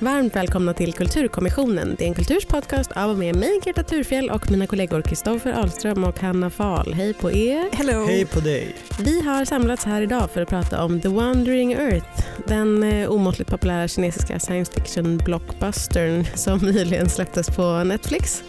Varmt 0.00 0.36
välkomna 0.36 0.74
till 0.74 0.92
Kulturkommissionen. 0.92 1.96
Det 1.98 2.04
är 2.04 2.08
en 2.08 2.14
kulturs 2.14 2.44
podcast 2.44 2.92
av 2.92 3.10
och 3.10 3.18
med 3.18 3.36
mig, 3.36 3.60
Greta 3.64 3.82
Thurfjell 3.82 4.30
och 4.30 4.50
mina 4.50 4.66
kollegor 4.66 5.02
Kristoffer 5.02 5.52
Ahlström 5.52 6.04
och 6.04 6.20
Hanna 6.20 6.50
Fahl. 6.50 6.94
Hej 6.94 7.14
på 7.14 7.32
er. 7.32 7.68
Hello. 7.72 8.06
Hej 8.06 8.26
på 8.26 8.40
dig. 8.40 8.76
Vi 9.00 9.20
har 9.20 9.44
samlats 9.44 9.84
här 9.84 10.02
idag 10.02 10.30
för 10.30 10.40
att 10.40 10.48
prata 10.48 10.84
om 10.84 11.00
The 11.00 11.08
Wandering 11.08 11.72
Earth, 11.72 12.26
den 12.46 12.82
eh, 12.82 13.10
omåttligt 13.10 13.50
populära 13.50 13.88
kinesiska 13.88 14.38
science 14.40 14.72
fiction 14.72 15.18
blockbustern 15.18 16.24
som 16.34 16.58
nyligen 16.62 17.08
släpptes 17.08 17.50
på 17.50 17.84
Netflix. 17.84 18.42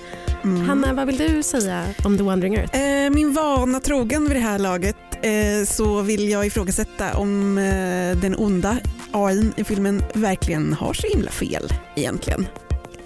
Mm. 0.44 0.70
Hanna, 0.70 0.94
vad 0.94 1.07
vill 1.07 1.18
du 1.18 1.44
säga 1.44 1.86
om 2.04 2.18
The 2.18 2.23
Wandering 2.23 2.55
Earth? 2.55 2.80
Eh, 2.80 3.10
min 3.10 3.34
vana 3.34 3.80
trogen 3.80 4.23
vid 4.23 4.36
det 4.36 4.39
här 4.39 4.60
laget 4.60 5.09
Eh, 5.22 5.66
så 5.66 6.02
vill 6.02 6.30
jag 6.30 6.46
ifrågasätta 6.46 7.18
om 7.18 7.58
eh, 7.58 8.18
den 8.18 8.36
onda 8.38 8.78
AI 9.12 9.52
i 9.56 9.64
filmen 9.64 10.04
verkligen 10.14 10.74
har 10.74 10.93
så 10.93 11.07
himla 11.07 11.32
fel 11.32 11.74
egentligen. 11.96 12.48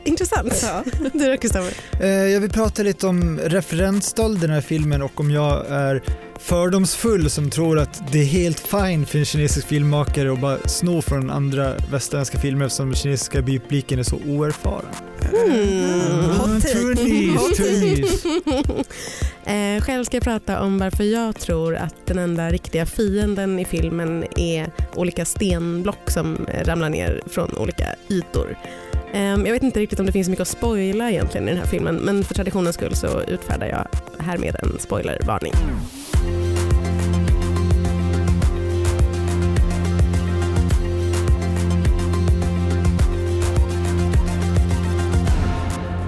Intressant. 0.06 0.60
Ja. 0.64 0.84
Du 1.14 1.32
då 1.32 1.38
Kristoffer? 1.38 1.74
Eh, 2.02 2.10
Jag 2.10 2.40
vill 2.42 2.50
prata 2.50 2.84
lite 2.84 3.08
om 3.08 3.40
referensstöld 3.40 4.38
i 4.38 4.42
den 4.42 4.50
här 4.50 4.62
filmen 4.62 5.02
och 5.02 5.20
om 5.20 5.32
jag 5.32 5.66
är 5.70 6.04
fördomsfull 6.40 7.30
som 7.30 7.50
tror 7.50 7.80
att 7.80 8.12
det 8.12 8.20
är 8.20 8.26
helt 8.26 8.60
fine 8.60 9.06
för 9.06 9.20
en 9.20 9.26
kinesisk 9.26 9.68
filmmakare 9.68 10.34
att 10.34 10.40
bara 10.40 10.58
sno 10.66 11.02
från 11.02 11.30
andra 11.30 11.74
västerländska 11.92 12.40
filmer 12.40 12.66
eftersom 12.66 12.94
kinesiska 12.96 13.42
publiken 13.42 14.00
är 14.00 14.04
så 14.04 14.16
oerfaren. 14.28 14.86
Mm. 15.46 16.30
Hot 16.30 16.62
take. 17.58 18.84
Eh, 19.46 19.82
själv 19.82 20.04
ska 20.04 20.18
jag 20.18 20.24
prata 20.24 20.62
om 20.62 20.78
varför 20.80 21.04
jag 21.04 21.40
tror 21.40 21.76
att 21.76 21.96
den 22.06 22.18
enda 22.18 22.50
riktiga 22.50 22.86
fienden 22.86 23.60
i 23.60 23.66
filmen 23.66 24.26
är 24.38 24.72
olika 24.96 25.26
stenblock 25.26 26.10
som 26.12 26.48
ramlar 26.64 26.90
ner 26.90 27.22
från 27.28 27.58
olika 27.58 27.86
ytor. 28.10 28.58
Ehm, 29.14 29.45
jag 29.45 29.53
vet 29.53 29.64
inte 29.64 29.80
riktigt 29.80 30.00
om 30.00 30.06
det 30.06 30.11
finns 30.11 30.30
mycket 30.30 30.42
att 30.42 30.47
spoila 30.47 31.11
egentligen 31.11 31.47
i 31.47 31.52
den 31.52 31.59
här 31.59 31.67
filmen 31.67 31.95
men 31.95 32.23
för 32.23 32.33
traditionens 32.33 32.75
skull 32.75 32.95
så 32.95 33.22
utfärdar 33.22 33.67
jag 33.67 33.88
härmed 34.23 34.55
en 34.64 34.80
spoilervarning. 34.80 35.53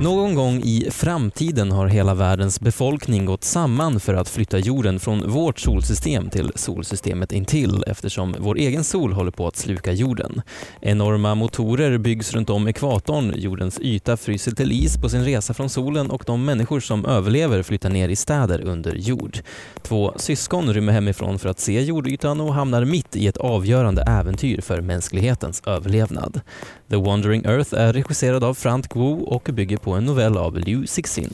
Någon 0.05 0.35
gång 0.35 0.61
i 0.63 0.87
framtiden 0.91 1.71
har 1.71 1.87
hela 1.87 2.13
världens 2.13 2.59
befolkning 2.59 3.25
gått 3.25 3.43
samman 3.43 3.99
för 3.99 4.13
att 4.13 4.29
flytta 4.29 4.57
jorden 4.57 4.99
från 4.99 5.29
vårt 5.29 5.59
solsystem 5.59 6.29
till 6.29 6.51
solsystemet 6.55 7.31
intill 7.31 7.83
eftersom 7.87 8.35
vår 8.39 8.57
egen 8.57 8.83
sol 8.83 9.13
håller 9.13 9.31
på 9.31 9.47
att 9.47 9.55
sluka 9.55 9.91
jorden. 9.91 10.41
Enorma 10.81 11.35
motorer 11.35 11.97
byggs 11.97 12.33
runt 12.33 12.49
om 12.49 12.67
ekvatorn, 12.67 13.33
jordens 13.35 13.79
yta 13.79 14.17
fryser 14.17 14.51
till 14.51 14.71
is 14.71 14.97
på 14.97 15.09
sin 15.09 15.23
resa 15.23 15.53
från 15.53 15.69
solen 15.69 16.11
och 16.11 16.23
de 16.25 16.45
människor 16.45 16.79
som 16.79 17.05
överlever 17.05 17.63
flyttar 17.63 17.89
ner 17.89 18.09
i 18.09 18.15
städer 18.15 18.61
under 18.61 18.95
jord. 18.95 19.37
Två 19.81 20.13
syskon 20.17 20.73
rymmer 20.73 20.93
hemifrån 20.93 21.39
för 21.39 21.49
att 21.49 21.59
se 21.59 21.81
jordytan 21.81 22.41
och 22.41 22.53
hamnar 22.53 22.85
mitt 22.85 23.15
i 23.15 23.27
ett 23.27 23.37
avgörande 23.37 24.01
äventyr 24.01 24.61
för 24.61 24.81
mänsklighetens 24.81 25.61
överlevnad. 25.65 26.41
The 26.89 26.95
Wandering 26.95 27.45
Earth 27.45 27.73
är 27.73 27.93
regisserad 27.93 28.43
av 28.43 28.53
Frank 28.53 28.95
Wu 28.95 29.21
och 29.21 29.49
bygger 29.53 29.77
på 29.77 29.91
en 29.91 30.05
novell 30.05 30.37
av 30.37 30.57
Liu 30.57 30.87
Cixin. 30.87 31.29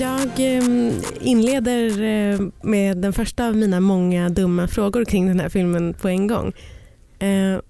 Jag 0.00 0.56
eh, 0.56 0.94
inleder 1.20 2.02
eh, 2.02 2.40
med 2.62 2.98
den 2.98 3.12
första 3.12 3.48
av 3.48 3.56
mina 3.56 3.80
många 3.80 4.28
dumma 4.28 4.68
frågor 4.68 5.04
kring 5.04 5.26
den 5.26 5.40
här 5.40 5.48
filmen 5.48 5.94
på 5.94 6.08
en 6.08 6.26
gång. 6.26 6.52
Eh, 7.18 7.60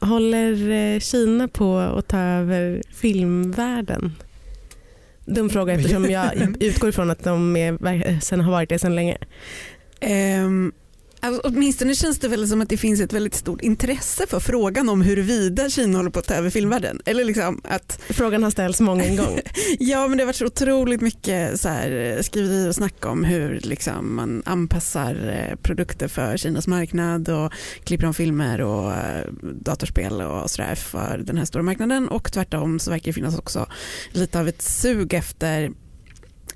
håller 0.00 0.70
eh, 0.70 1.00
Kina 1.00 1.48
på 1.48 1.78
att 1.78 2.08
ta 2.08 2.18
över 2.18 2.82
filmvärlden? 2.94 4.12
Dum 5.24 5.50
fråga 5.50 5.72
eftersom 5.72 6.04
jag 6.04 6.56
utgår 6.60 6.88
ifrån 6.88 7.10
att 7.10 7.24
de 7.24 7.56
är, 7.56 8.20
sen 8.20 8.40
har 8.40 8.52
varit 8.52 8.68
det 8.68 8.78
sedan 8.78 8.94
länge. 8.94 9.18
Ehm, 10.00 10.72
alltså, 11.20 11.42
åtminstone 11.44 11.94
känns 11.94 12.18
det 12.18 12.28
väl 12.28 12.48
som 12.48 12.60
att 12.60 12.68
det 12.68 12.76
finns 12.76 13.00
ett 13.00 13.12
väldigt 13.12 13.34
stort 13.34 13.60
intresse 13.60 14.26
för 14.26 14.40
frågan 14.40 14.88
om 14.88 15.02
huruvida 15.02 15.70
Kina 15.70 15.98
håller 15.98 16.10
på 16.10 16.18
att 16.18 16.26
ta 16.26 16.34
över 16.34 16.50
filmvärlden. 16.50 17.00
Eller 17.04 17.24
liksom 17.24 17.60
att, 17.64 18.00
Frågan 18.08 18.42
har 18.42 18.50
ställts 18.50 18.80
många 18.80 19.04
en 19.08 19.16
gång. 19.16 19.40
ja 19.78 20.08
men 20.08 20.18
det 20.18 20.22
har 20.24 20.26
varit 20.26 20.36
så 20.36 20.46
otroligt 20.46 21.00
mycket 21.00 21.60
så 21.60 21.68
här, 21.68 22.18
skriverier 22.22 22.68
och 22.68 22.74
snack 22.74 23.06
om 23.06 23.24
hur 23.24 23.60
liksom, 23.60 24.16
man 24.16 24.42
anpassar 24.46 25.28
eh, 25.28 25.56
produkter 25.56 26.08
för 26.08 26.36
Kinas 26.36 26.66
marknad 26.66 27.28
och 27.28 27.52
klipper 27.84 28.06
om 28.06 28.14
filmer 28.14 28.60
och 28.60 28.92
eh, 28.92 29.26
datorspel 29.42 30.22
och 30.22 30.50
sådär 30.50 30.74
för 30.74 31.22
den 31.24 31.38
här 31.38 31.44
stora 31.44 31.62
marknaden 31.62 32.08
och 32.08 32.32
tvärtom 32.32 32.78
så 32.78 32.90
verkar 32.90 33.06
det 33.06 33.12
finnas 33.12 33.38
också 33.38 33.66
lite 34.12 34.40
av 34.40 34.48
ett 34.48 34.62
sug 34.62 35.14
efter 35.14 35.70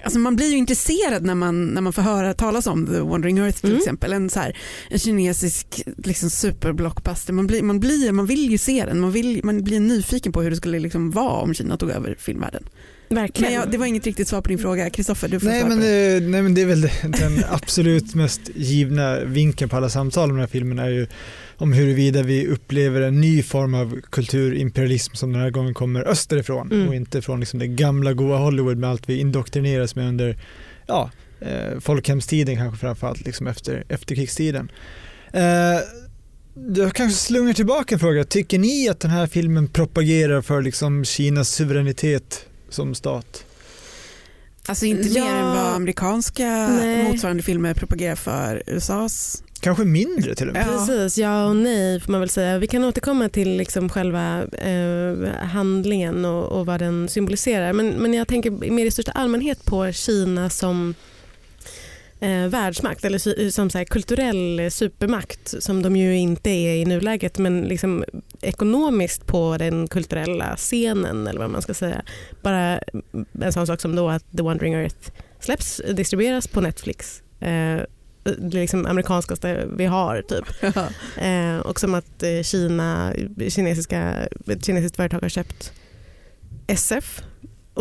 Alltså 0.04 0.18
man 0.18 0.36
blir 0.36 0.50
ju 0.50 0.56
intresserad 0.56 1.24
när 1.24 1.34
man, 1.34 1.66
när 1.66 1.80
man 1.80 1.92
får 1.92 2.02
höra 2.02 2.34
talas 2.34 2.66
om 2.66 2.86
The 2.86 3.00
Wandering 3.00 3.38
Earth 3.38 3.60
till 3.60 3.70
Mm. 3.70 3.78
exempel. 3.78 4.12
En, 4.12 4.30
så 4.30 4.40
här, 4.40 4.56
en 4.90 4.98
kinesisk 4.98 5.82
liksom, 6.04 6.30
superblockbuster. 6.30 7.32
Man, 7.32 7.46
blir, 7.46 7.62
man, 7.62 7.80
blir, 7.80 8.12
man 8.12 8.26
vill 8.26 8.50
ju 8.50 8.58
se 8.58 8.84
den, 8.86 9.00
man, 9.00 9.12
vill, 9.12 9.40
man 9.44 9.64
blir 9.64 9.80
nyfiken 9.80 10.32
på 10.32 10.42
hur 10.42 10.50
det 10.50 10.56
skulle 10.56 10.78
liksom 10.78 11.10
vara 11.10 11.42
om 11.42 11.54
Kina 11.54 11.76
tog 11.76 11.90
över 11.90 12.16
filmvärlden. 12.18 12.64
Verkligen. 13.14 13.52
Men 13.52 13.60
jag, 13.60 13.70
det 13.70 13.78
var 13.78 13.86
inget 13.86 14.06
riktigt 14.06 14.28
svar 14.28 14.40
på 14.40 14.48
din 14.48 14.58
fråga. 14.58 14.90
Kristoffer, 14.90 15.28
du 15.28 15.40
får 15.40 15.46
Nej 15.46 15.60
svara 15.60 15.68
men, 15.68 15.78
på 15.78 15.84
det. 15.84 16.16
eh, 16.16 16.22
nej 16.22 16.42
men 16.42 16.54
det 16.54 16.62
är 16.62 16.66
väl 16.66 16.80
den 17.02 17.44
absolut 17.50 18.14
mest 18.14 18.40
givna 18.54 19.20
vinkeln 19.24 19.68
på 19.70 19.76
alla 19.76 19.88
samtal 19.88 20.30
om 20.30 20.36
den 20.36 20.40
här 20.40 20.46
filmen 20.46 20.78
är 20.78 20.88
ju 20.88 21.06
om 21.56 21.72
huruvida 21.72 22.22
vi 22.22 22.46
upplever 22.46 23.00
en 23.00 23.20
ny 23.20 23.42
form 23.42 23.74
av 23.74 24.00
kulturimperialism 24.10 25.14
som 25.14 25.32
den 25.32 25.42
här 25.42 25.50
gången 25.50 25.74
kommer 25.74 26.08
österifrån 26.08 26.72
Mm. 26.72 26.88
och 26.88 26.94
inte 26.94 27.22
från 27.22 27.40
liksom 27.40 27.58
det 27.58 27.66
gamla 27.66 28.12
goa 28.12 28.36
Hollywood 28.38 28.78
med 28.78 28.90
allt 28.90 29.08
vi 29.08 29.20
indoktrineras 29.20 29.96
med 29.96 30.08
under 30.08 30.36
ja, 30.86 31.10
eh, 31.40 31.80
folkhemstiden 31.80 32.56
kanske 32.56 32.80
framförallt 32.80 33.26
liksom 33.26 33.46
efter 33.46 33.84
efterkrigstiden. 33.88 34.70
Eh, 35.32 35.42
jag 36.76 36.94
kanske 36.94 37.18
slungar 37.18 37.52
tillbaka 37.52 37.94
en 37.94 37.98
fråga. 37.98 38.24
Tycker 38.24 38.58
ni 38.58 38.88
att 38.88 39.00
den 39.00 39.10
här 39.10 39.26
filmen 39.26 39.68
propagerar 39.68 40.42
för 40.42 40.62
liksom 40.62 41.04
Kinas 41.04 41.48
suveränitet 41.48 42.46
som 42.70 42.94
stat? 42.94 43.44
Alltså 44.66 44.86
inte 44.86 45.08
Ja. 45.08 45.24
mer 45.24 45.34
än 45.34 45.46
vad 45.46 45.74
amerikanska 45.74 46.68
Nej. 46.68 47.04
motsvarande 47.04 47.42
filmer 47.42 47.74
propagerar 47.74 48.14
för 48.16 48.62
USAs. 48.66 49.42
Kanske 49.60 49.84
mindre 49.84 50.34
till 50.34 50.48
och 50.48 50.54
med? 50.54 50.66
Ja. 50.68 50.86
Precis, 50.86 51.18
ja 51.18 51.44
och 51.46 51.56
nej 51.56 52.00
får 52.00 52.12
man 52.12 52.20
väl 52.20 52.28
säga. 52.30 52.58
Vi 52.58 52.66
kan 52.66 52.84
återkomma 52.84 53.28
till 53.28 53.56
liksom 53.56 53.88
själva 53.88 54.42
eh, 54.44 55.34
handlingen 55.46 56.24
och, 56.24 56.44
och 56.60 56.66
vad 56.66 56.80
den 56.80 57.08
symboliserar. 57.08 57.72
Men, 57.72 57.88
men 57.90 58.14
jag 58.14 58.28
tänker 58.28 58.50
mer 58.50 58.86
i 58.86 58.90
största 58.90 59.12
allmänhet 59.12 59.64
på 59.64 59.92
Kina 59.92 60.50
som 60.50 60.94
eh, 62.20 62.46
världsmakt 62.46 63.04
eller 63.04 63.50
som 63.50 63.70
så 63.70 63.78
här, 63.78 63.84
kulturell 63.84 64.70
supermakt 64.70 65.54
som 65.62 65.82
de 65.82 65.96
ju 65.96 66.18
inte 66.18 66.50
är 66.50 66.74
i 66.74 66.84
nuläget 66.84 67.38
men 67.38 67.60
liksom 67.60 68.04
ekonomiskt 68.40 69.26
på 69.26 69.56
den 69.58 69.88
kulturella 69.88 70.56
scenen 70.56 71.26
eller 71.26 71.40
vad 71.40 71.50
man 71.50 71.62
ska 71.62 71.74
säga. 71.74 72.02
Bara 72.42 72.80
en 73.40 73.52
sån 73.52 73.66
sak 73.66 73.80
som 73.80 73.96
då 73.96 74.08
att 74.08 74.24
The 74.36 74.42
Wandering 74.42 74.74
Earth 74.74 75.10
släpps, 75.40 75.82
distribueras 75.88 76.48
på 76.48 76.60
Netflix. 76.60 77.22
Eh, 77.40 77.80
det 78.22 78.58
liksom 78.58 78.86
amerikanskaste 78.86 79.66
vi 79.76 79.86
har 79.86 80.22
typ. 80.22 80.44
Eh, 81.16 81.58
och 81.58 81.80
som 81.80 81.94
att 81.94 82.22
eh, 82.22 82.42
Kina, 82.42 83.14
kinesiska, 83.48 84.28
ett 84.46 84.64
kinesiskt 84.64 84.96
företag 84.96 85.20
har 85.20 85.28
köpt 85.28 85.72
SF 86.66 87.22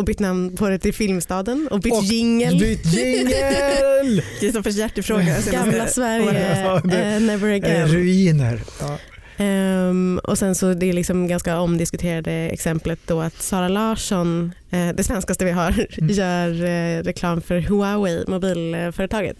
och 0.00 0.06
bytt 0.06 0.18
namn 0.20 0.56
på 0.56 0.68
det 0.68 0.78
till 0.78 0.94
Filmstaden 0.94 1.68
och 1.70 1.80
bytt 1.80 1.92
Och 1.92 2.04
jingel. 2.04 2.58
Byt 2.58 2.86
jingel! 2.86 4.22
Kristoffers 4.40 4.76
hjärtefråga. 4.76 5.36
Gamla. 5.52 5.86
Sverige, 5.86 6.62
Ja, 6.64 6.80
det- 6.84 7.02
eh, 7.14 7.20
never 7.20 7.52
again. 7.54 7.88
ruiner. 7.88 8.60
Ja. 8.80 8.98
Ehm, 9.44 10.20
och 10.24 10.38
sen 10.38 10.54
så 10.54 10.74
det 10.74 10.86
är 10.86 10.92
liksom 10.92 11.28
ganska 11.28 11.60
omdiskuterade 11.60 12.32
exemplet 12.32 12.98
då 13.06 13.20
att 13.20 13.42
Sara 13.42 13.68
Larsson, 13.68 14.52
eh, 14.70 14.88
det 14.88 15.04
svenskaste 15.04 15.44
vi 15.44 15.50
har, 15.50 15.86
Mm. 15.98 16.10
gör 16.14 16.64
eh, 16.64 17.02
reklam 17.02 17.40
för 17.42 17.58
Huawei, 17.60 18.24
mobilföretaget. 18.28 19.36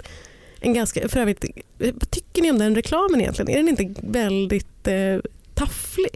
En 0.61 0.75
ganska, 0.75 1.09
för 1.09 1.21
övrigt, 1.21 1.45
vad 1.79 2.11
tycker 2.11 2.43
ni 2.43 2.51
om 2.51 2.59
den 2.59 2.75
reklamen 2.75 3.21
egentligen? 3.21 3.51
Är 3.51 3.57
den 3.57 3.69
inte 3.69 4.01
väldigt 4.03 4.89
tafflig? 5.55 6.11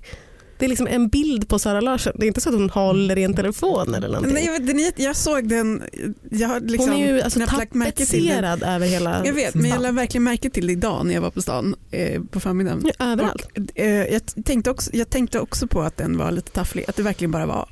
Det 0.58 0.64
är 0.64 0.68
liksom 0.68 0.86
en 0.86 1.08
bild 1.08 1.48
på 1.48 1.58
Sara 1.58 1.80
Larsson. 1.80 2.12
Det 2.16 2.26
är 2.26 2.28
inte 2.28 2.40
så 2.40 2.48
att 2.48 2.54
hon 2.54 2.70
håller 2.70 3.18
i 3.18 3.22
en 3.22 3.34
telefon 3.34 3.94
eller 3.94 4.08
någonting. 4.08 4.34
Nej, 4.34 4.46
jag, 4.46 4.66
den 4.66 4.92
jag 4.96 5.16
såg 5.16 5.48
den, 5.48 5.82
jag 6.30 6.48
har 6.48 6.60
liksom 6.60 6.90
hon 6.90 7.00
är 7.00 7.14
ju 7.14 7.20
alltså 7.20 7.40
tapetserad 7.40 8.62
över 8.62 8.86
hela 8.86 9.26
Jag 9.26 9.32
vet, 9.32 9.54
men 9.54 9.70
jag 9.70 9.82
lade 9.82 9.94
verkligen 9.94 10.24
märke 10.24 10.50
till 10.50 10.66
det 10.66 10.72
idag 10.72 11.06
när 11.06 11.14
jag 11.14 11.20
var 11.20 11.30
på 11.30 11.42
stan 11.42 11.74
eh, 11.90 12.22
på 12.22 12.40
förmiddagen. 12.40 12.90
Ja, 12.98 13.12
överallt. 13.12 13.44
Och, 13.44 13.78
eh, 13.80 14.12
jag, 14.12 14.22
tänkte 14.44 14.70
också, 14.70 14.90
jag 14.92 15.10
tänkte 15.10 15.40
också 15.40 15.66
på 15.66 15.82
att 15.82 15.96
den 15.96 16.18
var 16.18 16.30
lite 16.30 16.50
tafflig, 16.50 16.84
att 16.88 16.96
det 16.96 17.02
verkligen 17.02 17.30
bara 17.30 17.46
var 17.46 17.68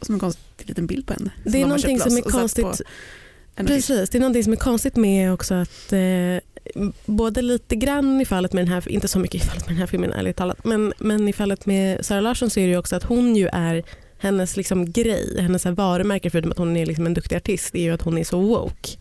som 0.00 0.14
en 0.14 0.20
konstig 0.20 0.68
liten 0.68 0.86
bild 0.86 1.06
på 1.06 1.12
henne. 1.12 1.30
Det 1.44 1.62
är 1.62 1.66
någonting 1.66 2.00
som 2.00 2.16
är 2.16 2.20
konstigt. 2.22 2.64
På. 2.64 2.74
Precis, 3.56 4.10
det 4.10 4.18
är 4.18 4.20
någonting 4.20 4.44
som 4.44 4.52
är 4.52 4.56
konstigt 4.56 4.96
med 4.96 5.32
också 5.32 5.54
att 5.54 5.92
eh, 5.92 6.38
både 7.06 7.42
lite 7.42 7.76
grann 7.76 8.20
i 8.20 8.24
fallet 8.24 8.52
med 8.52 8.64
den 8.64 8.72
här, 8.72 8.88
inte 8.88 9.08
så 9.08 9.18
mycket 9.18 9.42
i 9.42 9.46
fallet 9.46 9.66
med 9.66 9.74
den 9.74 9.80
här 9.80 9.86
filmen 9.86 10.12
ärligt 10.12 10.36
talat, 10.36 10.64
men, 10.64 10.92
men 10.98 11.28
i 11.28 11.32
fallet 11.32 11.66
med 11.66 12.04
Sara 12.04 12.20
Larsson 12.20 12.50
så 12.50 12.60
är 12.60 12.64
det 12.64 12.70
ju 12.70 12.78
också 12.78 12.96
att 12.96 13.02
hon 13.02 13.36
ju 13.36 13.48
är 13.52 13.84
hennes 14.18 14.56
liksom 14.56 14.92
grej, 14.92 15.40
hennes 15.40 15.64
här 15.64 15.72
varumärke 15.72 16.30
förutom 16.30 16.50
att 16.50 16.58
hon 16.58 16.76
är 16.76 16.86
liksom 16.86 17.06
en 17.06 17.14
duktig 17.14 17.36
artist 17.36 17.74
är 17.74 17.82
ju 17.82 17.90
att 17.90 18.02
hon 18.02 18.18
är 18.18 18.24
så 18.24 18.40
woke. 18.40 18.98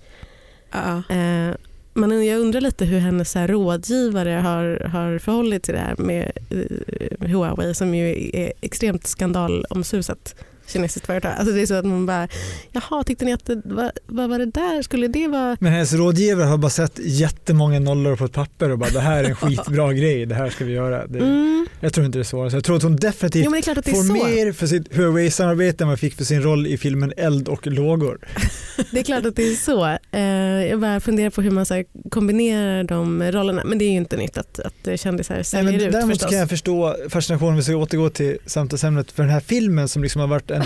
Ja. 0.72 1.16
Eh, 1.16 1.56
men 1.94 2.26
jag 2.26 2.40
undrar 2.40 2.62
lite 2.62 2.86
hur 2.86 3.00
hennes 3.00 3.32
så 3.32 3.40
rådgivare 3.40 4.30
har, 4.30 4.88
har 4.88 5.20
förhållit 5.20 5.64
till 5.64 5.74
det 5.74 5.80
här 5.80 5.96
med 5.98 6.32
eh, 6.50 7.30
Huawei 7.30 7.74
som 7.74 7.96
ju 7.96 8.30
är 8.34 8.54
extremt 8.62 9.08
skandalomsusat 9.08 10.36
kinesiskt 10.68 11.06
företag. 11.08 11.34
Alltså 11.38 11.54
det 11.54 11.62
är 11.62 11.66
så 11.66 11.74
att 11.74 11.86
man 11.86 12.06
bara, 12.06 12.28
jaha 12.72 13.04
tyckte 13.04 13.26
ni 13.26 13.34
att 13.34 13.46
det, 13.46 13.62
vad, 13.66 13.92
vad 14.06 14.30
var 14.30 14.40
det 14.40 14.46
där, 14.46 14.82
skulle 14.82 15.08
det 15.08 15.28
vara 15.28 15.58
Men 15.60 15.72
hennes 15.72 15.94
rådgivare 15.94 16.46
har 16.46 16.58
bara 16.58 16.70
sett 16.70 17.00
jättemånga 17.04 17.80
nollor 17.80 18.16
på 18.16 18.26
ett 18.26 18.32
papper 18.34 18.72
och 18.72 18.78
bara 18.80 18.90
det 18.90 19.00
här 19.00 19.24
är 19.24 19.30
en 19.30 19.36
skitbra 19.36 19.94
grej, 19.94 20.26
det 20.26 20.36
här 20.36 20.50
ska 20.50 20.66
vi 20.66 20.74
göra. 20.74 21.08
Det, 21.08 21.20
Mm. 21.20 21.68
Jag 21.80 21.94
tror 21.94 22.06
inte 22.06 22.18
det 22.18 22.22
är 22.22 22.24
så. 22.24 22.50
Så 22.50 22.56
jag 22.56 22.64
tror 22.64 22.76
att 22.78 22.84
hon 22.84 22.96
definitivt 22.96 23.46
Jo 23.46 23.52
men 23.52 23.62
det 23.62 23.62
är 23.62 23.62
klart 23.62 23.78
att 23.78 23.86
det 23.86 23.92
är 23.92 23.96
får 23.96 24.04
så. 24.04 24.14
mer 24.14 24.52
för 24.52 24.68
sitt 24.68 24.94
Huawei-samarbete 24.96 25.84
än 25.84 25.88
vad 25.88 25.92
hon 25.92 25.98
fick 25.98 26.14
för 26.14 26.24
sin 26.24 26.42
roll 26.44 26.68
i 26.68 26.78
filmen 26.78 27.14
Eld 27.18 27.48
och 27.48 27.68
lågor. 27.68 28.20
Det 28.92 29.00
är 29.00 29.04
klart 29.04 29.26
att 29.26 29.36
det 29.36 29.44
är 29.44 29.56
så. 29.56 29.86
Eh, 30.12 30.70
jag 30.70 30.80
bara 30.80 31.00
funderar 31.00 31.30
på 31.30 31.42
hur 31.42 31.52
man 31.52 31.66
så 31.66 31.84
kombinerar 32.12 32.84
de 32.84 33.24
rollerna. 33.32 33.62
Men 33.66 33.78
det 33.78 33.86
är 33.86 33.90
ju 33.90 33.98
inte 33.98 34.18
nytt 34.18 34.38
att, 34.38 34.60
att 34.60 35.00
kändisar 35.00 35.36
Nej, 35.36 35.44
säljer 35.44 35.72
men 35.72 35.82
ut 35.82 35.92
däremot 35.92 36.12
förstås. 36.12 36.30
kan 36.30 36.40
jag 36.40 36.50
förstå 36.50 36.96
fascinationen, 37.10 37.56
vi 37.56 37.64
ska 37.64 37.76
återgå 37.76 38.10
till 38.10 38.38
samtalsämnet, 38.46 39.12
för 39.12 39.24
den 39.24 39.32
här 39.32 39.40
filmen 39.40 39.88
som 39.88 40.04
liksom 40.04 40.22
har 40.22 40.28
varit 40.28 40.52
en 40.56 40.66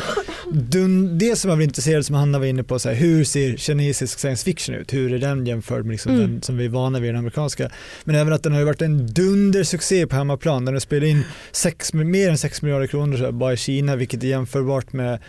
dun, 0.69 1.18
det 1.18 1.36
som 1.36 1.50
har 1.50 1.57
varit 1.57 1.63
intresserad 1.68 2.06
som 2.06 2.15
Hanna 2.15 2.39
var 2.39 2.45
inne 2.45 2.63
på, 2.63 2.80
så 2.80 2.89
här, 2.89 2.95
hur 2.95 3.24
ser 3.24 3.57
kinesisk 3.57 4.19
science 4.19 4.45
fiction 4.45 4.75
ut? 4.75 4.94
Hur 4.94 5.13
är 5.13 5.18
den 5.19 5.45
jämförd 5.45 5.86
med 5.86 5.91
liksom 5.91 6.13
Mm. 6.15 6.31
den 6.31 6.41
som 6.41 6.57
vi 6.57 6.65
är 6.65 6.69
vana 6.69 7.00
vid 7.00 7.09
den 7.09 7.18
amerikanska? 7.19 7.69
Men 8.03 8.15
även 8.15 8.33
att 8.33 8.44
den 8.44 8.53
har 8.53 8.63
varit 8.63 8.81
en 8.81 9.07
dundersuccé 9.07 10.07
på 10.07 10.15
hemmaplan. 10.15 10.65
Den 10.65 10.75
har 10.75 10.80
spelat 10.80 11.07
in 11.09 11.24
sex, 11.51 11.94
mer 11.94 12.30
än 12.30 12.38
6 12.38 12.62
miljarder 12.62 12.88
kronor 12.88 13.18
här, 13.18 13.31
bara 13.31 13.53
i 13.53 13.57
Kina, 13.57 13.95
vilket 13.95 14.24
är 14.24 14.27
jämförbart 14.27 14.94
med 14.94 15.19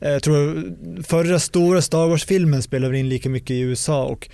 eh, 0.00 0.10
jag 0.10 0.22
tror 0.22 0.62
förra 1.02 1.38
stora 1.38 1.82
Star 1.82 2.06
Wars-filmen 2.08 2.62
spelade 2.62 2.98
in 2.98 3.08
lika 3.08 3.28
mycket 3.28 3.50
i 3.50 3.60
USA 3.60 4.04
och 4.04 4.28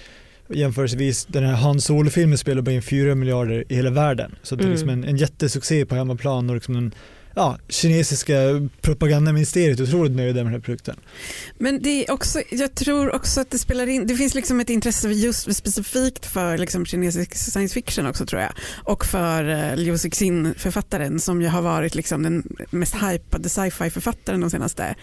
jämförelsevis 0.55 1.26
den 1.26 1.44
här 1.44 1.53
Han 1.55 1.81
Solo-filmen 1.81 2.38
spelar 2.38 2.62
bara 2.62 2.73
in 2.73 2.83
4 2.83 3.15
miljarder 3.15 3.65
i 3.69 3.75
hela 3.75 3.91
världen. 3.91 4.35
Så 4.43 4.55
det 4.56 4.61
är 4.61 4.65
Mm. 4.65 4.73
liksom 4.73 4.88
en, 4.88 5.05
en 5.05 5.17
jättesuccé 5.17 5.87
på 5.87 5.94
hemmaplan 5.94 6.49
och 6.50 6.55
liksom 6.56 6.75
den 6.75 6.94
ja, 7.35 7.59
kinesiska 7.69 8.35
propagandaministeriet 8.81 9.81
otroligt 9.81 10.17
nöjda 10.17 10.35
med 10.35 10.44
den 10.44 10.53
här 10.53 10.61
produkten. 10.61 10.97
Men 11.59 11.82
det 11.82 12.06
är 12.06 12.12
också, 12.12 12.43
jag 12.50 12.75
tror 12.75 13.15
också 13.15 13.41
att 13.41 13.50
det 13.50 13.59
spelar 13.59 13.87
in, 13.87 14.06
det 14.06 14.15
finns 14.15 14.35
liksom 14.35 14.61
ett 14.61 14.71
intresse 14.71 15.09
just 15.09 15.56
specifikt 15.56 16.27
för 16.27 16.59
liksom 16.59 16.87
kinesisk 16.87 17.35
science 17.37 17.75
fiction 17.75 18.06
också 18.06 18.27
tror 18.27 18.43
jag. 18.43 18.53
Och 18.85 19.06
för 19.06 19.49
eh, 19.49 19.77
Liu 19.77 19.99
Cixin 19.99 20.55
författaren 20.56 21.21
som 21.21 21.43
ju 21.43 21.49
har 21.49 21.62
varit 21.62 21.94
liksom 21.94 22.23
den 22.23 22.56
mest 22.71 22.94
hypade 22.94 23.49
sci-fi 23.49 23.91
författaren 23.91 24.41
de 24.41 24.50
senaste 24.50 24.94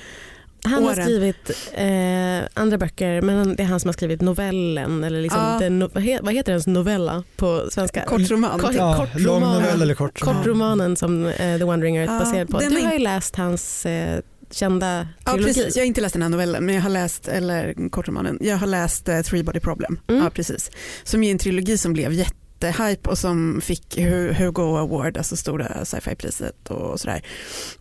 han 0.64 0.74
har 0.84 0.92
åren. 0.92 1.04
skrivit 1.04 1.50
eh, 1.74 2.50
andra 2.62 2.78
böcker 2.78 3.22
men 3.22 3.56
det 3.56 3.64
är 3.64 3.68
han 3.68 3.80
som 3.80 3.88
har 3.88 3.94
skrivit 3.94 4.22
novellen. 4.22 5.04
Eller 5.04 5.22
liksom 5.22 5.42
Ja. 5.42 5.60
den, 5.60 5.80
vad 5.80 6.04
he- 6.04 6.20
vad 6.22 6.34
heter 6.34 6.52
ens 6.52 6.68
novella 6.68 7.24
på 7.36 7.68
svenska? 7.72 8.02
kortroman. 8.06 8.60
Kort- 8.60 8.76
Ja, 8.76 8.96
kort 9.12 9.22
lång 9.22 9.42
novell 9.42 9.82
eller 9.82 9.94
kort 9.96 10.22
roman. 10.22 10.36
Kortromanen 10.38 10.96
som 10.96 11.26
eh, 11.26 11.58
The 11.58 11.64
Wandering 11.64 11.98
Earth 11.98 12.14
Ja, 12.14 12.20
baserad 12.20 12.50
på. 12.50 12.60
Du 12.60 12.86
har 12.86 12.94
ju 12.94 13.00
läst 13.00 13.36
hans 13.36 13.86
eh, 13.86 14.20
kända 14.52 15.08
Ja 15.26 15.32
trilogi. 15.32 15.54
precis, 15.54 15.76
jag 15.76 15.84
har 15.84 15.88
inte 15.88 16.02
läst 16.02 16.14
den 16.14 16.22
här 16.22 16.30
novellen 16.30 16.66
men 16.66 16.76
jag 16.76 16.82
har 16.82 16.90
läst, 16.90 17.28
eller 17.28 17.90
kortromanen, 17.90 18.38
jag 18.42 18.58
har 18.58 18.68
läst 18.68 19.10
uh, 19.10 19.22
Three 19.22 19.44
Body 19.44 19.60
Problem. 19.60 20.00
Mm. 20.08 20.24
Ja 20.24 20.30
precis. 20.30 20.72
Som 21.04 21.24
är 21.24 21.32
en 21.32 21.38
trilogi 21.38 21.78
som 21.78 21.94
blev 21.94 22.14
jättehype 22.62 23.10
och 23.10 23.18
som 23.18 23.62
fick 23.62 23.98
Hu- 23.98 24.34
Hugo 24.34 24.62
Award, 24.78 25.18
alltså 25.18 25.36
stora 25.38 25.86
sci-fi-priset 25.86 26.70
och 26.70 27.00
sådär. 27.00 27.22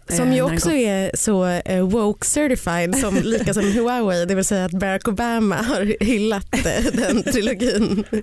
Som 0.08 0.28
Eh, 0.28 0.36
ju 0.36 0.42
den 0.42 0.54
också 0.54 0.70
är 0.72 1.10
så 1.16 1.44
eh, 1.46 1.88
woke 1.88 2.26
certified 2.26 2.96
som 2.98 3.14
lika 3.22 3.54
som 3.54 3.72
Huawei, 3.72 4.24
det 4.26 4.34
vill 4.34 4.44
säga 4.44 4.64
att 4.64 4.72
Barack 4.72 5.08
Obama 5.08 5.56
har 5.56 6.04
hyllat 6.04 6.54
eh, 6.66 6.84
den 6.92 7.22
trilogin. 7.22 8.04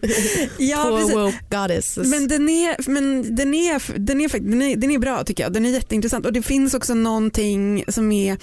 Ja, 0.57 0.83
Två 0.83 0.97
precis. 0.97 1.15
woke 1.15 1.37
goddesses. 1.51 2.07
Men 2.07 2.27
den 2.27 2.49
är, 2.49 2.89
men 2.89 3.35
den 3.35 3.53
är, 3.53 3.99
den 3.99 4.21
är, 4.21 4.39
den 4.39 4.61
är, 4.61 4.75
den 4.75 4.91
är 4.91 4.99
bra 4.99 5.23
tycker 5.23 5.43
jag. 5.43 5.53
Den 5.53 5.65
är 5.65 5.69
jätteintressant 5.69 6.25
och 6.25 6.33
det 6.33 6.41
finns 6.41 6.73
också 6.73 6.93
någonting 6.93 7.83
som 7.87 8.11
är 8.11 8.37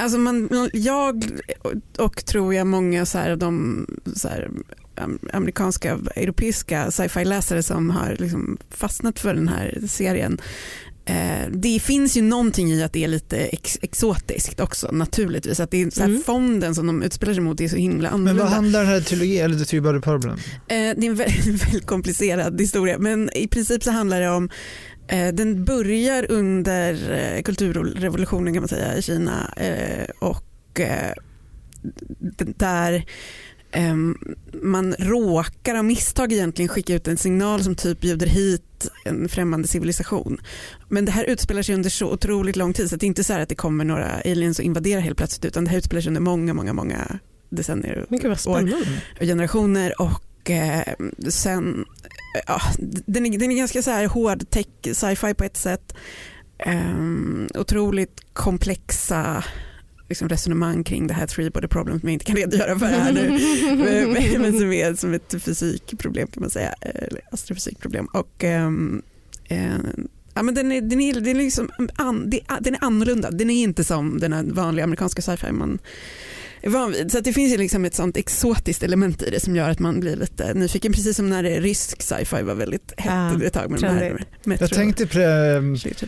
Alltså 0.00 0.18
man, 0.18 0.48
jag 0.72 1.24
och 1.98 2.24
tror 2.24 2.54
jag 2.54 2.66
många 2.66 3.06
så 3.06 3.18
här, 3.18 3.36
de 3.36 3.86
så 4.16 4.28
här, 4.28 4.50
amerikanska, 5.32 5.98
europeiska 6.16 6.90
sci-fi-läsare 6.90 7.62
som 7.62 7.90
har 7.90 8.16
liksom 8.18 8.58
fastnat 8.70 9.18
för 9.18 9.34
den 9.34 9.48
här 9.48 9.78
serien. 9.88 10.40
Eh, 11.04 11.48
det 11.52 11.80
finns 11.80 12.16
ju 12.16 12.22
någonting 12.22 12.70
i 12.72 12.82
att 12.82 12.92
det 12.92 13.04
är 13.04 13.08
lite 13.08 13.36
ex 13.38 13.78
exotiskt 13.82 14.60
också 14.60 14.88
naturligtvis. 14.92 15.60
Att 15.60 15.70
det 15.70 15.82
är 15.82 15.90
så 15.90 16.00
här 16.00 16.08
Mm. 16.08 16.22
fonden 16.22 16.74
som 16.74 16.86
de 16.86 17.02
utspelar 17.02 17.34
sig 17.34 17.42
mot 17.42 17.60
är 17.60 17.68
så 17.68 17.76
himla 17.76 18.10
Men 18.10 18.14
annorlunda. 18.14 18.42
vad 18.44 18.52
handlar 18.52 18.80
den 18.80 18.88
här 18.88 19.00
trilogin, 19.00 19.44
eller 19.44 19.58
The 19.58 19.64
Three 19.64 19.80
Body 19.80 20.00
Problem? 20.00 20.32
Eh, 20.34 20.38
det 20.68 20.76
är 20.78 21.04
en 21.04 21.14
väldigt, 21.14 21.46
väldigt 21.66 21.86
komplicerad 21.86 22.60
historia 22.60 22.98
men 22.98 23.30
i 23.36 23.48
princip 23.48 23.82
så 23.84 23.90
handlar 23.90 24.20
det 24.20 24.28
om 24.30 24.50
eh, 25.08 25.28
den 25.34 25.64
börjar 25.64 26.26
under 26.30 27.42
kulturrevolutionen 27.42 28.54
kan 28.54 28.62
man 28.62 28.68
säga 28.68 28.96
i 28.96 29.02
Kina 29.02 29.54
och 30.20 30.44
där 32.56 33.04
man 34.62 34.94
råkar 34.98 35.74
av 35.74 35.84
misstag 35.84 36.32
egentligen 36.32 36.68
skicka 36.68 36.94
ut 36.94 37.08
en 37.08 37.16
signal 37.16 37.62
som 37.62 37.74
typ 37.74 38.00
bjuder 38.00 38.26
hit 38.26 38.88
en 39.04 39.28
främmande 39.28 39.68
civilisation. 39.68 40.40
Men 40.88 41.04
det 41.04 41.12
här 41.12 41.24
utspelar 41.24 41.62
sig 41.62 41.74
under 41.74 41.90
så 41.90 42.12
otroligt 42.12 42.56
lång 42.56 42.72
tid 42.72 42.90
så 42.90 42.96
det 42.96 43.06
är 43.06 43.08
inte 43.08 43.24
så 43.24 43.32
att 43.32 43.48
det 43.48 43.54
kommer 43.54 43.84
några 43.84 44.08
aliens 44.24 44.58
och 44.58 44.64
invaderar 44.64 45.00
helt 45.00 45.16
plötsligt 45.16 45.44
utan 45.44 45.64
det 45.64 45.70
här 45.70 45.78
utspelar 45.78 46.00
sig 46.00 46.08
under 46.08 46.20
många, 46.20 46.54
många, 46.54 46.72
många 46.72 47.18
decennier 47.50 48.06
vad 48.28 48.40
spännande. 48.40 48.76
och 49.20 49.26
generationer 49.26 50.02
och 50.02 50.50
eh, 50.50 50.94
sen, 51.28 51.84
ja, 52.46 52.60
den, 53.06 53.26
är, 53.26 53.38
den 53.38 53.52
är 53.52 53.56
ganska 53.56 53.82
så 53.82 53.90
här 53.90 54.06
hård 54.06 54.50
tech 54.50 54.66
sci-fi 54.92 55.34
på 55.34 55.44
ett 55.44 55.56
sätt. 55.56 55.94
Um, 56.66 57.48
otroligt 57.54 58.20
komplexa 58.32 59.44
liksom 60.08 60.28
resonemang 60.28 60.84
kring 60.84 61.06
det 61.06 61.14
här 61.14 61.26
three 61.26 61.50
body 61.50 61.68
problem 61.68 62.00
som 62.00 62.08
jag 62.08 62.12
inte 62.12 62.24
kan 62.24 62.36
redogöra 62.36 62.78
för 62.78 62.86
här 62.86 63.12
nu. 63.12 63.28
men, 64.12 64.42
men 64.42 64.58
som 64.58 64.72
är 64.72 64.94
som 64.94 65.14
ett 65.14 65.42
fysikproblem 65.42 66.28
kan 66.28 66.40
man 66.40 66.50
säga, 66.50 66.72
eller 66.80 67.20
astrofysikproblem. 67.30 68.06
Och, 68.06 68.44
um, 68.44 69.02
eh, 69.44 69.76
ja, 70.34 70.42
men 70.42 70.54
den, 70.54 70.72
är, 70.72 70.80
den, 70.80 71.00
är, 71.00 71.14
den, 71.14 71.26
är 71.26 71.34
liksom 71.34 71.70
an, 71.96 72.30
den 72.60 72.74
är 72.74 72.84
annorlunda, 72.84 73.30
den 73.30 73.50
är 73.50 73.62
inte 73.62 73.84
som 73.84 74.20
den 74.20 74.54
vanliga 74.54 74.84
amerikanska 74.84 75.22
sci-fi 75.22 75.52
man. 75.52 75.78
Så 77.08 77.18
att 77.18 77.24
det 77.24 77.32
finns 77.32 77.52
ju 77.52 77.56
liksom 77.56 77.84
ett 77.84 77.94
sånt 77.94 78.16
exotiskt 78.16 78.82
element 78.82 79.22
i 79.22 79.30
det 79.30 79.40
som 79.40 79.56
gör 79.56 79.70
att 79.70 79.78
man 79.78 80.00
blir 80.00 80.16
lite 80.16 80.54
nyfiken, 80.54 80.92
precis 80.92 81.16
som 81.16 81.30
när 81.30 81.42
det 81.42 81.50
är 81.50 81.60
rysk 81.60 82.02
sci-fi 82.02 82.42
var 82.42 82.54
väldigt 82.54 82.92
hett 82.96 83.32
under 83.32 83.46
ett 83.46 83.52
tag 83.52 83.70
med 83.70 83.80
de 83.80 83.86
här. 83.86 84.24
Metro. 84.44 84.64
Jag 84.64 84.70
tänkte 84.70 85.06
på 85.06 85.18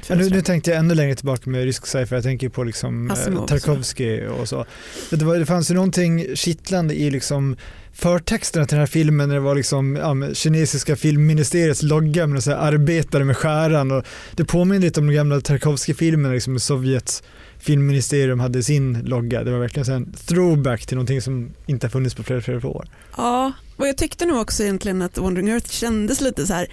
Ja, 0.08 0.14
nu, 0.14 0.30
nu 0.30 0.42
tänkte 0.42 0.70
jag 0.70 0.78
ännu 0.78 0.94
längre 0.94 1.14
tillbaka 1.14 1.50
med 1.50 1.64
rysk 1.64 1.86
sci-fi, 1.86 2.14
jag 2.14 2.22
tänker 2.22 2.48
på 2.48 2.64
liksom, 2.64 3.10
Asimov 3.10 3.42
eh, 3.42 3.46
Tarkovsky 3.46 4.26
och 4.26 4.48
så. 4.48 4.66
Det, 5.10 5.24
var, 5.24 5.38
det 5.38 5.46
fanns 5.46 5.70
ju 5.70 5.74
någonting 5.74 6.26
kittlande 6.36 6.94
i 6.94 7.10
liksom 7.10 7.56
förtexterna 8.00 8.66
till 8.66 8.74
den 8.74 8.80
här 8.80 8.86
filmen 8.86 9.28
när 9.28 9.34
det 9.34 9.40
var 9.40 9.54
liksom, 9.54 9.96
ja, 9.96 10.34
kinesiska 10.34 10.96
filmministeriets 10.96 11.82
logga 11.82 12.26
med 12.26 12.42
så 12.42 12.50
här 12.50 12.58
arbetare 12.58 13.24
med 13.24 13.36
skäran 13.36 13.90
och 13.90 14.04
det 14.36 14.44
påminner 14.44 14.80
lite 14.80 15.00
om 15.00 15.06
de 15.06 15.12
gamla 15.14 15.40
Tarkovsky-filmerna 15.40 16.34
liksom, 16.34 16.60
Sovjets 16.60 17.22
filmministerium 17.58 18.40
hade 18.40 18.62
sin 18.62 18.98
logga. 19.04 19.44
Det 19.44 19.50
var 19.50 19.58
verkligen 19.58 19.86
så 19.86 19.92
en 19.92 20.12
throwback 20.12 20.86
till 20.86 20.96
någonting 20.96 21.22
som 21.22 21.50
inte 21.66 21.86
har 21.86 21.90
funnits 21.90 22.14
på 22.14 22.22
flera, 22.22 22.40
flera 22.40 22.68
år. 22.68 22.88
Ja, 23.16 23.52
och 23.76 23.88
jag 23.88 23.96
tyckte 23.96 24.26
nog 24.26 24.40
också 24.40 24.62
egentligen 24.62 25.02
att 25.02 25.18
Wandering 25.18 25.48
Earth 25.48 25.70
kändes 25.70 26.20
lite 26.20 26.46
så 26.46 26.54
här, 26.54 26.66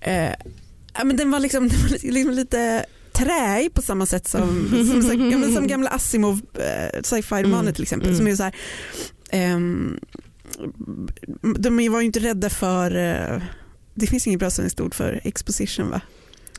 eh, 0.00 0.30
ja, 0.94 1.04
men 1.04 1.16
den 1.16 1.30
var 1.30 1.40
liksom, 1.40 1.68
den 1.68 1.78
var 1.80 1.88
liksom 2.12 2.32
lite 2.32 2.84
träig 3.12 3.74
på 3.74 3.82
samma 3.82 4.06
sätt 4.06 4.28
som, 4.28 4.68
som, 4.70 5.02
som, 5.02 5.54
som 5.54 5.66
gamla 5.66 5.90
Asimov 5.90 6.40
eh, 6.54 7.00
sci-fi-romaner 7.02 7.60
Mm, 7.62 7.74
till 7.74 7.82
exempel. 7.82 8.08
mm. 8.08 8.18
Som 8.18 8.26
är 8.26 8.36
så 8.36 8.42
här, 8.42 8.54
ehm, 9.30 9.98
de 11.58 11.88
var 11.88 12.00
ju 12.00 12.06
inte 12.06 12.20
rädda 12.20 12.50
för, 12.50 12.96
eh, 12.96 13.42
det 13.94 14.06
finns 14.06 14.26
inget 14.26 14.40
bra 14.40 14.50
svenskt 14.50 14.80
ord 14.80 14.94
för 14.94 15.20
exposition 15.24 15.90
va? 15.90 16.00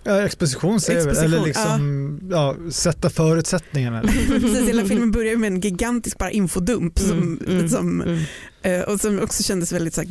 Ja, 0.03 0.21
exposition 0.21 0.81
säger 0.81 1.05
väl, 1.05 1.17
eller 1.17 1.47
Exposition, 1.47 2.19
liksom 2.19 2.29
ja. 2.31 2.55
sätta 2.71 3.09
förutsättningarna. 3.09 4.01
Precis, 4.27 4.67
hela 4.67 4.85
filmen 4.85 5.11
börjar 5.11 5.37
med 5.37 5.53
en 5.53 5.59
gigantisk 5.59 6.17
bara 6.17 6.31
infodump 6.31 6.99
som, 6.99 7.17
Mm, 7.17 7.39
mm, 7.47 7.69
som 7.69 8.01
mm. 8.01 8.19
Eh, 8.61 8.81
och 8.81 9.01
som 9.01 9.19
också 9.19 9.43
kändes 9.43 9.71
väldigt 9.71 9.93
så 9.93 10.01
här, 10.01 10.09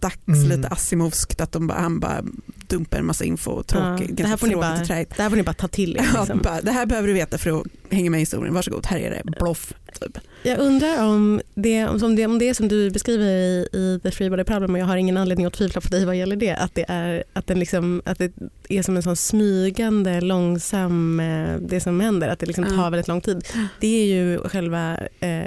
gammeldags, 0.00 0.44
Mm. 0.44 0.48
lite 0.60 0.68
Asimovskt 0.68 1.40
att 1.40 1.52
de 1.52 1.66
bara, 1.66 1.78
han 1.78 2.00
bara 2.00 2.24
dumpar 2.68 2.98
en 2.98 3.06
massa 3.06 3.24
info, 3.24 3.62
tråkigt, 3.62 4.10
Ja, 4.10 4.14
det 4.16 4.26
här 4.26 4.36
får 4.36 4.46
ni 4.46 4.54
bara- 4.56 4.72
och. 4.80 4.86
Det 4.88 5.18
här 5.22 5.28
får 5.30 5.36
ni 5.36 5.42
bara 5.42 5.54
ta 5.54 5.68
till 5.68 5.96
er. 5.96 6.08
Ja, 6.14 6.20
Liksom. 6.20 6.40
bara, 6.42 6.60
det 6.60 6.70
här 6.70 6.86
behöver 6.86 7.08
du 7.08 7.14
veta 7.14 7.38
för 7.38 7.60
att 7.60 7.66
hänga 7.90 8.10
med 8.10 8.18
i 8.18 8.20
historien, 8.20 8.54
varsågod, 8.54 8.86
här 8.86 8.98
är 8.98 9.10
det, 9.10 9.30
bloff. 9.40 9.72
Typ. 10.00 10.18
Jag 10.42 10.58
undrar 10.58 11.04
om 11.06 11.40
det, 11.54 11.86
om, 11.86 12.16
det, 12.16 12.26
om 12.26 12.38
det 12.38 12.54
som 12.54 12.68
du 12.68 12.90
beskriver 12.90 13.24
i, 13.26 13.68
i 13.72 14.00
The 14.02 14.10
Free 14.10 14.30
Body 14.30 14.44
Problem 14.44 14.74
och 14.74 14.78
jag 14.80 14.86
har 14.86 14.96
ingen 14.96 15.16
anledning 15.16 15.46
att 15.46 15.52
tvivla 15.52 15.80
på 15.80 15.88
dig 15.88 16.04
vad 16.04 16.16
gäller 16.16 16.36
det, 16.36 16.54
att 16.54 16.74
det 16.74 16.84
är, 16.88 17.24
att 17.32 17.46
den 17.46 17.58
liksom, 17.58 18.02
att 18.04 18.18
det 18.18 18.32
är 18.68 18.82
som 18.82 18.96
en 18.96 19.02
sån 19.02 19.16
smygande, 19.16 20.20
långsam, 20.20 21.20
eh, 21.20 21.56
det 21.60 21.80
som 21.80 22.00
händer, 22.00 22.28
att 22.28 22.38
det 22.38 22.46
liksom 22.46 22.64
Ja. 22.64 22.70
tar 22.70 22.90
väldigt 22.90 23.08
lång 23.08 23.20
tid. 23.20 23.44
Det 23.80 23.86
är 24.02 24.06
ju 24.06 24.38
själva 24.38 24.96
eh, 25.20 25.42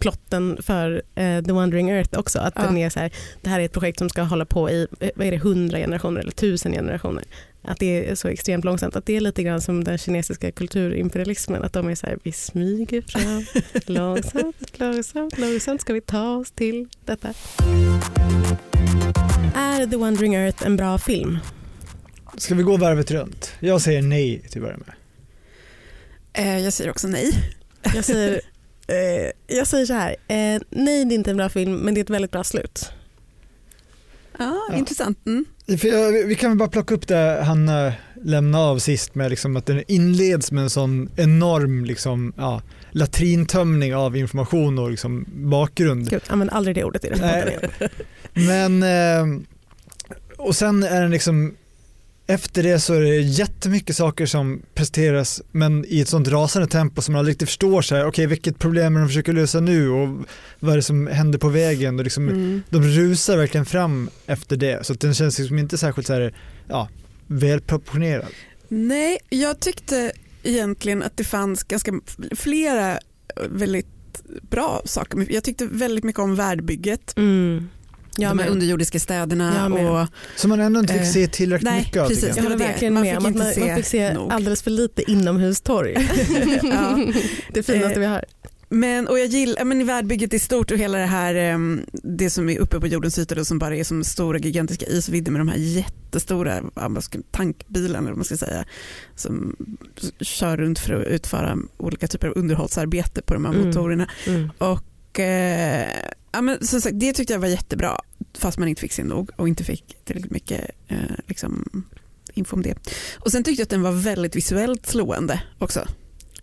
plotten 0.00 0.58
för 0.62 1.02
eh, 1.14 1.42
The 1.44 1.52
Wandering 1.52 1.90
Earth 1.90 2.18
också, 2.18 2.38
att 2.38 2.52
Ja. 2.56 2.62
den 2.62 2.76
är 2.76 2.90
så 2.90 3.00
här, 3.00 3.10
det 3.42 3.50
här 3.50 3.60
är 3.60 3.64
ett 3.64 3.72
projekt 3.72 3.98
som 3.98 4.08
ska 4.08 4.22
hålla 4.22 4.44
på 4.44 4.70
i 4.70 4.86
eh, 5.00 5.10
vad 5.16 5.26
är 5.26 5.30
det, 5.30 5.36
100 5.36 5.78
generationer 5.78 6.20
eller 6.20 6.32
tusen 6.32 6.72
generationer. 6.72 7.24
Att 7.62 7.78
det 7.78 8.10
är 8.10 8.14
så 8.14 8.28
extremt 8.28 8.64
långsamt, 8.64 8.96
att 8.96 9.06
det 9.06 9.16
är 9.16 9.20
lite 9.20 9.42
grann 9.42 9.60
som 9.60 9.84
den 9.84 9.98
kinesiska 9.98 10.50
kulturimperialismen, 10.52 11.62
att 11.62 11.72
de 11.72 11.88
är 11.88 11.94
så 11.94 12.06
här, 12.06 12.18
vi 12.22 12.32
smyger 12.32 13.02
fram 13.02 13.62
långsamt, 13.96 14.78
långsamt, 14.78 15.38
långsamt 15.38 15.80
ska 15.80 15.92
vi 15.92 16.00
ta 16.00 16.36
oss 16.36 16.50
till 16.50 16.88
detta. 17.04 17.28
Är 19.56 19.86
The 19.86 19.96
Wandering 19.96 20.34
Earth 20.34 20.66
en 20.66 20.76
bra 20.76 20.98
film? 20.98 21.38
Ska 22.36 22.54
vi 22.54 22.62
gå 22.62 22.76
varvet 22.76 23.10
runt? 23.10 23.52
Jag 23.60 23.80
säger 23.80 24.02
nej 24.02 24.42
till 24.50 24.58
att 24.60 24.64
börja 24.64 24.78
med. 24.78 24.94
Eh, 26.32 26.58
jag 26.64 26.72
säger 26.72 26.90
också 26.90 27.08
nej. 27.08 27.32
Jag 27.94 28.04
säger, 28.04 28.40
eh, 28.90 29.56
jag 29.56 29.66
säger 29.66 29.86
så 29.86 29.92
här, 29.94 30.10
eh, 30.28 30.60
nej 30.70 31.04
det 31.04 31.14
är 31.14 31.16
inte 31.16 31.30
en 31.30 31.36
bra 31.36 31.48
film 31.48 31.76
men 31.76 31.94
det 31.94 32.00
är 32.00 32.02
ett 32.04 32.10
väldigt 32.10 32.30
bra 32.30 32.44
slut. 32.44 32.90
Ja, 34.38 34.60
Ja. 34.70 34.76
intressant. 34.76 35.18
Mm. 35.26 35.44
För 35.78 35.88
jag, 35.88 36.26
vi 36.26 36.34
kan 36.34 36.50
väl 36.50 36.58
bara 36.58 36.68
plocka 36.68 36.94
upp 36.94 37.08
det 37.08 37.42
Hanna 37.44 37.92
lämnade 38.24 38.64
av 38.64 38.78
sist 38.78 39.14
med 39.14 39.30
liksom 39.30 39.56
att 39.56 39.66
den 39.66 39.82
inleds 39.88 40.52
med 40.52 40.62
en 40.62 40.70
sån 40.70 41.10
enorm 41.16 41.84
liksom, 41.84 42.32
ja, 42.36 42.62
latrintömning 42.90 43.94
av 43.94 44.16
information 44.16 44.78
och 44.78 44.90
liksom 44.90 45.24
bakgrund. 45.28 46.10
Gud, 46.10 46.22
använd 46.28 46.50
aldrig 46.50 46.76
det 46.76 46.84
ordet 46.84 47.04
i 47.04 47.08
den 47.08 47.20
här. 47.20 47.70
Men, 48.34 48.82
eh, 48.82 49.40
och 50.36 50.56
sen 50.56 50.82
är 50.82 51.02
den 51.02 51.10
liksom, 51.10 51.54
efter 52.30 52.62
det 52.62 52.80
så 52.80 52.94
är 52.94 53.00
det 53.00 53.16
jättemycket 53.16 53.96
saker 53.96 54.26
som 54.26 54.62
presenteras 54.74 55.42
men 55.52 55.84
i 55.88 56.00
ett 56.00 56.08
sånt 56.08 56.28
rasande 56.28 56.68
tempo 56.68 57.02
som 57.02 57.12
man 57.12 57.18
aldrig 57.18 57.32
riktigt 57.32 57.48
förstår 57.48 57.82
så 57.82 57.96
här, 57.96 58.06
okej 58.06 58.26
vilket 58.26 58.58
problem 58.58 58.96
är 58.96 59.00
de 59.00 59.08
försöker 59.08 59.32
lösa 59.32 59.60
nu 59.60 59.88
och 59.90 60.08
vad 60.58 60.72
är 60.72 60.76
det 60.76 60.82
som 60.82 61.06
händer 61.06 61.38
på 61.38 61.48
vägen 61.48 61.98
och 61.98 62.04
liksom, 62.04 62.28
Mm. 62.28 62.62
de 62.70 62.82
rusar 62.82 63.36
verkligen 63.36 63.66
fram 63.66 64.10
efter 64.26 64.56
det 64.56 64.86
så 64.86 64.94
den 64.94 65.14
känns 65.14 65.38
liksom 65.38 65.58
inte 65.58 65.78
särskilt 65.78 66.06
så 66.06 66.12
här, 66.12 66.34
ja, 66.68 66.88
välproportionerad. 67.26 68.26
Nej, 68.68 69.18
jag 69.28 69.60
tyckte 69.60 70.12
egentligen 70.42 71.02
att 71.02 71.16
det 71.16 71.24
fanns 71.24 71.62
ganska 71.64 71.92
flera 72.36 72.98
väldigt 73.50 73.86
bra 74.50 74.82
saker. 74.84 75.26
Jag 75.30 75.44
tyckte 75.44 75.66
väldigt 75.66 76.04
mycket 76.04 76.20
om 76.20 76.34
värdbygget. 76.36 77.16
Mm. 77.16 77.68
Jag 78.16 78.30
de 78.30 78.38
här 78.38 78.46
med. 78.46 78.48
underjordiska 78.52 79.00
städerna. 79.00 79.66
Och, 80.02 80.06
Så 80.36 80.48
man 80.48 80.60
ändå 80.60 80.80
inte 80.80 80.92
fick 80.92 81.02
Eh, 81.02 81.08
se 81.08 81.26
tillräckligt 81.26 81.70
nej, 81.70 81.80
mycket 81.80 82.02
av 82.02 82.08
precis. 82.08 82.24
det. 82.24 82.32
Jag 82.36 82.42
håller 82.42 82.56
verkligen 82.56 82.94
Man 82.94 83.02
med 83.02 83.22
man, 83.22 83.32
se 83.54 83.66
man 83.66 83.76
fick 83.76 83.86
se 83.86 84.14
nog. 84.14 84.32
alldeles 84.32 84.62
för 84.62 84.70
lite 84.70 85.10
inomhustorg. 85.10 85.92
ja. 86.62 86.98
Det 87.52 87.62
finaste 87.62 87.94
Eh, 87.94 87.98
vi 88.00 88.06
har. 88.06 88.24
Men, 88.72 89.08
och 89.08 89.18
jag 89.18 89.26
gillar 89.26 89.64
men 89.64 89.86
värdbygget 89.86 90.34
i 90.34 90.38
stort 90.38 90.70
och 90.70 90.78
hela 90.78 90.98
det 90.98 91.06
här 91.06 91.34
em, 91.34 91.80
det 91.92 92.30
som 92.30 92.48
är 92.48 92.58
uppe 92.58 92.80
på 92.80 92.86
jordens 92.86 93.18
yta 93.18 93.34
då, 93.34 93.44
som 93.44 93.58
bara 93.58 93.76
är 93.76 93.84
som 93.84 94.04
stora 94.04 94.38
gigantiska 94.38 94.86
isvidder 94.86 95.32
med 95.32 95.40
de 95.40 95.48
här 95.48 95.56
jättestora 95.58 96.62
tankbilarna 97.30 97.98
eller 97.98 98.08
vad 98.08 98.16
man 98.18 98.24
ska 98.24 98.36
säga 98.36 98.64
som 99.16 99.56
kör 100.20 100.56
runt 100.56 100.78
för 100.78 100.94
att 101.00 101.06
utföra 101.06 101.56
olika 101.76 102.06
typer 102.06 102.28
av 102.28 102.32
underhållsarbete 102.38 103.22
på 103.22 103.34
de 103.34 103.44
här 103.44 103.52
Mm. 103.52 103.66
motorerna. 103.66 104.08
Mm. 104.26 104.50
Och 104.58 105.20
eh, 105.20 105.86
ja, 106.32 106.40
men 106.40 106.66
som 106.66 106.80
sagt, 106.80 107.00
det 107.00 107.12
tyckte 107.12 107.32
jag 107.32 107.40
var 107.40 107.48
jättebra 107.48 108.00
fast 108.38 108.58
man 108.58 108.68
inte 108.68 108.80
fick 108.80 108.92
se 108.92 109.04
nog 109.04 109.30
och 109.36 109.48
inte 109.48 109.64
fick 109.64 109.96
tillräckligt 110.04 110.32
mycket 110.32 110.70
eh, 110.88 110.96
liksom, 111.26 111.84
info 112.34 112.56
om 112.56 112.62
det. 112.62 112.74
Och 113.18 113.32
sen 113.32 113.44
tyckte 113.44 113.60
jag 113.60 113.64
att 113.64 113.70
den 113.70 113.82
var 113.82 113.92
väldigt 113.92 114.36
visuellt 114.36 114.86
slående 114.86 115.42
också. 115.58 115.88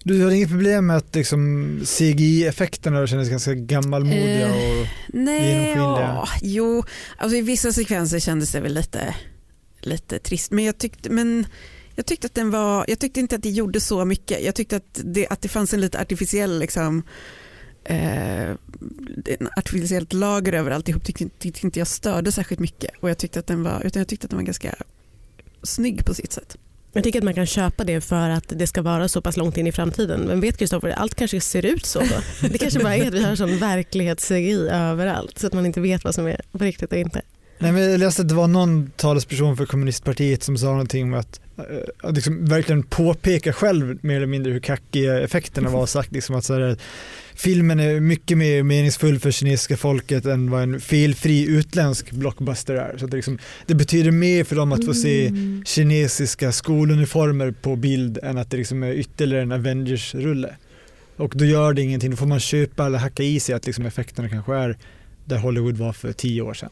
Du 0.03 0.23
hade 0.23 0.35
inget 0.35 0.49
problem 0.49 0.85
med 0.87 0.97
att 0.97 1.15
liksom 1.15 1.79
CGI-effekterna 1.85 3.07
kändes 3.07 3.29
ganska 3.29 3.53
gammalmodiga 3.53 4.47
Eh, 4.47 4.81
och 4.81 4.87
Nej, 5.07 5.69
Genomskinliga. 5.69 6.07
ja, 6.07 6.27
jo, 6.41 6.83
alltså 7.17 7.37
i 7.37 7.41
vissa 7.41 7.71
sekvenser 7.71 8.19
kändes 8.19 8.51
det 8.51 8.59
väl 8.59 8.73
lite, 8.73 9.15
lite 9.81 10.19
trist. 10.19 10.51
Men 10.51 10.65
jag 10.65 10.77
tyckte, 10.77 11.09
men 11.09 11.45
jag 11.95 12.05
tyckte 12.05 12.27
att 12.27 12.35
den 12.35 12.51
var, 12.51 12.85
jag 12.87 12.99
tyckte 12.99 13.19
inte 13.19 13.35
att 13.35 13.43
det 13.43 13.49
gjorde 13.49 13.81
så 13.81 14.05
mycket. 14.05 14.43
Jag 14.43 14.55
tyckte 14.55 14.75
att 14.75 15.01
det, 15.03 15.27
att 15.27 15.41
det 15.41 15.47
fanns 15.49 15.73
en 15.73 15.81
lite 15.81 15.99
artificiell 16.01 16.59
liksom, 16.59 17.03
eh, 17.87 18.55
artificiellt 19.57 20.13
lager 20.13 20.53
över 20.53 20.71
alltihop 20.71 21.03
tyckte, 21.03 21.29
tyckte 21.39 21.67
inte 21.67 21.79
jag 21.79 21.87
störde 21.87 22.31
särskilt 22.31 22.59
mycket. 22.59 22.91
Och 22.99 23.09
jag 23.09 23.17
tyckte 23.17 23.39
att 23.39 23.47
den 23.47 23.63
var, 23.63 23.81
utan 23.85 23.99
jag 23.99 24.07
tyckte 24.07 24.25
att 24.25 24.31
den 24.31 24.37
var 24.39 24.45
ganska 24.45 24.75
snygg 25.63 26.05
på 26.05 26.13
sitt 26.13 26.31
sätt. 26.31 26.57
Jag 26.93 27.03
tycker 27.03 27.19
att 27.19 27.25
man 27.25 27.33
kan 27.33 27.45
köpa 27.45 27.83
det 27.83 28.01
för 28.01 28.29
att 28.29 28.45
det 28.47 28.67
ska 28.67 28.81
vara 28.81 29.07
så 29.07 29.21
pass 29.21 29.37
långt 29.37 29.57
in 29.57 29.67
i 29.67 29.71
framtiden. 29.71 30.21
Men 30.21 30.41
vet 30.41 30.57
Kristoffer, 30.57 30.89
allt 30.89 31.15
kanske 31.15 31.41
ser 31.41 31.65
ut 31.65 31.85
så 31.85 31.99
då. 31.99 32.21
Det 32.47 32.57
kanske 32.57 32.79
bara 32.79 32.95
är 32.95 33.07
att 33.07 33.13
vi 33.13 33.23
har 33.23 33.35
sån 33.35 33.49
verklighets-CGI 33.49 34.69
överallt 34.71 35.39
så 35.39 35.47
att 35.47 35.53
man 35.53 35.65
inte 35.65 35.81
vet 35.81 36.03
vad 36.03 36.15
som 36.15 36.27
är 36.27 36.41
på 36.51 36.57
riktigt 36.57 36.91
och 36.91 36.97
inte. 36.97 37.21
Nej, 37.59 37.71
men 37.71 37.91
jag 37.91 37.99
läste 37.99 38.21
att 38.21 38.29
det 38.29 38.35
var 38.35 38.47
någon 38.47 38.91
talesperson 38.95 39.57
för 39.57 39.65
kommunistpartiet 39.65 40.43
som 40.43 40.57
sa 40.57 40.65
någonting 40.65 41.03
om 41.03 41.19
att, 41.19 41.41
eh, 41.57 41.63
att 42.03 42.15
liksom 42.15 42.45
verkligen 42.45 42.83
påpeka 42.83 43.53
själv 43.53 43.97
mer 44.01 44.15
eller 44.15 44.27
mindre 44.27 44.53
hur 44.53 44.59
kackiga 44.59 45.19
effekterna 45.19 45.69
var 45.69 45.85
sagt 45.97 46.11
liksom 46.11 46.35
att 46.35 46.45
så 46.45 46.53
här, 46.53 46.77
filmen 47.35 47.79
är 47.79 47.99
mycket 47.99 48.37
mer 48.37 48.63
meningsfull 48.63 49.19
för 49.19 49.31
kinesiska 49.31 49.77
folket 49.77 50.25
än 50.25 50.51
vad 50.51 50.63
en 50.63 50.79
felfri 50.79 51.45
utländsk 51.47 52.11
blockbuster 52.11 52.73
är. 52.73 52.97
Så 52.97 53.07
det, 53.07 53.15
liksom, 53.15 53.37
det 53.65 53.75
betyder 53.75 54.11
mer 54.11 54.43
för 54.43 54.55
dem 54.55 54.71
att 54.71 54.85
få 54.85 54.93
se 54.93 55.27
Mm. 55.27 55.63
kinesiska 55.65 56.51
skoluniformer 56.51 57.51
på 57.51 57.75
bild 57.75 58.19
än 58.23 58.37
att 58.37 58.51
det 58.51 58.57
liksom 58.57 58.83
är 58.83 58.93
ytterligare 58.93 59.43
en 59.43 59.51
Avengers-rulle. 59.51 60.55
Och 61.17 61.33
då 61.35 61.45
gör 61.45 61.73
det 61.73 61.81
ingenting, 61.81 62.11
då 62.11 62.17
får 62.17 62.25
man 62.25 62.39
köpa 62.39 62.85
eller 62.85 62.97
hacka 62.97 63.23
i 63.23 63.39
sig 63.39 63.55
att 63.55 63.65
liksom 63.65 63.85
effekterna 63.85 64.29
kanske 64.29 64.55
är 64.55 64.77
där 65.25 65.37
Hollywood 65.37 65.77
var 65.77 65.93
för 65.93 66.13
tio 66.13 66.41
år 66.41 66.53
sedan. 66.53 66.69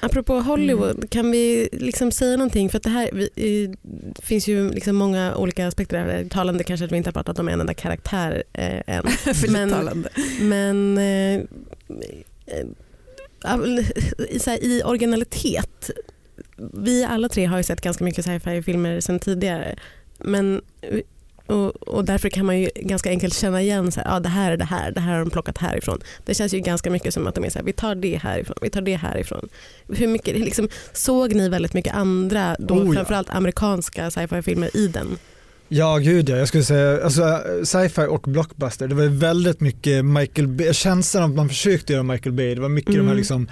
Apropå 0.00 0.40
Hollywood, 0.40 1.10
kan 1.10 1.30
vi 1.30 1.68
liksom 1.72 2.12
säga 2.12 2.36
någonting? 2.36 2.70
För 2.70 2.80
det 2.80 2.90
här 2.90 3.10
vi, 3.12 3.28
det 4.16 4.22
finns 4.22 4.48
ju 4.48 4.70
liksom 4.70 4.96
många 4.96 5.36
olika 5.36 5.66
aspekter. 5.66 5.98
Här. 5.98 6.24
Talande 6.24 6.64
kanske 6.64 6.84
att 6.84 6.92
vi 6.92 6.96
inte 6.96 7.08
har 7.08 7.12
pratat 7.12 7.38
om 7.38 7.48
en 7.48 7.60
enda 7.60 7.74
karaktär 7.74 8.42
eh, 8.52 8.80
än. 8.86 9.04
Men- 9.48 9.70
talande. 9.70 10.08
Men 10.40 10.98
eh, 10.98 11.34
eh, 12.46 12.66
här, 13.44 14.64
i 14.64 14.82
originalitet, 14.84 15.90
vi 16.72 17.04
alla 17.04 17.28
tre 17.28 17.44
har 17.44 17.56
ju 17.56 17.62
sett 17.62 17.80
ganska 17.80 18.04
mycket 18.04 18.24
sci-fi-filmer 18.24 19.00
sedan 19.00 19.18
tidigare. 19.18 19.76
Men, 20.18 20.60
och, 21.48 21.88
och 21.88 22.04
därför 22.04 22.28
kan 22.28 22.46
man 22.46 22.58
ju 22.60 22.70
ganska 22.74 23.10
enkelt 23.10 23.34
känna 23.34 23.62
igen 23.62 23.92
så 23.92 24.00
här, 24.00 24.16
ah, 24.16 24.20
det 24.20 24.28
här 24.28 24.52
är 24.52 24.56
det 24.56 24.64
här, 24.64 24.90
det 24.92 25.00
här 25.00 25.12
har 25.12 25.18
de 25.18 25.30
plockat 25.30 25.58
härifrån. 25.58 25.98
Det 26.24 26.34
känns 26.34 26.54
ju 26.54 26.60
ganska 26.60 26.90
mycket 26.90 27.14
som 27.14 27.26
att 27.26 27.34
de 27.34 27.44
är 27.44 27.50
så 27.50 27.58
här, 27.58 27.66
vi 27.66 27.72
tar 27.72 27.94
det 27.94 28.16
härifrån, 28.16 28.56
vi 28.62 28.70
tar 28.70 28.80
det 28.80 28.96
härifrån. 28.96 29.48
Hur 29.88 30.06
mycket, 30.06 30.38
liksom, 30.38 30.68
såg 30.92 31.34
ni 31.34 31.48
väldigt 31.48 31.74
mycket 31.74 31.94
andra, 31.94 32.56
då, 32.58 32.74
Oh, 32.74 32.86
ja. 32.86 32.92
framförallt 32.92 33.30
amerikanska 33.30 34.10
sci-fi-filmer 34.10 34.76
i 34.76 34.88
den? 34.88 35.18
Ja, 35.68 35.98
gud 35.98 36.28
ja. 36.28 36.36
Jag 36.36 36.48
skulle 36.48 36.64
säga 36.64 37.04
alltså, 37.04 37.40
sci-fi 37.64 38.06
och 38.08 38.20
blockbuster. 38.22 38.88
Det 38.88 38.94
var 38.94 39.04
väldigt 39.06 39.60
mycket 39.60 40.04
Michael 40.04 40.48
Bay, 40.48 40.72
känslan 40.74 41.22
av 41.24 41.30
att 41.30 41.36
man 41.36 41.48
försökte 41.48 41.92
göra 41.92 42.02
Michael 42.02 42.32
Bay. 42.32 42.54
Det 42.54 42.60
var 42.60 42.68
mycket 42.68 42.92
de 42.94 42.98
här 42.98 43.04
Mm. 43.04 43.16
liksom 43.16 43.48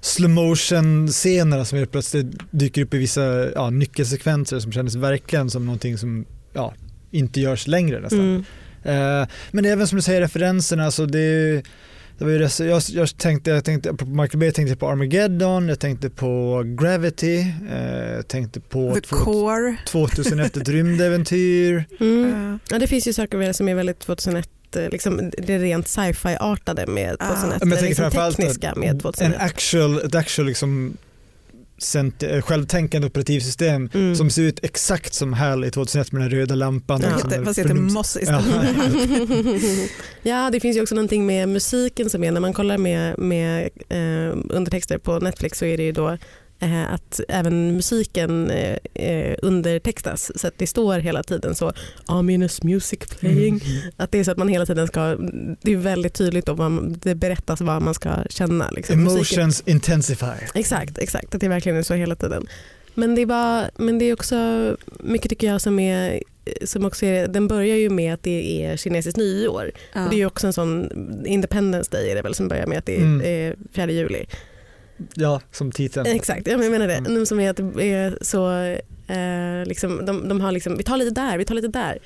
slow 0.00 0.30
motion 0.30 1.08
scenerna 1.08 1.64
som 1.64 1.78
helt 1.78 1.92
plötsligt 1.92 2.26
dyker 2.50 2.82
upp 2.82 2.94
i 2.94 2.98
vissa 2.98 3.50
ja, 3.54 3.70
nyckelsekvenser 3.70 4.58
som 4.60 4.72
kändes 4.72 4.94
verkligen 4.94 5.50
som 5.50 5.66
någonting 5.66 5.98
som 5.98 6.24
ja, 6.52 6.74
inte 7.10 7.40
görs 7.40 7.66
längre 7.66 8.00
nästan. 8.00 8.20
Mm. 8.20 9.22
Eh, 9.22 9.28
men 9.50 9.64
även 9.64 9.86
som 9.86 9.96
du 9.96 10.02
säger 10.02 10.20
referenserna, 10.20 10.84
alltså 10.84 11.06
det, 11.06 11.62
det 12.18 12.24
var 12.24 12.30
ju 12.30 12.48
jag, 12.68 12.82
jag 12.88 13.16
tänkte, 13.18 13.50
jag 13.50 13.64
tänkte 13.64 13.94
på 13.94 14.06
Michael 14.06 14.38
Bay, 14.38 14.46
jag 14.48 14.54
tänkte 14.54 14.76
på 14.76 14.88
Armageddon, 14.88 15.68
jag 15.68 15.78
tänkte 15.80 16.10
på 16.10 16.62
Gravity, 16.80 17.38
eh, 17.70 18.14
jag 18.16 18.28
tänkte 18.28 18.60
på 18.60 18.94
The 18.94 19.00
två- 19.00 19.16
Core. 19.16 19.76
2001 19.86 20.56
ett 20.56 20.68
rymdäventyr. 20.68 21.84
Mm. 22.00 22.58
Ja, 22.70 22.78
det 22.78 22.86
finns 22.86 23.08
ju 23.08 23.12
saker 23.12 23.52
som 23.52 23.68
är 23.68 23.74
väldigt 23.74 23.98
2001, 24.00 24.48
eh, 24.76 24.88
liksom 24.90 25.30
det 25.38 25.58
rent 25.58 25.88
sci-fi-artade 25.88 26.86
med 26.86 27.16
Ah. 27.20 27.28
2001, 27.28 27.60
Men 27.60 27.68
jag 27.68 27.70
det 27.70 27.76
tänker 27.76 27.88
liksom 27.88 28.02
framförallt 28.02 28.36
tekniska 28.36 28.74
med 28.76 28.88
En 28.90 29.00
2001. 29.00 29.40
actual, 29.40 29.98
ett 29.98 30.14
actual 30.14 30.46
liksom 30.46 30.96
självtänkande 32.42 33.06
operativsystem 33.06 33.90
Mm. 33.94 34.14
som 34.16 34.30
ser 34.30 34.42
ut 34.42 34.64
exakt 34.64 35.14
som 35.14 35.32
HAL 35.32 35.64
i 35.64 35.70
2001 35.70 36.12
med 36.12 36.22
den 36.22 36.30
röda 36.30 36.54
lampan. 36.54 37.00
Ja. 37.04 37.18
sån 37.18 37.30
Heter- 37.30 37.44
Fast 37.44 37.56
det 37.56 37.62
heter 37.62 37.74
förnums- 37.74 37.92
Moss 37.92 38.16
Ja. 38.22 38.40
istället. 38.40 39.90
ja, 40.22 40.50
det 40.52 40.60
finns 40.60 40.76
ju 40.76 40.82
också 40.82 40.94
någonting 40.94 41.26
med 41.26 41.48
musiken 41.48 42.10
som 42.10 42.24
är, 42.24 42.32
när 42.32 42.40
man 42.40 42.52
kollar 42.52 42.78
med, 42.78 43.18
med 43.18 43.68
eh, 43.88 44.36
undertexter 44.50 44.98
på 44.98 45.18
Netflix 45.18 45.58
så 45.58 45.64
är 45.64 45.76
det 45.76 45.82
ju 45.82 45.92
då 45.92 46.08
eh, 46.08 46.18
att 46.88 47.20
även 47.28 47.72
musiken 47.76 48.50
eh, 48.50 48.76
eh, 48.94 49.36
undertextas 49.42 50.32
så 50.40 50.46
att 50.48 50.54
det 50.58 50.66
står 50.66 50.98
hela 50.98 51.22
tiden 51.22 51.54
så 51.54 51.72
ominous 52.06 52.62
music 52.62 52.98
playing. 53.20 53.60
Mm. 53.64 53.92
Att 53.96 54.12
det 54.12 54.18
är 54.18 54.24
så 54.24 54.30
att 54.30 54.38
man 54.38 54.48
hela 54.48 54.66
tiden 54.66 54.86
ska, 54.86 55.00
det 55.62 55.72
är 55.72 55.76
väldigt 55.76 56.14
tydligt 56.14 56.46
då 56.46 56.56
man, 56.56 56.96
det 57.02 57.14
berättas 57.14 57.60
vad 57.60 57.82
man 57.82 57.94
ska 57.94 58.10
känna. 58.30 58.70
Liksom. 58.70 58.96
Musiken- 59.08 59.14
Emotions 59.38 59.62
intensify. 59.66 60.26
Exakt, 60.54 60.98
exakt. 60.98 61.34
Att 61.34 61.40
det 61.40 61.48
verkligen 61.48 61.78
är 61.78 61.82
så 61.82 61.94
hela 61.94 62.14
tiden. 62.14 62.46
Men 62.94 63.14
det, 63.14 63.24
var, 63.24 63.70
men 63.76 63.98
det 63.98 64.04
är 64.04 64.12
också 64.12 64.36
mycket 65.00 65.28
tycker 65.30 65.46
jag 65.46 65.60
som 65.60 65.78
är 65.78 66.22
som 66.64 66.84
också 66.84 67.06
är, 67.06 67.28
den 67.28 67.48
börjar 67.48 67.76
ju 67.76 67.90
med 67.90 68.14
att 68.14 68.22
det 68.22 68.64
är 68.64 68.76
kinesiskt 68.76 69.16
nyår. 69.16 69.70
Ja. 69.94 70.04
Och 70.04 70.10
det 70.10 70.16
är 70.16 70.18
ju 70.18 70.26
också 70.26 70.46
en 70.46 70.52
sån 70.52 70.90
Independence 71.26 71.90
Day 71.90 72.10
är 72.10 72.14
det 72.14 72.22
väl 72.22 72.34
som 72.34 72.48
börjar 72.48 72.66
med 72.66 72.78
att 72.78 72.86
det 72.86 72.96
är 72.96 73.00
Mm. 73.02 73.50
eh, 73.52 73.56
4 73.72 73.90
juli. 73.90 74.24
Ja, 75.14 75.40
som 75.52 75.72
titeln. 75.72 76.06
Exakt, 76.06 76.46
ja, 76.46 76.56
men 76.56 76.62
jag 76.62 76.72
menar 76.72 76.86
det. 76.86 76.94
Mm. 76.94 77.14
Nu 77.14 77.26
Som 77.26 77.40
är 77.40 77.50
att 77.50 77.56
det 77.56 77.92
är 77.92 78.18
så, 78.20 78.52
eh, 79.14 79.66
liksom, 79.66 80.06
de, 80.06 80.28
de 80.28 80.40
har 80.40 80.52
liksom, 80.52 80.76
vi 80.76 80.82
tar 80.84 80.96
lite 80.96 81.20
där, 81.20 81.38
vi 81.38 81.44
tar 81.44 81.54
lite 81.54 81.68
där. 81.68 81.98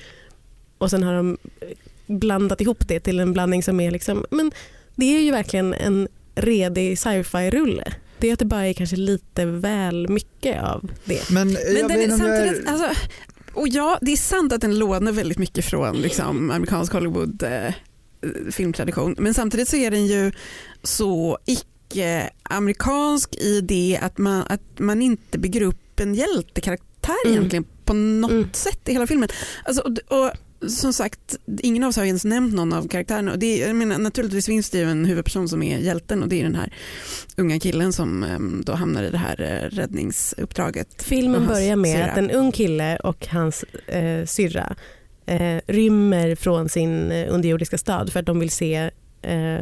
Och 0.79 0.91
sen 0.91 1.03
har 1.03 1.15
de 1.15 1.39
blandat 2.07 2.61
ihop 2.61 2.89
det 2.89 3.01
till 3.01 3.21
en 3.21 3.33
blandning 3.33 3.63
som 3.63 3.81
är 3.81 3.91
liksom, 3.91 4.25
men 4.31 4.53
det 4.95 5.17
är 5.17 5.21
ju 5.21 5.31
verkligen 5.31 5.75
en 5.75 6.09
redig 6.35 6.99
sci-fi-rulle. 6.99 7.93
Det 8.19 8.29
är 8.29 8.33
att 8.33 8.39
det 8.39 8.45
bara 8.45 8.67
är 8.67 8.73
kanske 8.73 8.97
lite 8.97 9.47
väl 9.47 10.09
mycket 10.09 10.63
av 10.63 10.91
det. 11.05 11.31
Men, 11.31 11.49
Men 11.49 11.77
jag 11.79 11.89
den 11.89 12.01
jag 12.01 12.19
samtidigt, 12.19 12.69
alltså, 12.69 12.91
och 13.55 13.69
ja, 13.69 13.99
det 14.01 14.13
är 14.13 14.17
sant 14.17 14.53
att 14.53 14.61
den 14.61 14.79
lånar 14.79 15.13
väldigt 15.13 15.39
mycket 15.39 15.65
från 15.65 15.97
liksom, 15.97 16.51
amerikansk 16.51 16.93
Hollywood 16.93 17.43
eh, 17.43 17.75
filmtradition. 18.51 19.17
Men 19.19 19.35
samtidigt 19.35 19.69
så 19.69 19.77
är 19.77 19.91
den 19.91 20.07
ju 20.07 20.33
så 20.83 21.39
icke-amerikansk 21.93 23.35
i 23.37 23.61
det 23.61 23.99
att 24.03 24.19
man, 24.19 24.45
att 24.49 24.79
man 24.79 25.03
inte 25.03 25.39
bygger 25.39 25.63
upp 25.63 26.01
en 26.01 26.15
hjältekaraktär 26.15 26.89
Mm. 27.25 27.37
egentligen 27.37 27.65
på 27.85 27.93
något 27.95 28.31
Mm. 28.31 28.49
sätt 28.53 28.89
i 28.89 28.93
hela 28.93 29.07
filmen. 29.07 29.29
Alltså, 29.65 29.83
och, 29.83 30.19
och, 30.19 30.31
som 30.71 30.93
sagt, 30.93 31.37
ingen 31.63 31.83
av 31.85 31.89
oss 31.89 31.97
har 31.97 32.05
ens 32.05 32.25
nämnt 32.25 32.55
någon 32.55 32.73
av 32.73 32.89
karaktärerna. 32.89 33.33
Och 33.33 33.39
det, 33.39 33.57
jag 33.59 33.77
menar, 33.77 33.99
naturligtvis 33.99 34.47
finns 34.47 34.71
det 34.71 34.79
ju 34.79 34.91
en 34.91 35.05
huvudperson 35.05 35.49
som 35.49 35.63
är 35.63 35.79
hjälten 35.79 36.23
och 36.23 36.29
det 36.29 36.41
är 36.41 36.45
den 36.45 36.55
här 36.55 36.73
unga 37.37 37.61
killen 37.61 37.93
som 37.93 38.23
em, 38.25 38.63
då 38.67 38.73
hamnar 38.73 39.03
i 39.03 39.11
det 39.11 39.19
här 39.19 39.41
eh, 39.41 39.77
räddningsuppdraget. 39.77 41.03
Filmen 41.03 41.47
börjar 41.47 41.77
med 41.77 41.97
syrra. 41.97 42.11
att 42.13 42.19
en 42.19 42.31
ung 42.31 42.53
kille 42.53 42.97
och 42.97 43.27
hans 43.27 43.63
eh, 43.87 44.25
syrra 44.27 44.77
eh, 45.27 45.59
rymmer 45.67 46.35
från 46.35 46.69
sin 46.69 47.13
eh, 47.13 47.35
underjordiska 47.35 47.79
stad 47.79 48.13
för 48.13 48.21
att 48.21 48.27
de 48.27 48.39
vill 48.41 48.51
se 48.51 48.91
eh, 49.23 49.61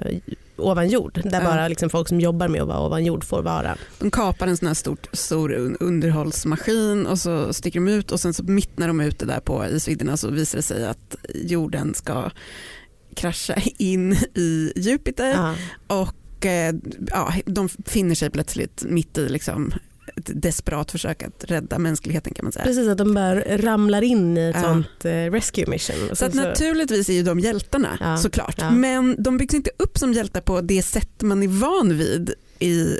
ovan 0.60 0.88
jord 0.88 1.20
där 1.24 1.44
bara 1.44 1.68
liksom 1.68 1.90
folk 1.90 2.08
som 2.08 2.20
jobbar 2.20 2.48
med 2.48 2.62
att 2.62 2.68
vara 2.68 2.80
ovan 2.80 3.04
jord 3.04 3.24
får 3.24 3.42
vara. 3.42 3.76
De 3.98 4.10
kapar 4.10 4.46
en 4.46 4.56
sån 4.56 4.66
här 4.68 4.74
stort, 4.74 5.06
stor 5.12 5.52
un- 5.52 5.76
underhållsmaskin 5.80 7.06
och 7.06 7.18
så 7.18 7.52
sticker 7.52 7.80
de 7.80 7.88
ut 7.88 8.12
och 8.12 8.20
sen 8.20 8.34
så 8.34 8.42
mitt 8.42 8.78
när 8.78 8.86
de 8.88 9.00
är 9.00 9.04
ute 9.04 9.26
där 9.26 9.40
på 9.40 9.66
isvidderna 9.66 10.16
så 10.16 10.30
visar 10.30 10.56
det 10.58 10.62
sig 10.62 10.86
att 10.86 11.16
jorden 11.34 11.94
ska 11.94 12.30
krascha 13.16 13.54
in 13.78 14.12
i 14.34 14.72
Jupiter 14.76 15.30
Ja. 15.30 15.54
och 16.02 16.46
eh, 16.46 16.74
ja, 17.10 17.32
de 17.46 17.68
finner 17.68 18.14
sig 18.14 18.30
plötsligt 18.30 18.84
mitt 18.88 19.18
i 19.18 19.28
liksom 19.28 19.72
ett 20.16 20.30
desperat 20.42 20.90
försök 20.90 21.22
att 21.22 21.44
rädda 21.44 21.78
mänskligheten 21.78 22.34
kan 22.34 22.44
man 22.44 22.52
säga. 22.52 22.64
Precis, 22.64 22.88
att 22.88 22.98
de 22.98 23.14
bara 23.14 23.40
ramlar 23.58 24.02
in 24.02 24.38
i 24.38 24.40
ett 24.48 24.56
Ja. 24.56 24.62
sånt 24.62 25.04
eh, 25.04 25.10
rescue 25.10 25.66
mission. 25.66 25.96
Så 26.08 26.16
sen 26.16 26.28
att 26.28 26.34
naturligtvis 26.34 27.08
är 27.08 27.12
ju 27.12 27.22
de 27.22 27.40
hjältarna 27.40 27.98
Ja, 28.00 28.16
såklart. 28.16 28.54
ja. 28.58 28.70
Men 28.70 29.22
de 29.22 29.38
byggs 29.38 29.54
inte 29.54 29.70
upp 29.76 29.98
som 29.98 30.12
hjältar 30.12 30.40
på 30.40 30.60
det 30.60 30.82
sätt 30.82 31.22
man 31.22 31.42
är 31.42 31.48
van 31.48 31.98
vid 31.98 32.34
i 32.58 32.98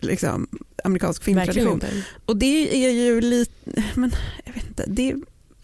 liksom, 0.00 0.46
amerikansk 0.84 1.24
filmtradition. 1.24 1.80
Och 2.26 2.36
det 2.36 2.84
är 2.86 2.90
ju 2.90 3.20
lite, 3.20 3.52
men 3.94 4.12
jag 4.44 4.52
vet 4.54 4.66
inte, 4.68 4.84
det 4.86 5.14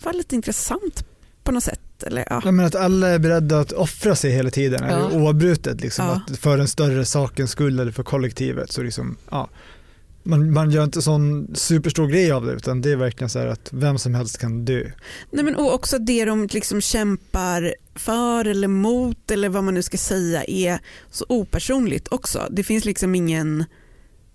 var 0.03 0.13
lite 0.13 0.35
intressant 0.35 1.05
på 1.45 1.53
något 1.53 1.65
sätt. 1.65 1.81
Eller, 2.07 2.27
ja. 2.31 2.41
Jag 2.45 2.55
menar 2.55 2.67
att 2.69 2.75
alla 2.75 3.09
är 3.09 3.19
beredda 3.19 3.61
att 3.61 3.73
offra 3.73 4.17
sig 4.17 4.31
hela 4.31 4.51
tiden, 4.51 4.85
Ja. 4.91 5.11
oavbrutet. 5.13 5.81
Liksom, 5.81 6.05
Ja. 6.07 6.21
att 6.31 6.39
för 6.39 6.57
den 6.57 6.69
större 6.69 7.05
sakens 7.05 7.51
skull 7.51 7.81
eller 7.81 7.93
för 7.93 8.03
kollektivet. 8.03 8.73
Så 8.73 8.83
liksom, 8.83 9.17
ja, 9.31 9.49
man, 10.23 10.53
man 10.53 10.71
gör 10.71 10.85
inte 10.85 11.03
sån 11.03 11.57
superstor 11.57 12.07
grej 12.07 12.33
av 12.33 12.47
det 12.47 12.53
utan 12.53 12.81
det 12.81 12.93
är 12.93 12.97
verkligen 12.97 13.31
så 13.31 13.39
här 13.39 13.47
att 13.47 13.69
vem 13.73 13.99
som 13.99 14.15
helst 14.15 14.39
kan 14.39 14.65
dö. 14.65 14.91
Nej, 15.31 15.45
men, 15.45 15.57
och 15.57 15.75
också 15.75 15.99
det 15.99 16.25
de 16.25 16.47
liksom 16.47 16.81
kämpar 16.81 17.75
för 17.95 18.47
eller 18.47 18.69
mot 18.69 19.31
eller 19.31 19.49
vad 19.49 19.65
man 19.65 19.75
nu 19.75 19.83
ska 19.83 19.99
säga 19.99 20.45
är 20.45 20.79
så 21.11 21.25
opersonligt 21.29 22.09
också. 22.11 22.47
Det 22.51 22.65
finns 22.65 22.85
liksom 22.85 23.15
ingen, 23.15 23.65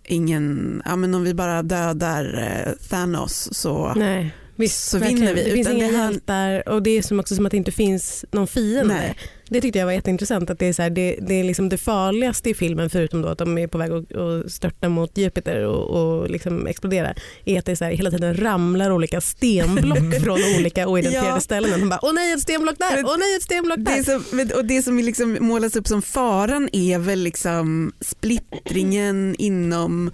ingen 0.03 0.81
ja, 0.85 0.95
men 0.95 1.15
om 1.15 1.23
vi 1.23 1.33
bara 1.33 1.63
dödar 1.63 2.53
eh, 2.67 2.87
Thanos 2.89 3.49
så 3.51 3.93
Nej. 3.93 4.33
Visst, 4.57 4.89
så 4.89 4.97
verkligen. 4.97 5.19
vinner 5.21 5.33
vi, 5.33 5.43
Det 5.43 5.51
finns 5.51 5.69
inga 5.69 5.87
det 5.87 5.93
hjältar 5.93 6.69
och 6.69 6.83
det 6.83 6.89
är 6.97 7.01
som 7.01 7.19
också 7.19 7.35
som 7.35 7.45
att 7.45 7.51
det 7.51 7.57
inte 7.57 7.71
finns 7.71 8.25
någon 8.31 8.47
fiende. 8.47 8.93
Nej. 8.93 9.15
Det 9.49 9.61
tyckte 9.61 9.79
jag 9.79 9.85
var 9.85 9.93
jätteintressant. 9.93 10.49
Att 10.49 10.59
det, 10.59 10.65
är 10.65 10.73
så 10.73 10.81
här, 10.81 10.89
det, 10.89 11.17
det 11.21 11.33
är 11.33 11.43
liksom 11.43 11.69
det 11.69 11.77
farligaste 11.77 12.49
i 12.49 12.53
filmen 12.53 12.89
förutom 12.89 13.21
då 13.21 13.27
att 13.27 13.37
de 13.37 13.57
är 13.57 13.67
på 13.67 13.77
väg 13.77 13.91
att, 13.91 14.15
att 14.15 14.51
störta 14.51 14.89
mot 14.89 15.17
Jupiter 15.17 15.63
och, 15.65 15.83
och 16.21 16.29
liksom 16.29 16.67
explodera 16.67 17.13
är 17.45 17.59
att 17.59 17.65
det 17.65 17.75
så 17.75 17.85
här, 17.85 17.91
hela 17.91 18.11
tiden 18.11 18.37
ramlar 18.37 18.91
olika 18.91 19.21
stenblock 19.21 20.15
från 20.23 20.39
olika 20.59 20.87
oidentifierade 20.87 21.29
Ja. 21.35 21.39
ställen. 21.39 21.73
Och 21.73 21.79
de 21.79 21.89
bara 21.89 21.99
åh 22.01 22.13
nej 22.13 22.33
ett 22.33 22.41
stenblock 22.41 22.77
där, 22.77 23.03
åh 23.05 23.15
nej 23.19 23.35
ett 23.35 23.43
stenblock 23.43 23.77
Det, 23.79 23.91
är 23.91 23.95
där. 23.95 24.03
så, 24.03 24.35
men- 24.35 24.51
och 24.51 24.65
det 24.65 24.81
som 24.81 24.99
liksom 24.99 25.37
målas 25.39 25.75
upp 25.75 25.87
som 25.87 26.01
faran 26.01 26.69
är 26.73 26.99
väl 26.99 27.19
liksom 27.19 27.91
splittringen 28.01 29.35
inom 29.39 30.11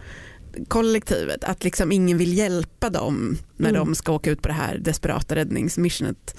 kollektivet. 0.68 1.44
Att 1.44 1.64
liksom 1.64 1.92
ingen 1.92 2.18
vill 2.18 2.38
hjälpa 2.38 2.90
dem 2.90 3.38
när 3.58 3.70
Mm. 3.70 3.86
de 3.86 3.96
ska 3.96 4.12
åka 4.12 4.32
ut 4.32 4.42
på 4.42 4.48
det 4.48 4.54
här 4.54 4.78
desperata 4.78 5.36
räddningsmissionet. 5.36 6.36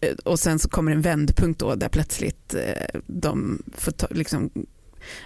Eh, 0.00 0.14
Och 0.24 0.38
sen 0.38 0.58
så 0.58 0.68
kommer 0.68 0.92
en 0.92 1.02
vändpunkt 1.02 1.60
då 1.60 1.74
där 1.74 1.88
plötsligt 1.88 2.54
eh, 2.54 3.00
de 3.06 3.62
får 3.76 3.92
ta, 3.92 4.06
liksom 4.10 4.50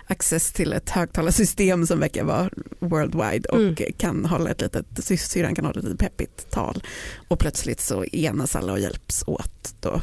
access 0.06 0.52
till 0.52 0.72
ett 0.72 0.90
högtalarsystem 0.90 1.86
som 1.86 2.00
verkar 2.00 2.24
vara 2.24 2.50
worldwide 2.78 3.48
och 3.48 3.58
Mm. 3.60 3.74
kan 3.98 4.24
hålla 4.24 4.50
ett 4.50 4.60
litet, 4.60 4.86
sy- 5.04 5.16
syrran 5.16 5.54
kan 5.54 5.64
hålla 5.64 5.78
ett 5.78 5.84
litet 5.84 6.00
peppigt 6.00 6.50
tal 6.50 6.82
och 7.28 7.38
plötsligt 7.38 7.80
så 7.80 8.04
enas 8.04 8.56
alla 8.56 8.72
och 8.72 8.80
hjälps 8.80 9.24
åt 9.26 9.74
då 9.80 10.00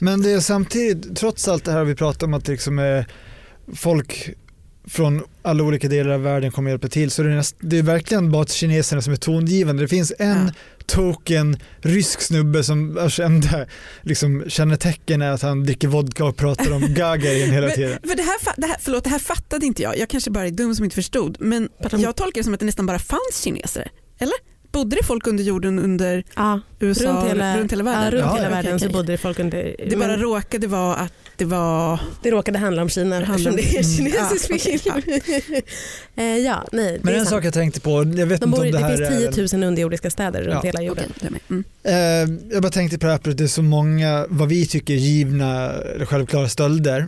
Men 0.00 0.22
det 0.22 0.30
är 0.32 0.40
samtidigt, 0.40 1.16
trots 1.16 1.48
allt 1.48 1.64
det 1.64 1.72
här 1.72 1.84
vi 1.84 1.94
pratar 1.94 2.26
om 2.26 2.34
att 2.34 2.44
det 2.44 2.52
liksom 2.52 2.78
är 2.78 3.06
folk 3.74 4.30
från 4.88 5.22
alla 5.42 5.62
olika 5.64 5.88
delar 5.88 6.10
av 6.10 6.22
världen 6.22 6.50
kommer 6.50 6.70
hjälpa 6.70 6.88
till 6.88 7.10
så 7.10 7.22
det 7.22 7.30
är, 7.30 7.34
näst, 7.34 7.56
det 7.60 7.78
är 7.78 7.82
verkligen 7.82 8.30
bara 8.30 8.44
kineserna 8.46 9.02
som 9.02 9.12
är 9.12 9.16
tongivande. 9.16 9.82
Det 9.82 9.88
finns 9.88 10.12
en 10.18 10.46
Ja. 10.46 10.52
token 10.86 11.56
rysk 11.80 12.20
snubbe 12.20 12.64
som 12.64 12.94
vars 12.94 13.20
enda 13.20 13.66
liksom, 14.02 14.44
kännetecken 14.48 15.22
är 15.22 15.30
att 15.30 15.42
han 15.42 15.64
dricker 15.64 15.88
vodka 15.88 16.24
och 16.24 16.36
pratar 16.36 16.72
om 16.72 16.80
Gagarin 16.94 17.50
hela 17.52 17.66
Men- 17.66 17.76
tiden. 17.76 17.98
För 18.08 18.16
det 18.16 18.22
här, 18.22 18.38
det 18.56 18.66
här, 18.66 18.76
förlåt, 18.80 19.04
det 19.04 19.10
här 19.10 19.18
fattade 19.18 19.66
inte 19.66 19.82
jag. 19.82 19.98
Jag 19.98 20.08
kanske 20.08 20.30
bara 20.30 20.46
är 20.46 20.50
dum 20.50 20.74
som 20.74 20.84
inte 20.84 20.94
förstod. 20.94 21.36
Men 21.40 21.68
jag 21.98 22.16
tolkar 22.16 22.40
det 22.40 22.44
som 22.44 22.54
att 22.54 22.60
det 22.60 22.66
nästan 22.66 22.86
bara 22.86 22.98
fanns 22.98 23.40
kineser. 23.44 23.90
Eller? 24.18 24.34
Bodde 24.72 24.96
det 24.96 25.06
folk 25.06 25.26
under 25.26 25.44
jorden 25.44 25.78
under 25.78 26.24
Ja, 26.36 26.60
USA? 26.80 27.04
runt 27.04 27.28
hela, 27.30 27.58
runt 27.58 27.72
hela 27.72 27.84
Ja, 27.84 27.90
världen? 27.90 28.12
runt 28.20 28.24
Ja, 28.30 28.34
hela 28.34 28.44
ja, 28.48 28.50
världen 28.50 28.74
okej, 28.76 28.88
så 28.88 28.92
bodde 28.92 29.12
det 29.12 29.18
folk 29.18 29.38
under... 29.38 29.76
Det 29.88 29.96
bara 29.96 30.08
men 30.08 30.20
råkade 30.20 30.66
vara 30.66 30.94
att 30.94 31.12
det 31.36 31.44
var... 31.44 32.00
det 32.22 32.30
råkade 32.30 32.58
handla 32.58 32.82
om 32.82 32.88
Kina 32.88 33.22
eftersom 33.22 33.56
det 33.56 33.62
är 33.62 33.72
Mm. 33.72 33.82
kinesisk 33.82 34.50
Ja, 34.50 34.54
okej, 34.56 34.78
film. 34.78 35.62
Eh, 36.16 36.24
ja, 36.38 36.64
nej, 36.72 36.92
det 36.92 37.04
Men 37.04 37.14
är 37.14 37.18
en 37.18 37.24
sant. 37.24 37.30
sak 37.36 37.44
jag 37.44 37.54
tänkte 37.54 37.80
på, 37.80 37.90
jag 37.90 38.04
vet 38.04 38.16
De 38.16 38.32
inte 38.32 38.46
bor, 38.46 38.58
om 38.58 38.64
det 38.64 38.70
det 38.72 38.78
här 38.78 38.96
finns 38.96 39.38
är... 39.38 39.46
10 39.48 39.58
000 39.58 39.68
underjordiska 39.68 40.10
städer 40.10 40.42
runt 40.42 40.54
Ja, 40.54 40.60
hela 40.62 40.82
jorden. 40.82 41.04
Med. 41.20 41.40
Mm. 41.50 41.64
Eh, 41.82 42.52
jag 42.52 42.62
bara 42.62 42.72
tänkte 42.72 42.98
på 42.98 43.06
det 43.06 43.12
här 43.12 43.30
att 43.30 43.38
det 43.38 43.44
är 43.44 43.48
så 43.48 43.62
många, 43.62 44.26
vad 44.28 44.48
vi 44.48 44.66
tycker 44.66 44.94
givna 44.94 45.70
eller 45.72 46.04
självklara 46.06 46.48
stölder. 46.48 47.06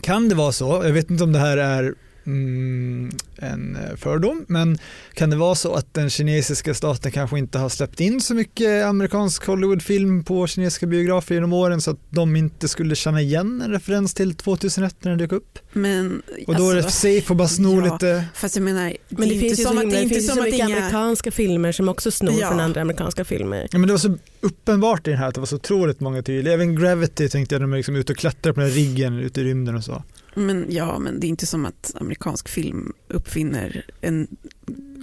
Kan 0.00 0.28
det 0.28 0.34
vara 0.34 0.52
så, 0.52 0.80
jag 0.84 0.92
vet 0.92 1.10
inte 1.10 1.24
om 1.24 1.32
det 1.32 1.38
här 1.38 1.56
är 1.56 1.94
mm, 2.26 3.10
en 3.36 3.76
eh, 3.76 3.96
fördom, 3.96 4.44
men 4.48 4.78
kan 5.14 5.30
det 5.30 5.36
vara 5.36 5.54
så 5.54 5.74
att 5.74 5.94
den 5.94 6.10
kinesiska 6.10 6.74
staten 6.74 7.12
kanske 7.12 7.38
inte 7.38 7.58
har 7.58 7.68
släppt 7.68 8.00
in 8.00 8.20
så 8.20 8.34
mycket 8.34 8.84
amerikansk 8.84 9.46
Hollywoodfilm 9.46 10.24
på 10.24 10.46
kinesiska 10.46 10.86
biografer 10.86 11.34
genom 11.34 11.52
åren 11.52 11.80
så 11.80 11.90
att 11.90 11.98
de 12.10 12.36
inte 12.36 12.68
skulle 12.68 12.94
känna 12.94 13.20
igen 13.20 13.62
en 13.62 13.70
referens 13.70 14.14
till 14.14 14.34
2001 14.34 14.96
när 15.00 15.10
den 15.10 15.18
dök 15.18 15.32
upp? 15.32 15.58
Men, 15.72 16.22
Och 16.46 16.54
då 16.54 16.70
är 16.70 16.74
det 16.74 16.84
alltså, 16.84 17.00
safe 17.00 17.32
att 17.32 17.36
bara 17.36 17.48
sno 17.48 17.86
ja. 17.86 17.92
lite 17.92 18.24
Fast 18.34 18.56
jag 18.56 18.62
menar, 18.62 18.96
Men 19.08 19.28
det, 19.28 19.38
finns 19.38 19.60
ju 19.60 19.64
så, 19.64 19.78
himla, 19.80 19.98
det 20.00 20.08
finns 20.08 20.34
så 20.34 20.42
mycket 20.42 20.54
inga... 20.54 20.64
amerikanska 20.64 21.30
filmer 21.30 21.72
som 21.72 21.88
också 21.88 22.10
snor 22.10 22.40
Ja. 22.40 22.48
från 22.48 22.60
andra 22.60 22.80
amerikanska 22.80 23.24
filmer. 23.24 23.68
Ja, 23.72 23.78
men 23.78 23.86
det 23.86 23.92
var 23.92 23.98
så 23.98 24.18
uppenbart 24.40 25.06
i 25.06 25.10
den 25.10 25.18
här 25.18 25.28
att 25.28 25.34
det 25.34 25.40
var 25.40 25.46
så 25.46 25.56
otroligt 25.56 26.00
många 26.00 26.22
tydliga. 26.22 26.54
Även 26.54 26.76
Gravity 26.76 27.28
tänkte 27.28 27.54
jag 27.54 27.60
när 27.60 27.66
de 27.66 27.72
är 27.72 27.76
liksom 27.76 27.96
ute 27.96 28.12
och 28.12 28.18
klättrar 28.18 28.52
på 28.52 28.60
den 28.60 28.68
här 28.68 28.76
riggen 28.76 29.18
ute 29.18 29.40
i 29.40 29.44
rymden 29.44 29.76
och 29.76 29.84
så. 29.84 30.02
Men, 30.34 30.66
ja, 30.68 30.98
men 30.98 31.20
det 31.20 31.26
är 31.26 31.28
inte 31.28 31.46
som 31.46 31.64
att 31.66 31.92
amerikansk 32.00 32.48
film 32.48 32.92
uppfinner 33.08 33.84
en 34.00 34.28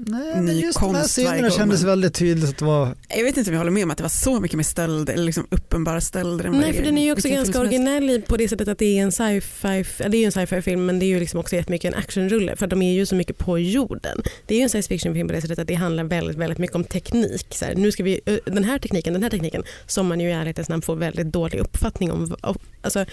Nej, 0.10 0.42
ny 0.42 0.62
just 0.62 0.80
de 0.80 0.86
här 0.86 0.94
konst 0.94 1.10
scenerna 1.10 1.50
kändes 1.50 1.82
men- 1.82 1.88
väldigt 1.90 2.14
tydligt 2.14 2.50
att 2.50 2.58
det 2.58 2.66
var 2.66 2.96
Jag 3.10 3.24
vet 3.24 3.38
inte 3.38 3.50
om 3.50 3.54
jag 3.54 3.60
håller 3.60 3.72
med 3.72 3.84
om 3.84 3.92
att 3.92 3.98
det 3.98 4.04
var 4.04 4.10
så 4.10 4.40
mycket 4.40 4.58
mer 4.58 4.64
stöld 4.64 5.10
eller 5.10 5.24
liksom 5.24 5.48
uppenbara 5.50 6.02
stölder. 6.02 6.50
Nej 6.50 6.74
för 6.74 6.84
den 6.84 6.98
är 6.98 7.04
ju 7.06 7.12
också 7.12 7.30
ganska 7.30 7.60
originell 7.60 8.10
i- 8.10 8.22
på 8.22 8.38
det 8.38 8.50
sättet 8.50 8.68
att 8.68 8.78
det 8.78 8.98
är 9.00 9.04
en 9.04 9.12
sci-fi 9.12 9.84
det 9.98 10.18
är 10.18 10.20
ju 10.20 10.26
en 10.26 10.32
sci-fi 10.32 10.62
film 10.62 10.86
men 10.86 11.00
det 11.00 11.06
är 11.06 11.08
ju 11.08 11.20
liksom 11.20 11.40
också 11.40 11.56
jättemycket 11.56 11.94
en 11.94 12.00
actionrulle 12.00 12.56
för 12.56 12.68
de 12.68 12.82
är 12.82 12.94
ju 12.94 13.06
så 13.06 13.16
mycket 13.16 13.38
på 13.38 13.60
jorden. 13.60 14.22
Det 14.46 14.54
är 14.54 14.58
ju 14.58 14.64
en 14.64 14.70
science 14.70 14.88
fiction 14.90 15.14
film 15.14 15.28
på 15.28 15.34
det 15.34 15.42
sättet 15.42 15.60
att 15.60 15.68
det 15.68 15.74
handlar 15.76 16.04
väldigt, 16.04 16.38
väldigt 16.38 16.58
mycket 16.58 16.76
om 16.76 16.84
teknik. 16.84 17.48
Så 17.50 17.66
här, 17.66 17.76
nu 17.76 17.92
ska 17.92 18.04
vi, 18.04 18.20
den 18.46 18.64
här 18.64 18.80
tekniken, 18.80 19.14
den 19.14 19.24
här 19.24 19.30
tekniken 19.30 19.64
som 19.88 20.08
man 20.08 20.20
ju 20.20 20.30
i 20.30 20.32
ärlighetens 20.32 20.70
namn 20.70 20.82
får 20.82 20.96
väldigt 20.96 21.28
dålig 21.28 21.60
uppfattning 21.60 22.12
om. 22.12 22.36
Alltså, 22.82 23.06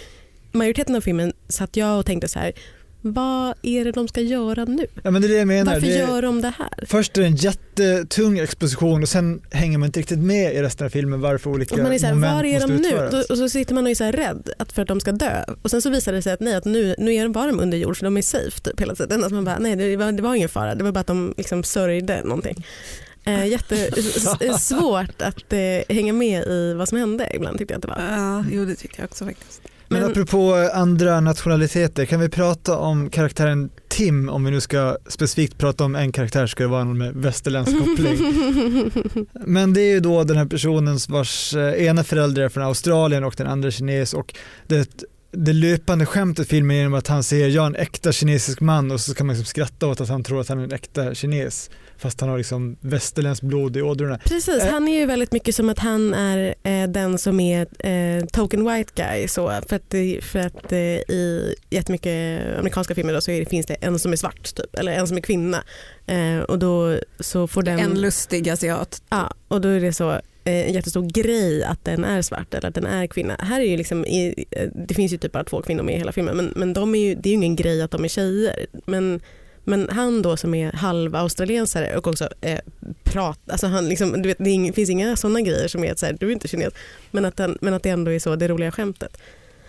majoriteten 0.55 0.97
av 0.97 1.01
filmen 1.01 1.33
satt 1.49 1.77
jag 1.77 1.99
och 1.99 2.07
tänkte 2.07 2.29
så 2.29 2.39
här 2.39 2.53
vad 3.07 3.55
är 3.63 3.85
det 3.85 3.93
de 3.93 4.09
ska 4.09 4.21
göra 4.21 4.65
nu? 4.65 4.87
Ja 5.03 5.11
men 5.11 5.23
det 5.23 5.29
är 5.29 5.31
det 5.31 5.39
jag 5.39 5.49
menar. 5.49 5.73
Varför 5.73 5.87
det, 5.87 5.99
gör 5.99 6.23
de 6.23 6.41
det 6.41 6.53
här? 6.59 6.85
Först 6.87 7.17
är 7.17 7.21
det 7.21 7.27
en 7.27 7.37
jättetung 7.37 8.39
exposition 8.39 9.03
och 9.03 9.09
sen 9.09 9.43
hänger 9.51 9.79
man 9.79 9.87
inte 9.87 10.01
riktigt 10.01 10.19
med 10.19 10.55
i 10.55 10.63
resten 10.63 10.87
av 10.87 10.91
filmen 10.91 11.21
varför 11.21 11.51
olika 11.51 11.75
Och 11.75 11.83
man 11.83 11.93
är 11.93 11.99
så 11.99 12.07
här, 12.07 12.15
moment 12.15 12.35
var 12.35 12.45
är 12.45 12.61
de 12.61 12.77
nu? 12.77 13.23
och 13.31 13.39
så 13.39 13.49
sitter 13.49 13.75
man 13.75 13.85
och 13.85 13.91
är 13.91 13.95
så 13.95 14.05
här 14.05 14.13
rädd 14.13 14.51
att 14.59 14.73
för 14.73 14.83
att 14.83 14.89
de 14.89 15.01
ska 15.01 15.13
dö. 15.13 15.45
Och 15.63 15.71
sen 15.71 15.83
så 15.83 15.91
visar 15.91 16.13
det 16.13 16.23
sig 16.23 16.33
att 16.33 16.41
nej, 16.41 16.55
att 16.55 16.65
nu, 16.65 16.95
nu 16.99 17.15
är 17.15 17.23
de 17.23 17.33
bara 17.33 17.47
de 17.47 17.61
under 17.61 17.79
jord 17.79 17.99
så 17.99 18.05
de 18.05 18.17
är 18.17 18.23
safe 18.23 18.61
typ 18.61 18.81
hela 18.81 18.95
tiden. 18.95 19.21
Alltså 19.21 19.35
man 19.35 19.45
bara, 19.45 19.59
nej 19.59 19.77
det 19.77 19.97
var, 19.97 20.13
det 20.13 20.23
var 20.23 20.35
ingen 20.35 20.49
fara, 20.49 20.75
det 20.75 20.85
var 20.85 20.93
bara 20.93 21.01
att 21.01 21.07
de 21.07 21.35
liksom 21.37 21.63
sörjde 21.63 22.23
någonting. 22.23 22.67
Eh, 23.25 23.47
Jättesvårt 23.47 25.23
att 25.23 25.53
eh, 25.53 25.95
hänga 25.97 26.13
med 26.13 26.45
i 26.45 26.75
vad 26.75 26.89
som 26.89 26.99
hände 26.99 27.31
ibland 27.35 27.59
tyckte 27.59 27.75
jag 27.75 27.79
att 27.79 27.83
det 27.83 27.89
var. 27.89 28.17
Ja, 28.17 28.45
jo 28.53 28.65
det 28.65 28.75
tyckte 28.75 29.01
jag 29.01 29.05
också 29.05 29.25
faktiskt. 29.25 29.61
Men, 29.95 30.03
Men- 30.03 30.11
apropå 30.11 30.71
andra 30.73 31.21
nationaliteter, 31.21 32.05
kan 32.05 32.21
vi 32.21 32.29
prata 32.29 32.79
om 32.79 33.11
karaktären 33.11 33.71
Tim 33.89 34.29
om 34.29 34.45
vi 34.45 34.51
nu 34.51 34.61
ska 34.61 34.97
specifikt 35.07 35.59
prata 35.59 35.85
om 35.85 35.95
en 35.95 36.13
karaktär 36.13 36.47
ska 36.47 36.63
det 36.63 36.69
vara 36.69 36.85
någon 36.85 36.99
med 36.99 37.15
västerländsk 37.15 37.79
koppling. 37.79 38.19
Men 39.47 39.73
det 39.73 39.81
är 39.81 39.95
ju 39.95 40.01
då 40.01 40.25
den 40.25 40.37
här 40.37 40.47
personen 40.47 40.99
vars 41.09 41.55
eh, 41.55 41.87
ena 41.87 42.05
förälder 42.05 42.43
är 42.43 42.49
från 42.49 42.65
Australien 42.65 43.25
och 43.25 43.35
den 43.37 43.47
andra 43.47 43.71
kines 43.71 44.15
och 44.15 44.35
det, 44.67 45.05
det 45.37 45.53
löpande 45.53 46.07
skämtet 46.07 46.47
i 46.47 46.49
filmen 46.49 46.77
är 46.77 46.81
genom 46.81 46.95
att 46.95 47.09
han 47.09 47.23
säger 47.23 47.49
jag 47.49 47.63
är 47.63 47.67
en 47.67 47.77
äkta 47.77 48.13
kinesisk 48.13 48.61
man 48.61 48.91
och 48.91 49.01
så 49.01 49.15
kan 49.15 49.27
man 49.27 49.37
liksom 49.37 49.47
skratta 49.47 49.87
åt 49.87 50.01
att 50.01 50.09
han 50.09 50.25
tror 50.25 50.41
att 50.41 50.49
han 50.49 50.59
är 50.59 50.65
en 50.65 50.73
äkta 50.73 51.15
kines 51.15 51.71
fast 51.99 52.21
han 52.21 52.31
har 52.31 52.39
liksom 52.39 52.77
västerländskt 52.81 53.47
blod 53.47 53.77
i 53.77 53.83
ådrorna. 53.83 54.19
Precis, 54.25 54.63
Eh. 54.63 54.71
han 54.73 54.89
är 54.89 54.99
ju 55.01 55.07
väldigt 55.07 55.33
mycket 55.33 55.55
som 55.55 55.69
att 55.69 55.79
han 55.79 56.15
är 56.15 56.55
eh, 56.63 56.89
den 56.89 57.19
som 57.19 57.41
är 57.41 57.87
eh, 57.89 58.25
token 58.27 58.65
white 58.75 58.93
guy. 58.95 59.29
Så, 59.29 59.61
för 59.69 59.77
att, 59.77 59.91
det- 59.91 60.25
för 60.25 60.39
att 60.39 60.73
eh, 60.73 60.79
i 60.79 61.55
jättemycket 61.71 62.41
amerikanska 62.59 62.95
filmer 62.95 63.13
då, 63.13 63.21
så 63.21 63.31
är 63.31 63.41
det, 63.41 63.47
finns 63.47 63.67
det 63.67 63.75
en 63.75 63.99
som 63.99 64.13
är 64.13 64.17
svart 64.17 64.55
typ, 64.55 64.75
eller 64.79 64.93
en 64.93 65.07
som 65.07 65.17
är 65.17 65.21
kvinna. 65.21 65.65
Eh, 66.07 66.39
och 66.39 66.59
då 66.59 66.99
så 67.21 67.47
får 67.47 67.63
den... 67.63 67.79
En 67.79 68.01
lustig 68.01 68.49
asiat. 68.49 69.03
Ja, 69.11 69.35
och 69.49 69.61
då 69.61 69.69
är 69.69 69.81
det 69.81 69.93
så 69.93 70.11
eh, 70.13 70.19
Eh, 70.47 70.69
en 70.69 70.73
jättestor 70.73 71.03
grej 71.03 71.65
att 71.65 71.85
den 71.85 72.05
är 72.05 72.23
svart 72.23 72.55
eller 72.55 72.69
att 72.69 72.75
den 72.75 72.87
är 72.87 73.07
kvinna. 73.07 73.37
Här 73.39 73.61
är 73.61 73.65
ju 73.65 73.77
liksom, 73.77 74.05
i, 74.05 74.45
eh, 74.51 74.69
det 74.75 74.95
finns 74.95 75.13
ju 75.13 75.17
typ 75.17 75.33
bara 75.33 75.45
två 75.45 75.63
kvinnor 75.63 75.83
med 75.83 75.95
i 75.95 75.99
hela 75.99 76.13
filmen 76.13 76.37
men, 76.37 76.53
men 76.57 76.73
de 76.73 76.95
är 76.95 76.99
ju, 76.99 77.15
det 77.15 77.29
är 77.29 77.31
ju 77.31 77.37
ingen 77.37 77.57
grej 77.57 77.83
att 77.83 77.91
de 77.91 78.05
är 78.05 78.09
tjejer. 78.09 78.67
Men, 78.87 79.21
men 79.65 79.89
han 79.89 80.23
då 80.23 80.37
som 80.37 80.55
är 80.55 80.73
halv 80.73 81.17
australiensare 81.17 81.97
och 81.97 82.07
också 82.07 82.29
eh, 82.41 82.59
pratar, 83.03 83.53
alltså 83.53 83.67
han 83.67 83.89
liksom, 83.89 84.23
du 84.23 84.29
vet, 84.29 84.39
det 84.39 84.51
är 84.51 84.73
finns 84.73 84.91
inga 84.91 85.17
sådana 85.17 85.41
grejer 85.41 85.69
som 85.69 85.85
är 85.85 85.93
att 85.93 85.99
så 85.99 86.07
här, 86.07 86.17
du 86.21 86.29
är 86.29 86.33
inte 86.33 86.49
kines 86.49 86.75
men 87.11 87.25
att, 87.25 87.37
den, 87.37 87.59
men 87.61 87.75
att 87.75 87.83
det 87.83 87.91
ändå 87.91 88.11
är 88.11 88.19
så 88.19 88.37
det 88.37 88.49
roliga 88.49 88.71
skämtet. 88.71 89.19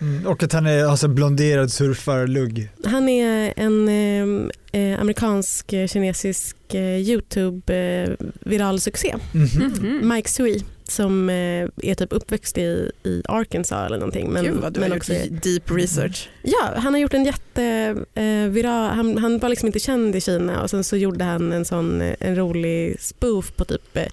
Mm, 0.00 0.26
och 0.26 0.42
att 0.42 0.52
han 0.52 0.66
är 0.66 0.84
alltså 0.84 1.08
blonderad 1.08 1.72
surfarlugg. 1.72 2.68
Han 2.84 3.08
är 3.08 3.54
en 3.56 3.88
eh, 3.88 4.80
eh, 4.80 5.00
amerikansk 5.00 5.72
eh, 5.72 5.86
kinesisk 5.86 6.74
eh, 6.74 6.96
Youtube 6.96 7.74
eh, 8.50 8.76
succé. 8.76 9.14
Mhm. 9.32 9.72
Mhm. 9.80 10.08
Mike 10.14 10.30
Sui 10.30 10.64
som 10.88 11.30
eh, 11.30 11.68
är 11.82 11.94
typ 11.94 12.12
uppväxt 12.12 12.58
i, 12.58 12.90
i 13.04 13.22
Arkansas 13.28 13.86
eller 13.86 13.98
någonting. 13.98 14.30
Men, 14.30 14.44
Gud 14.44 14.54
vad 14.54 14.72
du 14.72 14.80
men 14.80 14.90
har 14.90 14.96
också, 14.98 15.12
gjort 15.12 15.42
deep 15.42 15.70
research. 15.70 16.28
ja, 16.42 16.72
han 16.76 16.94
har 16.94 17.00
gjort 17.00 17.14
en 17.14 17.24
jätte 17.24 17.64
eh, 18.14 18.48
viral, 18.48 18.94
han, 18.94 19.18
han 19.18 19.38
var 19.38 19.48
liksom 19.48 19.66
inte 19.66 19.80
känd 19.80 20.16
i 20.16 20.20
Kina 20.20 20.62
och 20.62 20.70
sen 20.70 20.84
så 20.84 20.96
gjorde 20.96 21.24
han 21.24 21.52
en 21.52 21.64
sån 21.64 22.00
eh, 22.00 22.14
en 22.20 22.36
rolig 22.36 23.00
spoof 23.00 23.52
på 23.56 23.64
typ 23.64 23.96
eh, 23.96 24.06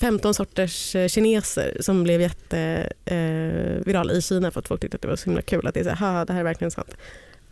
15 0.00 0.34
sorters 0.34 0.96
eh, 0.96 1.08
kineser 1.08 1.76
som 1.80 2.02
blev 2.02 2.20
jätte 2.20 2.88
eh, 3.04 3.84
viral 3.86 4.10
i 4.10 4.22
Kina 4.22 4.50
för 4.50 4.60
att 4.60 4.68
folk 4.68 4.80
tyckte 4.80 4.94
att 4.96 5.02
det 5.02 5.08
var 5.08 5.16
så 5.16 5.24
himla 5.24 5.42
kul 5.42 5.66
att 5.66 5.74
det 5.74 5.80
är 5.80 5.84
så 5.84 5.90
här, 5.90 5.96
"Haha, 5.96 6.24
det 6.24 6.32
här 6.32 6.40
är 6.40 6.44
verkligen 6.44 6.70
sant. 6.70 6.96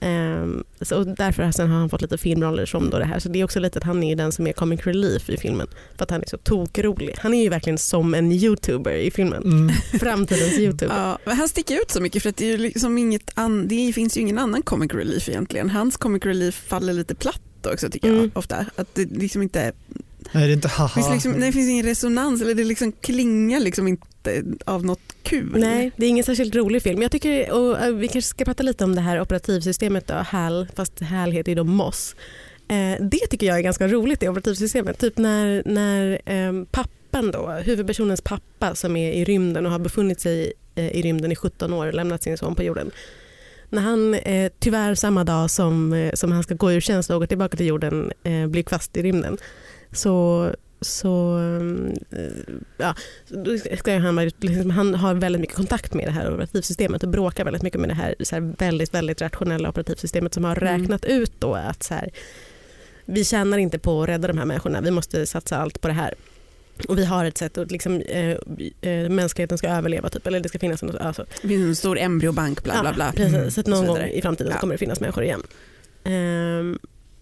Ehm, 0.00 0.64
så 0.80 0.96
och 0.96 1.06
därför 1.06 1.50
sen 1.52 1.70
har 1.70 1.78
han 1.78 1.88
fått 1.90 2.02
lite 2.02 2.18
filmroller 2.18 2.66
som 2.66 2.90
då 2.90 2.98
det 2.98 3.04
här. 3.04 3.18
Så 3.18 3.28
det 3.28 3.40
är 3.40 3.44
också 3.44 3.60
lite 3.60 3.78
att 3.78 3.84
han 3.84 4.02
är 4.02 4.16
den 4.16 4.32
som 4.32 4.46
är 4.46 4.52
comic 4.52 4.86
relief 4.86 5.30
i 5.30 5.36
filmen. 5.36 5.66
För 5.96 6.04
att 6.04 6.10
han 6.10 6.22
är 6.22 6.26
så 6.26 6.36
tokrolig. 6.36 7.14
Han 7.18 7.34
är 7.34 7.42
ju 7.42 7.48
verkligen 7.48 7.78
som 7.78 8.14
en 8.14 8.32
youtuber 8.32 8.92
i 8.92 9.10
filmen. 9.10 9.42
Mm. 9.42 9.68
Framtidens 10.00 10.58
youtuber. 10.58 10.94
Ja, 11.24 11.32
han 11.32 11.48
sticker 11.48 11.74
ut 11.74 11.90
så 11.90 12.00
mycket 12.00 12.22
för 12.22 12.30
att 12.30 12.36
det, 12.36 12.44
är 12.46 12.50
ju 12.50 12.58
liksom 12.58 12.98
inget 12.98 13.30
an, 13.34 13.68
det 13.68 13.92
finns 13.92 14.16
ju 14.16 14.20
ingen 14.20 14.38
annan 14.38 14.62
comic 14.62 14.92
relief 14.94 15.28
egentligen. 15.28 15.70
Hans 15.70 15.96
comic 15.96 16.24
relief 16.24 16.54
faller 16.54 16.92
lite 16.92 17.14
platt 17.14 17.40
också 17.72 17.90
tycker 17.90 18.08
Mm. 18.08 18.20
jag 18.20 18.30
ofta. 18.34 18.66
Att 18.76 18.94
det 18.94 19.04
liksom 19.04 19.42
inte 19.42 19.72
Nej 20.32 20.46
det 20.46 20.52
är 20.52 20.54
inte 20.54 20.68
haha. 20.68 20.88
finns 20.88 21.10
liksom, 21.10 21.32
nej, 21.32 21.48
det 21.48 21.52
finns 21.52 21.70
ingen 21.70 21.86
resonans 21.86 22.42
eller 22.42 22.54
det 22.54 22.64
liksom 22.64 22.92
klingar 22.92 23.60
liksom 23.60 23.88
inte 23.88 24.44
av 24.64 24.84
något 24.84 25.16
kul. 25.22 25.52
Nej, 25.56 25.90
det 25.96 26.06
är 26.06 26.10
ingen 26.10 26.24
särskilt 26.24 26.54
rolig 26.54 26.82
film. 26.82 27.02
Jag 27.02 27.10
tycker, 27.10 27.52
och 27.52 27.78
eh, 27.78 27.94
vi 27.94 28.08
kanske 28.08 28.28
ska 28.28 28.44
prata 28.44 28.62
lite 28.62 28.84
om 28.84 28.94
det 28.94 29.00
här 29.00 29.20
operativsystemet 29.20 30.06
då, 30.06 30.14
HAL, 30.14 30.68
fast 30.76 31.00
HAL 31.00 31.32
heter 31.32 31.52
ju 31.52 31.56
då 31.56 31.64
MOS. 31.64 32.16
Eh, 32.68 33.04
det 33.04 33.26
tycker 33.30 33.46
jag 33.46 33.58
är 33.58 33.62
ganska 33.62 33.88
roligt 33.88 34.20
det 34.20 34.28
operativsystemet. 34.28 34.98
Typ 34.98 35.18
när, 35.18 35.62
när 35.66 36.20
eh, 36.26 36.64
pappan 36.70 37.30
då, 37.30 37.50
huvudpersonens 37.50 38.20
pappa 38.20 38.74
som 38.74 38.96
är 38.96 39.12
i 39.12 39.24
rymden 39.24 39.66
och 39.66 39.72
har 39.72 39.78
befunnit 39.78 40.20
sig 40.20 40.52
eh, 40.74 40.96
i 40.96 41.02
rymden 41.02 41.32
i 41.32 41.36
17 41.36 41.72
år 41.72 41.86
och 41.86 41.94
lämnat 41.94 42.22
sin 42.22 42.38
son 42.38 42.54
på 42.54 42.62
jorden. 42.62 42.90
När 43.68 43.82
han 43.82 44.14
eh, 44.14 44.52
tyvärr 44.58 44.94
samma 44.94 45.24
dag 45.24 45.50
som, 45.50 45.92
eh, 45.92 46.14
som 46.14 46.32
han 46.32 46.42
ska 46.42 46.54
gå 46.54 46.72
ur 46.72 46.80
tjänst 46.80 47.10
och 47.10 47.20
gå 47.20 47.26
tillbaka 47.26 47.56
till 47.56 47.66
jorden 47.66 48.12
eh, 48.22 48.46
blir 48.46 48.64
fast 48.70 48.96
i 48.96 49.02
rymden 49.02 49.38
så 49.94 50.50
så 50.80 51.38
eh, 52.10 52.54
ja, 52.78 52.94
han, 54.02 54.30
liksom, 54.40 54.70
han 54.70 54.94
har 54.94 55.14
väldigt 55.14 55.40
mycket 55.40 55.56
kontakt 55.56 55.94
med 55.94 56.06
det 56.08 56.10
här 56.12 56.32
operativsystemet 56.34 57.02
och 57.02 57.08
bråkar 57.08 57.44
väldigt 57.44 57.62
mycket 57.62 57.80
med 57.80 57.90
det 57.90 57.94
här, 57.94 58.14
så 58.20 58.34
här 58.36 58.54
väldigt, 58.58 58.94
väldigt 58.94 59.20
rationella 59.22 59.68
operativsystemet 59.68 60.34
som 60.34 60.44
har 60.44 60.56
Mm. 60.62 60.80
räknat 60.80 61.04
ut 61.04 61.32
då 61.38 61.54
att 61.54 61.82
så 61.82 61.94
här, 61.94 62.10
vi 63.04 63.24
tjänar 63.24 63.58
inte 63.58 63.78
på 63.78 64.02
att 64.02 64.08
rädda 64.08 64.28
de 64.28 64.38
här 64.38 64.44
människorna, 64.44 64.80
vi 64.80 64.90
måste 64.90 65.26
satsa 65.26 65.56
allt 65.58 65.80
på 65.80 65.88
det 65.88 65.94
här. 65.94 66.14
Och 66.88 66.98
vi 66.98 67.04
har 67.04 67.24
ett 67.24 67.38
sätt 67.38 67.58
att 67.58 67.70
liksom, 67.70 68.00
eh, 68.00 68.36
eh, 68.80 69.08
mänskligheten 69.08 69.58
ska 69.58 69.68
överleva, 69.68 70.10
typ, 70.10 70.26
eller 70.26 70.40
det 70.40 70.48
ska 70.48 70.58
finnas 70.58 70.82
en... 70.82 70.98
Alltså, 70.98 71.26
Det 71.42 71.48
finns 71.48 71.62
en 71.68 71.76
stor 71.76 71.98
embryobank 71.98 72.62
bla 72.64 72.80
bla 72.80 72.92
bla. 72.92 73.04
Ja, 73.06 73.12
precis, 73.16 73.34
Mm. 73.34 73.50
så 73.50 73.60
att 73.60 73.66
så 73.66 73.70
någon 73.70 73.86
gång 73.86 73.96
vidare. 73.96 74.12
i 74.16 74.22
framtiden 74.22 74.52
så 74.52 74.56
Ja. 74.56 74.60
kommer 74.60 74.74
det 74.74 74.78
finnas 74.78 75.00
människor 75.00 75.24
igen. 75.24 75.42
Ehm, 76.04 76.78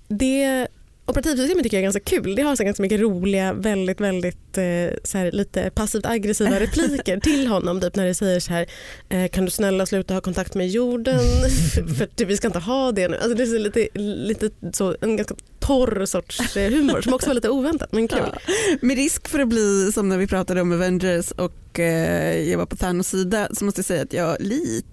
det 0.09 0.69
operativsystemet 1.13 1.63
tycker 1.63 1.77
jag 1.77 1.81
är 1.81 1.93
ganska 1.93 2.01
kul. 2.01 2.35
Det 2.35 2.43
har 2.43 2.57
så 2.57 2.65
ganska 2.65 2.83
mycket 2.83 3.01
roliga, 3.01 3.53
väldigt, 3.53 4.01
väldigt 4.01 4.59
eh, 4.59 4.99
så 5.05 5.19
här, 5.19 5.33
lite 5.33 5.71
passivt 5.71 6.07
aggressiva 6.07 6.61
repliker 6.61 7.21
till 7.21 7.47
honom. 7.47 7.81
Typ 7.81 7.97
när 7.97 8.07
det 8.07 8.15
säger 8.15 8.41
så 8.41 8.53
här, 8.53 8.67
eh, 9.09 9.29
kan 9.29 9.45
du 9.45 9.51
snälla 9.51 9.87
sluta 9.87 10.15
ha 10.15 10.21
kontakt 10.21 10.55
med 10.55 10.69
jorden? 10.69 11.21
för 11.97 12.05
att 12.05 12.21
vi 12.21 12.37
ska 12.37 12.47
inte 12.47 12.59
ha 12.59 12.93
det 12.93 13.09
nu. 13.09 13.17
Alltså 13.17 13.35
det 13.35 13.43
är 13.43 13.59
lite, 13.59 13.89
lite 13.99 14.51
så, 14.73 14.97
en 15.01 15.17
ganska 15.17 15.35
torr 15.61 16.07
sorts 16.07 16.57
eh, 16.57 16.71
humor 16.71 17.01
som 17.01 17.15
också 17.15 17.27
var 17.27 17.35
lite 17.35 17.51
oväntat 17.51 17.93
men 17.93 18.09
kul. 18.09 18.19
Ja. 18.33 18.41
Med 18.81 18.97
risk 18.97 19.29
för 19.29 19.39
att 19.39 19.49
bli 19.49 19.93
som 19.95 20.09
när 20.09 20.19
vi 20.19 20.27
pratade 20.27 20.61
om 20.61 20.73
Avengers 20.73 21.31
och 21.31 21.81
eh, 21.81 22.51
jag 22.51 22.59
var 22.59 22.67
på 22.67 22.77
Thanos 22.77 23.09
sida 23.09 23.49
så 23.53 23.65
måste 23.65 23.79
jag 23.79 23.87
säga 23.87 24.03
att 24.03 24.13
jag 24.13 24.37
lite 24.41 24.87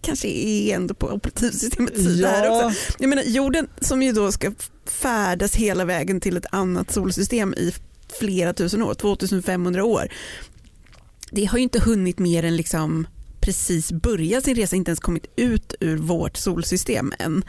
kanske 0.00 0.28
är 0.28 0.74
ändå 0.74 0.94
på 0.94 1.06
operativsystemets 1.06 2.02
sida 2.02 2.28
här 2.28 2.50
också. 2.50 2.80
Jag 2.98 3.08
menar 3.08 3.22
jorden 3.22 3.68
som 3.80 4.02
ju 4.02 4.12
då 4.12 4.32
ska 4.32 4.52
färdas 4.90 5.54
hela 5.54 5.84
vägen 5.84 6.20
till 6.20 6.36
ett 6.36 6.46
annat 6.50 6.90
solsystem 6.90 7.54
i 7.54 7.72
flera 8.20 8.52
tusen 8.52 8.82
år, 8.82 8.94
2500 8.94 9.84
år. 9.84 10.08
Det 11.30 11.44
har 11.44 11.58
ju 11.58 11.62
inte 11.62 11.80
hunnit 11.80 12.18
mer 12.18 12.44
än 12.44 12.56
liksom 12.56 13.06
precis 13.40 13.92
börja 13.92 14.40
sin 14.40 14.54
resa, 14.54 14.76
inte 14.76 14.90
ens 14.90 15.00
kommit 15.00 15.26
ut 15.36 15.74
ur 15.80 15.96
vårt 15.96 16.36
solsystem 16.36 17.12
än. 17.18 17.44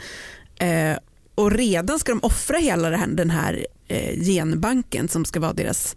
Eh, 0.60 0.98
och 1.34 1.50
redan 1.50 1.98
ska 1.98 2.12
de 2.12 2.20
offra 2.22 2.58
hela 2.58 2.90
här, 2.90 3.06
den 3.06 3.30
här 3.30 3.66
eh, 3.88 4.20
genbanken 4.20 5.08
som 5.08 5.24
ska 5.24 5.40
vara 5.40 5.52
deras 5.52 5.96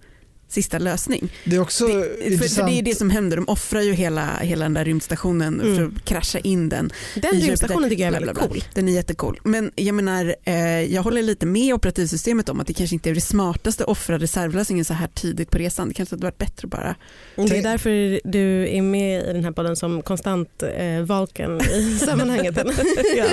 sista 0.51 0.79
lösning. 0.79 1.33
Det 1.45 1.55
är 1.55 1.59
också 1.59 1.87
Det, 1.87 2.37
för, 2.37 2.47
för 2.47 2.63
det 2.63 2.71
är 2.71 2.81
det 2.81 2.95
som 2.95 3.09
händer, 3.09 3.37
de 3.37 3.47
offrar 3.49 3.81
ju 3.81 3.93
hela, 3.93 4.37
hela 4.41 4.65
den 4.65 4.73
där 4.73 4.85
rymdstationen 4.85 5.61
Mm. 5.61 5.75
för 5.75 5.83
att 5.83 6.05
krascha 6.05 6.39
in 6.39 6.69
den. 6.69 6.91
Den 7.15 7.31
rymdstationen 7.41 7.89
tycker 7.89 8.03
jag 8.03 8.15
är 8.15 8.19
väldigt 8.19 8.37
cool. 8.37 8.63
Den 8.73 8.87
är 8.89 8.93
jättecool. 8.93 9.39
Men 9.43 9.71
jag 9.75 9.95
menar, 9.95 10.35
eh, 10.43 10.55
jag 10.93 11.03
håller 11.03 11.23
lite 11.23 11.45
med 11.45 11.73
operativsystemet 11.73 12.49
om 12.49 12.59
att 12.59 12.67
det 12.67 12.73
kanske 12.73 12.95
inte 12.95 13.09
är 13.09 13.15
det 13.15 13.21
smartaste 13.21 13.83
att 13.83 13.89
offra 13.89 14.17
reservlösningen 14.19 14.85
så 14.85 14.93
här 14.93 15.07
tidigt 15.07 15.49
på 15.49 15.57
resan. 15.57 15.87
Det 15.87 15.93
kanske 15.93 16.15
hade 16.15 16.25
varit 16.25 16.37
bättre 16.37 16.67
bara... 16.67 16.95
Det 17.35 17.57
är 17.57 17.63
därför 17.63 18.19
du 18.23 18.69
är 18.69 18.81
med 18.81 19.23
i 19.29 19.33
den 19.33 19.43
här 19.43 19.51
podden 19.51 19.75
som 19.75 20.01
konstant 20.01 20.63
eh, 20.77 21.01
Valken 21.01 21.61
i 21.61 21.97
sammanhanget. 22.05 22.57
ja. 23.17 23.25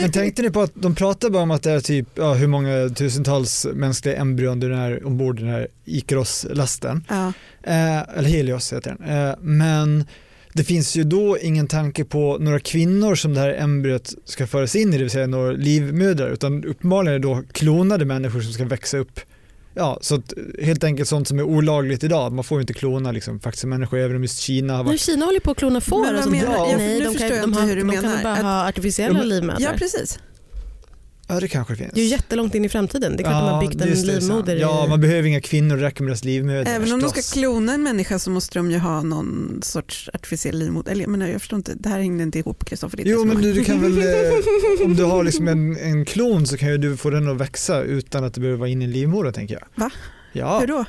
Men 0.00 0.12
tänkte 0.12 0.42
ni 0.42 0.50
på 0.50 0.60
att 0.60 0.72
de 0.74 0.94
pratar 0.94 1.30
bara 1.30 1.42
om 1.42 1.50
att 1.50 1.62
det 1.62 1.70
är 1.70 1.80
typ 1.80 2.08
ja, 2.14 2.34
hur 2.34 2.46
många 2.46 2.88
tusentals 2.88 3.66
mänskliga 3.74 4.16
embryon 4.16 4.60
det 4.60 4.66
är 4.66 5.06
ombord 5.06 5.38
i 5.38 5.42
den 5.42 5.50
här 5.50 5.68
Ikaros-lasten. 6.52 7.04
Ja. 7.08 7.32
Eh, 7.62 8.18
eller 8.18 8.28
Helios 8.28 8.72
heter 8.72 8.96
den. 8.98 9.08
Eh, 9.28 9.34
men 9.40 10.04
det 10.54 10.64
finns 10.64 10.96
ju 10.96 11.04
då 11.04 11.38
ingen 11.38 11.66
tanke 11.66 12.04
på 12.04 12.38
några 12.40 12.60
kvinnor 12.60 13.14
som 13.14 13.34
det 13.34 13.40
här 13.40 13.54
embryot 13.54 14.12
ska 14.24 14.46
föras 14.46 14.76
in 14.76 14.88
i, 14.88 14.92
det 14.96 15.02
vill 15.02 15.10
säga 15.10 15.26
några 15.26 15.52
livmödrar, 15.52 16.30
utan 16.30 16.64
uppenbarligen 16.64 17.14
är 17.14 17.18
det 17.18 17.28
då 17.28 17.42
klonade 17.52 18.04
människor 18.04 18.40
som 18.40 18.52
ska 18.52 18.64
växa 18.64 18.98
upp. 18.98 19.20
Ja, 19.74 19.98
så 20.02 20.14
att, 20.14 20.32
helt 20.62 20.84
enkelt 20.84 21.08
sånt 21.08 21.28
som 21.28 21.38
är 21.38 21.42
olagligt 21.42 22.04
idag. 22.04 22.32
Man 22.32 22.44
får 22.44 22.58
ju 22.58 22.60
inte 22.60 22.74
klona 22.74 23.12
liksom, 23.12 23.40
faktiska 23.40 23.66
människor, 23.66 23.98
även 23.98 24.16
om 24.16 24.22
just 24.22 24.38
Kina 24.38 24.72
har 24.72 24.78
Men 24.78 24.86
varit... 24.86 25.00
Kina 25.00 25.24
håller 25.24 25.40
på 25.40 25.50
att 25.50 25.56
klona 25.56 25.80
får. 25.80 26.14
Och 26.14 26.22
sånt. 26.22 26.36
menar- 26.36 26.54
jag- 26.70 26.78
Nej, 26.78 26.98
nu 26.98 27.04
de 27.04 27.10
förstår 27.12 27.28
kan, 27.28 27.36
jag 27.36 27.44
de 27.44 27.48
inte 27.50 27.60
har, 27.60 27.68
hur 27.68 27.74
du 27.76 27.80
de 27.80 27.86
menar. 27.86 28.02
kan 28.02 28.22
bara 28.22 28.32
Att- 28.32 28.42
ha 28.42 28.68
artificiella 28.68 29.18
Ja, 29.18 29.24
livmödrar. 29.24 29.60
ja, 29.60 29.70
precis. 29.78 30.18
Ja, 31.34 31.40
det 31.40 31.48
kanske 31.48 31.76
finns. 31.76 31.92
det 31.94 32.00
är 32.00 32.04
ju 32.04 32.10
jättelångt 32.10 32.54
in 32.54 32.64
i 32.64 32.68
framtiden. 32.68 33.16
Det 33.16 33.22
är 33.22 33.24
klart 33.24 33.42
de 33.42 33.48
har 33.54 33.60
byggt 33.60 33.82
en 33.82 34.06
livmoder. 34.06 34.56
Ja, 34.56 34.86
man 34.88 35.00
behöver 35.00 35.28
inga 35.28 35.40
kvinnor, 35.40 35.76
det 35.76 35.82
räcker 35.82 36.02
med 36.04 36.10
deras 36.10 36.24
livmödrar. 36.24 36.72
Även 36.72 36.92
om 36.92 37.00
de 37.00 37.08
ska 37.10 37.34
klona 37.40 37.74
en 37.74 37.82
människa 37.82 38.18
så 38.18 38.30
måste 38.30 38.58
de 38.58 38.70
ju 38.70 38.78
ha 38.78 39.02
någon 39.02 39.60
sorts 39.62 40.10
artificiell 40.14 40.58
livmoder. 40.58 40.92
Eller 40.92 41.02
jag 41.02 41.10
menar, 41.10 41.26
jag 41.28 41.40
förstår 41.40 41.56
inte, 41.56 41.74
det 41.74 41.88
här 41.88 41.98
hängde 41.98 42.22
inte 42.22 42.38
ihop 42.38 42.64
Kristoffer. 42.64 43.02
Jo 43.04 43.24
men 43.24 43.42
du, 43.42 43.52
du 43.52 43.64
kan 43.64 43.80
väl, 43.80 43.98
eh, 44.80 44.86
om 44.86 44.96
du 44.96 45.04
har 45.04 45.24
liksom 45.24 45.48
en, 45.48 45.76
en 45.76 46.04
klon 46.04 46.46
så 46.46 46.56
kan 46.56 46.68
ju 46.68 46.78
du 46.78 46.96
få 46.96 47.10
den 47.10 47.28
att 47.28 47.36
växa 47.36 47.82
utan 47.82 48.24
att 48.24 48.34
det 48.34 48.40
behöver 48.40 48.58
vara 48.58 48.68
in 48.68 48.82
i 48.82 48.84
en 48.84 48.90
livmoder 48.90 49.32
tänker 49.32 49.54
jag. 49.54 49.84
Va? 49.84 49.90
Ja, 50.32 50.60
Hur 50.60 50.66
då? 50.66 50.84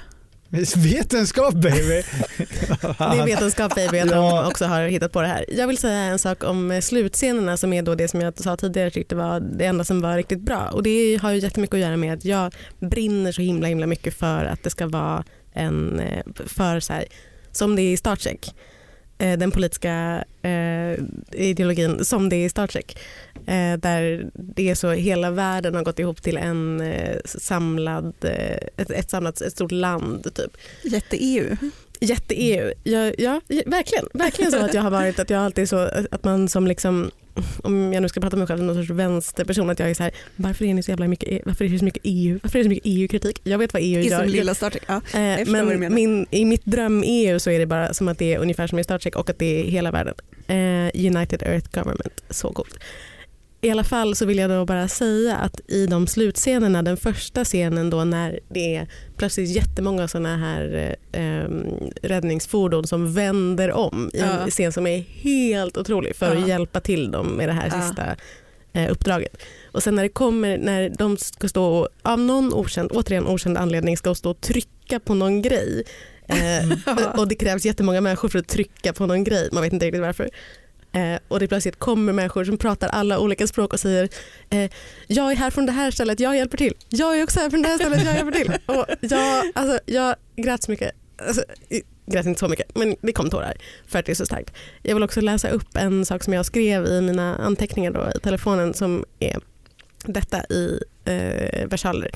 Vetenskap 0.76 1.54
baby! 1.54 2.04
Det 2.38 3.20
är 3.20 3.26
vetenskap 3.26 3.76
baby 3.76 4.00
att 4.00 4.10
de 4.10 4.48
också 4.48 4.66
har 4.66 4.88
hittat 4.88 5.12
på 5.12 5.22
det 5.22 5.28
här. 5.28 5.46
Jag 5.50 5.68
vill 5.68 5.78
säga 5.78 6.00
en 6.00 6.20
sak 6.20 6.44
om 6.44 6.72
eh, 6.72 6.82
slutscenerna 6.82 7.58
som 7.58 7.74
är 7.74 7.82
då 7.82 7.96
det 7.96 8.08
som 8.08 8.22
jag 8.22 8.39
sa 8.39 8.58
tidigare 8.58 8.92
tyckte 8.92 9.16
var 9.16 9.39
det 9.39 9.66
enda 9.66 9.84
som 9.84 10.02
var 10.02 10.18
riktigt 10.18 10.42
bra. 10.42 10.70
Och 10.74 10.84
det 10.84 11.20
har 11.22 11.32
ju 11.32 11.39
jättemycket 11.39 11.74
att 11.74 11.80
göra 11.80 11.98
med 11.98 12.13
att 12.13 12.26
jag 12.26 12.54
brinner 12.80 13.32
så 13.32 13.42
himla 13.42 13.68
himla 13.68 13.88
mycket 13.88 14.13
för 14.13 14.46
att 14.46 14.63
det 14.63 14.70
ska 14.70 14.88
vara 14.88 15.24
en, 15.54 16.00
eh, 16.00 16.24
för 16.46 16.80
så 16.80 16.94
här, 16.94 17.06
som 17.52 17.76
det 17.76 17.82
är 17.82 17.94
i 17.94 17.98
Star 17.98 18.16
Trek. 18.16 18.56
Eh, 19.18 19.38
Den 19.38 19.52
politiska 19.52 20.24
eh, 20.42 21.00
ideologin 21.32 22.06
som 22.06 22.30
det 22.30 22.36
är 22.36 22.46
i 22.46 22.50
Star 22.50 22.68
Trek. 22.68 22.98
Eh, 23.47 23.77
där 23.79 24.29
det 24.34 24.69
är 24.69 24.75
så 24.75 24.91
hela 24.91 25.32
världen 25.32 25.75
har 25.75 25.84
gått 25.84 25.99
ihop 25.99 26.21
till 26.21 26.38
en 26.38 26.82
eh, 26.82 27.17
samlad, 27.25 28.13
eh, 28.21 28.58
ett, 28.77 28.91
ett 28.91 29.10
samlat 29.10 29.41
ett 29.41 29.51
stort 29.51 29.71
land 29.71 30.36
typ. 30.36 30.58
Jätte-EU. 30.84 31.56
Jätte-EU. 31.99 32.73
Ja, 32.84 33.12
ja, 33.17 33.41
verkligen. 33.65 34.06
Verkligen 34.13 34.51
så 34.51 34.65
att 34.65 34.73
jag 34.73 34.82
har 34.82 34.91
varit 34.91 35.19
att 35.19 35.29
jag 35.29 35.41
alltid 35.41 35.69
så 35.69 35.77
att 36.12 36.23
man 36.23 36.49
som 36.49 36.67
liksom 36.67 37.12
om 37.63 37.93
jag 37.93 38.01
nu 38.01 38.10
ska 38.10 38.21
prata 38.21 38.36
om 38.36 38.39
mig 38.39 38.47
själv 38.47 38.58
som 38.58 38.67
någon 38.67 38.75
sorts 38.75 38.89
vänsterperson 38.89 39.69
att 39.69 39.79
jag 39.79 39.89
är 39.89 39.93
så 39.93 40.03
här 40.03 40.12
varför 40.36 40.65
är 40.65 40.73
ni 40.73 40.84
så 40.84 40.91
jävla 40.91 41.08
mycket 41.08 41.29
E- 41.29 41.41
varför 41.45 41.65
är 41.65 41.69
det 41.69 41.79
så 41.79 41.86
mycket 41.86 42.01
EU 42.03 42.39
varför 42.43 42.60
är 42.60 42.63
det 42.63 42.69
så 42.69 42.69
mycket 42.69 42.86
EU-kritik 42.86 43.41
jag 43.43 43.58
vet 43.58 43.73
vad 43.73 43.82
EU 43.82 44.01
I 44.01 44.08
gör 44.10 44.19
som 44.19 44.29
lilla 44.29 44.56
Star 44.56 44.69
Trek. 44.69 44.84
Ja. 44.88 44.95
Eh, 45.19 45.47
men 45.47 45.93
min, 45.93 46.25
i 46.32 46.45
mitt 46.45 46.65
dröm-EU 46.65 47.39
så 47.39 47.49
är 47.49 47.60
det 47.60 47.65
bara 47.65 47.93
som 47.93 48.08
att 48.08 48.17
det 48.17 48.34
är 48.34 48.39
ungefär 48.39 48.67
som 48.67 48.79
i 48.79 48.84
Star 48.84 48.99
Trek 48.99 49.15
och 49.15 49.29
att 49.29 49.39
det 49.39 49.60
är 49.60 49.63
hela 49.63 49.91
världen. 49.91 50.13
Eh, 50.47 51.06
United 51.15 51.43
Earth 51.43 51.69
Government, 51.73 52.23
så 52.29 52.51
coolt. 52.51 52.79
I 53.63 53.69
alla 53.69 53.84
fall 53.84 54.15
så 54.15 54.26
vill 54.26 54.38
jag 54.38 54.49
då 54.49 54.65
bara 54.65 54.88
säga 54.88 55.36
att 55.38 55.60
i 55.67 55.86
de 55.88 56.08
slutscenerna, 56.08 56.82
den 56.84 56.97
första 56.97 57.43
scenen 57.43 57.89
då 57.89 58.04
när 58.04 58.39
det 58.49 58.76
är 58.76 58.88
plötsligt 59.17 59.49
jättemånga 59.49 60.08
sådana 60.08 60.38
här 60.38 60.95
eh, 61.12 61.49
räddningsfordon 62.02 62.88
som 62.88 63.13
vänder 63.13 63.71
om 63.71 64.12
i 64.13 64.19
en 64.19 64.28
Ja. 64.28 64.47
scen 64.49 64.71
som 64.73 64.88
är 64.88 64.97
helt 64.99 65.78
otrolig 65.78 66.15
för 66.15 66.36
Ja. 66.36 66.41
att 66.41 66.47
hjälpa 66.47 66.80
till 66.80 67.12
dem 67.12 67.28
med 67.28 67.49
det 67.49 67.54
här 67.54 67.71
Ja. 67.73 67.82
sista 67.82 68.04
eh, 68.73 68.91
uppdraget. 68.91 69.41
Och 69.71 69.84
sen 69.84 69.95
när 69.95 70.04
det 70.04 70.10
kommer, 70.10 70.58
när 70.58 70.89
de 70.97 71.17
ska 71.17 71.47
stå 71.47 71.65
och 71.65 71.88
av 72.02 72.19
någon 72.19 72.54
okänd, 72.54 72.91
återigen 72.91 73.28
okänd 73.28 73.58
anledning 73.58 73.97
ska 73.97 74.15
stå 74.15 74.32
och 74.32 74.41
trycka 74.41 74.99
på 74.99 75.13
någon 75.13 75.41
grej. 75.41 75.84
Eh, 76.28 77.17
och 77.19 77.28
det 77.28 77.36
krävs 77.36 77.65
jättemånga 77.65 78.02
människor 78.02 78.30
för 78.30 78.39
att 78.39 78.47
trycka 78.47 78.93
på 78.93 79.06
någon 79.06 79.23
grej, 79.23 79.49
man 79.52 79.63
vet 79.63 79.73
inte 79.73 79.86
riktigt 79.86 80.02
varför. 80.02 80.30
Eh, 80.93 81.19
och 81.27 81.39
det 81.39 81.47
plötsligt 81.47 81.79
kommer 81.79 82.13
människor 82.13 82.45
som 82.45 82.58
pratar 82.58 82.88
alla 82.88 83.19
olika 83.19 83.47
språk 83.47 83.73
och 83.73 83.79
säger 83.79 84.10
eh, 84.49 84.71
jag 85.08 85.32
är 85.32 85.36
här 85.36 85.49
från 85.49 85.65
det 85.65 85.71
här 85.71 85.91
stället, 85.91 86.19
jag 86.19 86.38
hjälper 86.38 86.58
till. 86.58 86.73
Jag 86.89 87.19
är 87.19 87.23
också 87.23 87.39
här 87.39 87.49
från 87.49 87.62
det 87.62 87.67
här 87.67 87.77
stället, 87.77 88.06
jag 88.06 88.15
hjälper 88.15 88.32
till. 88.32 88.51
Och 88.65 88.86
jag, 89.01 89.51
alltså, 89.56 89.79
jag 89.86 90.15
grät 90.36 90.63
så 90.63 90.71
mycket. 90.71 90.91
Alltså, 91.27 91.43
grät 92.06 92.25
inte 92.25 92.39
så 92.39 92.47
mycket, 92.47 92.75
men 92.75 92.95
det 93.01 93.12
kom 93.12 93.29
tårar 93.29 93.53
för 93.88 93.99
att 93.99 94.06
det 94.06 94.12
är 94.12 94.15
så 94.15 94.25
starkt. 94.25 94.53
Jag 94.82 94.95
vill 94.95 95.03
också 95.03 95.21
läsa 95.21 95.49
upp 95.49 95.77
en 95.77 96.06
sak 96.06 96.23
som 96.23 96.34
jag 96.34 96.45
skrev 96.45 96.86
i 96.86 97.01
mina 97.01 97.36
anteckningar 97.36 97.91
då, 97.91 98.10
i 98.15 98.19
telefonen 98.19 98.73
som 98.73 99.06
är 99.19 99.39
detta 100.06 100.43
i 100.43 100.79
eh, 101.06 101.67
versaler. 101.67 102.12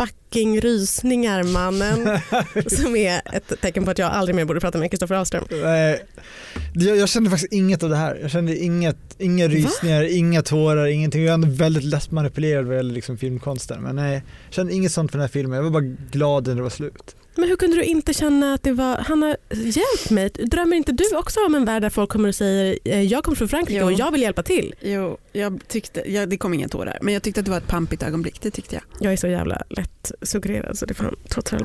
Fucking 0.00 0.60
rysningar 0.60 1.42
mannen. 1.42 2.20
som 2.66 2.96
är 2.96 3.22
ett 3.32 3.60
tecken 3.60 3.84
på 3.84 3.90
att 3.90 3.98
jag 3.98 4.10
aldrig 4.10 4.34
mer 4.34 4.44
borde 4.44 4.60
prata 4.60 4.78
med 4.78 4.90
Kristoffer 4.90 5.14
Ahlström. 5.14 5.44
Nej, 5.50 6.04
jag, 6.74 6.96
jag 6.96 7.08
kände 7.08 7.30
faktiskt 7.30 7.52
inget 7.52 7.82
av 7.82 7.90
det 7.90 7.96
här. 7.96 8.18
Jag 8.22 8.30
kände 8.30 8.56
inget, 8.56 8.96
inga 9.18 9.48
rysningar, 9.48 10.02
inga 10.16 10.42
tårar, 10.42 10.86
ingenting. 10.86 11.22
Jag 11.22 11.30
är 11.30 11.34
ändå 11.34 11.48
väldigt 11.48 11.84
lätt 11.84 12.10
manipulerad 12.10 12.64
vad 12.64 12.76
gäller 12.76 12.94
liksom 12.94 13.18
filmkonsten. 13.18 13.82
Men 13.82 13.96
nej, 13.96 14.14
jag 14.46 14.54
kände 14.54 14.72
inget 14.72 14.92
sånt 14.92 15.10
för 15.10 15.18
den 15.18 15.22
här 15.22 15.32
filmen. 15.32 15.56
Jag 15.56 15.62
var 15.62 15.70
bara 15.70 15.94
glad 16.10 16.46
när 16.46 16.54
det 16.54 16.62
var 16.62 16.70
slut. 16.70 17.16
Men 17.34 17.48
hur 17.48 17.56
kunde 17.56 17.76
du 17.76 17.82
inte 17.82 18.14
känna 18.14 18.54
att 18.54 18.62
det 18.62 18.72
var, 18.72 18.96
han 18.96 19.22
har 19.22 19.36
hjälpt 19.54 20.10
mig. 20.10 20.28
Drömmer 20.28 20.76
inte 20.76 20.92
du 20.92 21.16
också 21.16 21.40
om 21.46 21.54
en 21.54 21.64
värld 21.64 21.82
där 21.82 21.90
folk 21.90 22.10
kommer 22.10 22.28
och 22.28 22.34
säger 22.34 22.78
eh, 22.84 23.02
jag 23.02 23.24
kommer 23.24 23.36
från 23.36 23.48
Frankrike 23.48 23.80
Jo. 23.80 23.86
och 23.86 23.92
jag 23.92 24.10
vill 24.12 24.22
hjälpa 24.22 24.42
till? 24.42 24.74
Jo, 24.80 25.18
jag 25.32 25.60
tyckte, 25.68 26.12
ja, 26.12 26.26
det 26.26 26.36
kom 26.36 26.54
inga 26.54 26.68
tårar, 26.68 26.98
men 27.02 27.14
jag 27.14 27.22
tyckte 27.22 27.40
att 27.40 27.44
det 27.44 27.50
var 27.50 27.58
ett 27.58 27.68
pampigt 27.68 28.02
ögonblick, 28.02 28.40
det 28.40 28.50
tyckte 28.50 28.74
jag. 28.74 28.82
Jag 29.00 29.12
är 29.12 29.16
så 29.16 29.26
jävla 29.26 29.62
lätt 29.68 30.12
suggererad 30.22 30.78
så 30.78 30.86
det 30.86 30.94
får 30.94 31.14
trots 31.28 31.52
all 31.52 31.64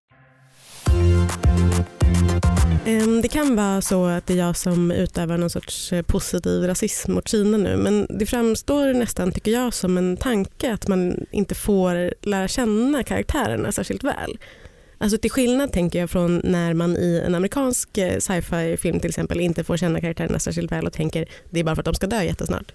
Ehm, 2.85 3.21
Det 3.21 3.27
kan 3.27 3.55
vara 3.55 3.81
så 3.81 4.05
att 4.05 4.27
det 4.27 4.33
är 4.33 4.37
jag 4.37 4.57
som 4.57 4.91
utövar 4.91 5.37
någon 5.37 5.49
sorts 5.49 5.93
eh, 5.93 6.01
positiv 6.01 6.63
rasism 6.63 7.13
mot 7.13 7.27
Kina 7.27 7.57
nu 7.57 7.77
men 7.77 8.07
det 8.09 8.25
framstår 8.25 8.93
nästan, 8.93 9.31
tycker 9.31 9.51
jag, 9.51 9.73
som 9.73 9.97
en 9.97 10.17
tanke 10.17 10.73
att 10.73 10.87
man 10.87 11.25
inte 11.31 11.55
får 11.55 12.13
lära 12.27 12.47
känna 12.47 13.03
karaktärerna 13.03 13.71
särskilt 13.71 14.03
väl. 14.03 14.37
Alltså 14.97 15.17
till 15.17 15.31
skillnad 15.31 15.73
tänker 15.73 15.99
jag 15.99 16.09
från 16.09 16.41
när 16.43 16.73
man 16.73 16.97
i 16.97 17.23
en 17.25 17.35
amerikansk 17.35 17.97
eh, 17.97 18.19
sci-fi 18.19 18.77
film 18.77 18.99
till 18.99 19.09
exempel 19.09 19.39
inte 19.39 19.63
får 19.63 19.77
känna 19.77 20.01
karaktärerna 20.01 20.39
särskilt 20.39 20.71
väl 20.71 20.87
och 20.87 20.93
tänker 20.93 21.29
det 21.49 21.59
är 21.59 21.63
bara 21.63 21.75
för 21.75 21.81
att 21.81 21.85
de 21.85 21.93
ska 21.93 22.07
dö 22.07 22.23
jättesnart. 22.23 22.71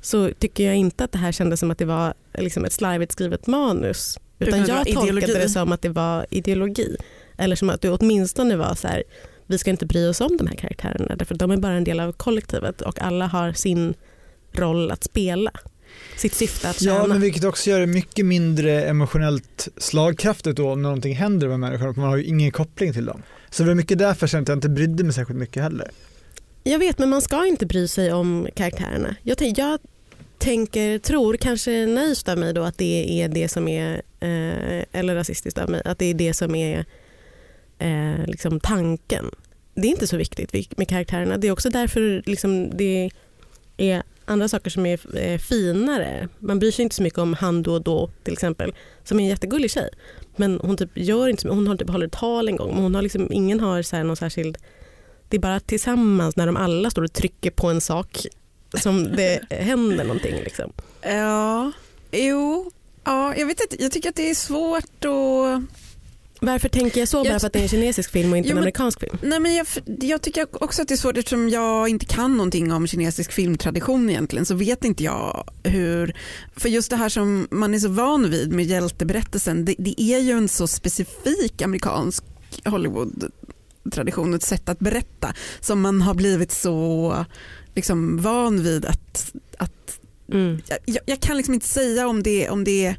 Så 0.00 0.30
tycker 0.38 0.64
jag 0.66 0.76
inte 0.76 1.04
att 1.04 1.12
det 1.12 1.18
här 1.18 1.32
kändes 1.32 1.60
som 1.60 1.70
att 1.70 1.78
det 1.78 1.84
var 1.84 2.14
liksom 2.38 2.64
ett 2.64 2.72
slarvigt 2.72 3.12
skrivet 3.12 3.46
manus. 3.46 4.18
Utan 4.38 4.58
jag 4.66 4.86
tolkade 4.86 5.08
ideologi. 5.08 5.32
det 5.32 5.48
som 5.48 5.72
att 5.72 5.82
det 5.82 5.88
var 5.88 6.26
ideologi. 6.30 6.96
Eller 7.38 7.56
som 7.56 7.70
att 7.70 7.80
det 7.80 7.90
åtminstone 7.90 8.56
var 8.56 8.74
så 8.74 8.88
här, 8.88 9.02
vi 9.48 9.58
ska 9.58 9.70
inte 9.70 9.86
bry 9.86 10.08
oss 10.08 10.20
om 10.20 10.36
de 10.36 10.46
här 10.46 10.54
karaktärerna 10.54 11.16
därför 11.16 11.34
de 11.34 11.50
är 11.50 11.56
bara 11.56 11.72
en 11.72 11.84
del 11.84 12.00
av 12.00 12.12
kollektivet 12.12 12.80
och 12.80 13.00
alla 13.00 13.26
har 13.26 13.52
sin 13.52 13.94
roll 14.52 14.90
att 14.90 15.04
spela. 15.04 15.50
sitt 16.16 16.34
syfte 16.34 16.68
att 16.68 16.80
tjäna. 16.80 16.96
Ja, 16.96 17.06
men 17.06 17.20
vilket 17.20 17.44
också 17.44 17.70
gör 17.70 17.80
det 17.80 17.86
mycket 17.86 18.26
mindre 18.26 18.84
emotionellt 18.84 19.68
slagkraftigt 19.76 20.56
då 20.56 20.68
när 20.68 20.76
någonting 20.76 21.14
händer 21.14 21.48
med 21.48 21.60
människorna, 21.60 21.92
man 21.96 22.08
har 22.08 22.16
ju 22.16 22.24
ingen 22.24 22.50
koppling 22.50 22.92
till 22.92 23.04
dem. 23.04 23.22
Så 23.50 23.62
det 23.62 23.68
var 23.68 23.74
mycket 23.74 23.98
därför 23.98 24.30
jag 24.32 24.42
att 24.42 24.48
jag 24.48 24.56
inte 24.56 24.68
brydde 24.68 25.04
mig 25.04 25.12
särskilt 25.12 25.38
mycket 25.38 25.62
heller. 25.62 25.90
Jag 26.62 26.78
vet 26.78 26.98
men 26.98 27.08
man 27.08 27.22
ska 27.22 27.46
inte 27.46 27.66
bry 27.66 27.88
sig 27.88 28.12
om 28.12 28.48
karaktärerna. 28.54 29.16
Jag, 29.22 29.36
jag 29.56 29.78
tänker, 30.38 30.98
tror 30.98 31.36
kanske 31.36 31.86
naivt 31.86 32.28
av 32.28 32.38
mig 32.38 32.54
då 32.54 32.62
att 32.62 32.78
det 32.78 33.22
är 33.22 33.28
det 33.28 33.48
som 33.48 33.68
är, 33.68 33.94
eh, 34.20 34.84
eller 34.92 35.14
rasistiskt 35.14 35.58
av 35.58 35.70
mig, 35.70 35.82
att 35.84 35.98
det 35.98 36.06
är 36.06 36.14
det 36.14 36.34
som 36.34 36.54
är 36.54 36.84
eh, 37.78 38.26
liksom 38.26 38.60
tanken. 38.60 39.30
Det 39.74 39.88
är 39.88 39.90
inte 39.90 40.06
så 40.06 40.16
viktigt 40.16 40.78
med 40.78 40.88
karaktärerna. 40.88 41.38
Det 41.38 41.48
är 41.48 41.52
också 41.52 41.70
därför 41.70 42.22
liksom 42.26 42.76
det 42.76 43.10
är 43.76 44.02
andra 44.24 44.48
saker 44.48 44.70
som 44.70 44.86
är 44.86 45.16
eh, 45.16 45.38
finare. 45.38 46.28
Man 46.38 46.58
bryr 46.58 46.70
sig 46.70 46.82
inte 46.82 46.96
så 46.96 47.02
mycket 47.02 47.18
om 47.18 47.34
han 47.34 47.62
då 47.62 47.74
och 47.74 47.82
då 47.82 48.10
till 48.22 48.32
exempel, 48.32 48.74
som 49.04 49.20
är 49.20 49.24
en 49.24 49.28
jättegullig 49.28 49.70
tjej. 49.70 49.90
Men 50.36 50.60
hon 50.62 50.76
typ 50.76 50.90
gör 50.94 51.28
inte 51.28 51.42
så 51.42 51.48
hon 51.48 51.66
har 51.66 51.76
typ 51.76 51.90
håller 51.90 52.08
tal 52.08 52.48
en 52.48 52.56
gång 52.56 52.74
men 52.74 52.82
hon 52.82 52.94
har 52.94 53.02
liksom, 53.02 53.32
ingen 53.32 53.60
har 53.60 53.82
så 53.82 53.96
här 53.96 54.04
någon 54.04 54.16
särskild 54.16 54.58
det 55.28 55.36
är 55.36 55.40
bara 55.40 55.60
tillsammans 55.60 56.36
när 56.36 56.46
de 56.46 56.56
alla 56.56 56.90
står 56.90 57.02
och 57.02 57.12
trycker 57.12 57.50
på 57.50 57.68
en 57.68 57.80
sak 57.80 58.26
som 58.74 59.16
det 59.16 59.40
händer 59.50 60.04
någonting. 60.04 60.34
Liksom. 60.34 60.72
Ja, 61.02 61.72
jo, 62.10 62.70
ja, 63.04 63.36
jag 63.36 63.46
vet 63.46 63.60
inte, 63.60 63.82
jag 63.82 63.92
tycker 63.92 64.08
att 64.08 64.16
det 64.16 64.30
är 64.30 64.34
svårt 64.34 65.04
att 65.04 65.62
varför 66.40 66.68
tänker 66.68 67.00
jag 67.00 67.08
så? 67.08 67.24
Bara 67.24 67.38
för 67.38 67.46
att 67.46 67.52
det 67.52 67.58
är 67.58 67.62
en 67.62 67.68
kinesisk 67.68 68.10
film 68.10 68.32
och 68.32 68.38
inte 68.38 68.48
jo, 68.48 68.52
en 68.52 68.58
amerikansk 68.58 69.00
film? 69.00 69.18
Nej, 69.22 69.40
men 69.40 69.54
jag, 69.54 69.66
jag, 70.00 70.22
tycker 70.22 70.64
också 70.64 70.82
att 70.82 70.88
det 70.88 70.94
är 70.94 70.96
svårt 70.96 71.16
eftersom 71.16 71.48
jag 71.48 71.88
inte 71.88 72.06
kan 72.06 72.36
någonting 72.36 72.72
om 72.72 72.86
kinesisk 72.86 73.32
filmtradition 73.32 74.10
egentligen 74.10 74.46
så 74.46 74.54
vet 74.54 74.84
inte 74.84 75.04
jag 75.04 75.50
hur, 75.62 76.16
för 76.56 76.68
just 76.68 76.90
det 76.90 76.96
här 76.96 77.08
som 77.08 77.48
man 77.50 77.74
är 77.74 77.78
så 77.78 77.88
van 77.88 78.30
vid 78.30 78.52
med 78.52 78.64
hjälteberättelsen 78.64 79.64
det, 79.64 79.74
det 79.78 80.02
är 80.02 80.18
ju 80.18 80.32
en 80.32 80.48
så 80.48 80.66
specifik 80.66 81.62
amerikansk 81.62 82.24
Hollywood 82.64 83.30
tradition, 83.90 84.34
ett 84.34 84.42
sätt 84.42 84.68
att 84.68 84.78
berätta 84.78 85.34
som 85.60 85.80
man 85.80 86.02
har 86.02 86.14
blivit 86.14 86.52
så 86.52 87.24
liksom, 87.74 88.18
van 88.18 88.62
vid 88.62 88.86
att, 88.86 89.32
att 89.58 90.00
mm. 90.32 90.60
jag, 90.84 90.98
jag, 91.06 91.20
kan 91.20 91.36
liksom 91.36 91.54
inte 91.54 91.66
säga 91.66 92.08
om 92.08 92.22
det, 92.22 92.48
om 92.48 92.64
det 92.64 92.96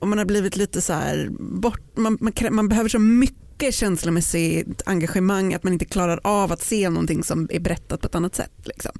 om 0.00 0.08
man 0.08 0.18
har 0.18 0.24
blivit 0.24 0.56
lite 0.56 0.80
så 0.80 0.92
här 0.92 1.28
bort, 1.38 1.80
man, 1.94 2.18
man, 2.20 2.32
man 2.50 2.68
behöver 2.68 2.88
så 2.88 2.98
mycket 2.98 3.74
känslomässigt 3.74 4.82
engagemang 4.86 5.54
att 5.54 5.64
man 5.64 5.72
inte 5.72 5.84
klarar 5.84 6.20
av 6.24 6.52
att 6.52 6.62
se 6.62 6.90
någonting 6.90 7.24
som 7.24 7.48
är 7.50 7.60
berättat 7.60 8.00
på 8.00 8.06
ett 8.06 8.14
annat 8.14 8.34
sätt. 8.34 8.52
Liksom. 8.64 8.92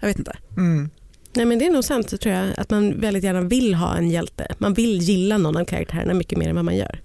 Jag 0.00 0.08
vet 0.08 0.18
inte. 0.18 0.36
Mm. 0.56 0.90
Nej, 1.34 1.46
men 1.46 1.58
det 1.58 1.66
är 1.66 1.70
nog 1.70 1.84
sant 1.84 2.20
tror 2.20 2.34
jag, 2.34 2.52
att 2.56 2.70
man 2.70 3.00
väldigt 3.00 3.24
gärna 3.24 3.40
vill 3.40 3.74
ha 3.74 3.96
en 3.96 4.08
hjälte. 4.10 4.54
Man 4.58 4.74
vill 4.74 4.98
gilla 4.98 5.38
någon 5.38 5.56
av 5.56 5.64
karaktärerna 5.64 6.14
mycket 6.14 6.38
mer 6.38 6.48
än 6.48 6.56
vad 6.56 6.64
man 6.64 6.76
gör. 6.76 7.00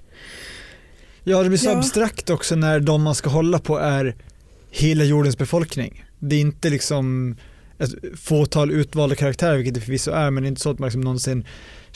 Ja, 1.23 1.43
det 1.43 1.49
blir 1.49 1.59
så 1.59 1.69
ja. 1.69 1.77
abstrakt 1.77 2.29
också 2.29 2.55
när 2.55 2.79
de 2.79 3.03
man 3.03 3.15
ska 3.15 3.29
hålla 3.29 3.59
på 3.59 3.77
är 3.77 4.15
hela 4.69 5.03
jordens 5.03 5.37
befolkning. 5.37 6.05
Det 6.19 6.35
är 6.35 6.39
inte 6.39 6.69
liksom 6.69 7.35
ett 7.77 8.19
fåtal 8.19 8.71
utvalda 8.71 9.15
karaktärer, 9.15 9.55
vilket 9.55 9.73
det 9.73 9.81
förvisso 9.81 10.11
är, 10.11 10.31
men 10.31 10.43
det 10.43 10.47
är 10.47 10.49
inte 10.49 10.61
så 10.61 10.69
att 10.69 10.79
man 10.79 10.87
liksom 10.87 11.01
någonsin 11.01 11.45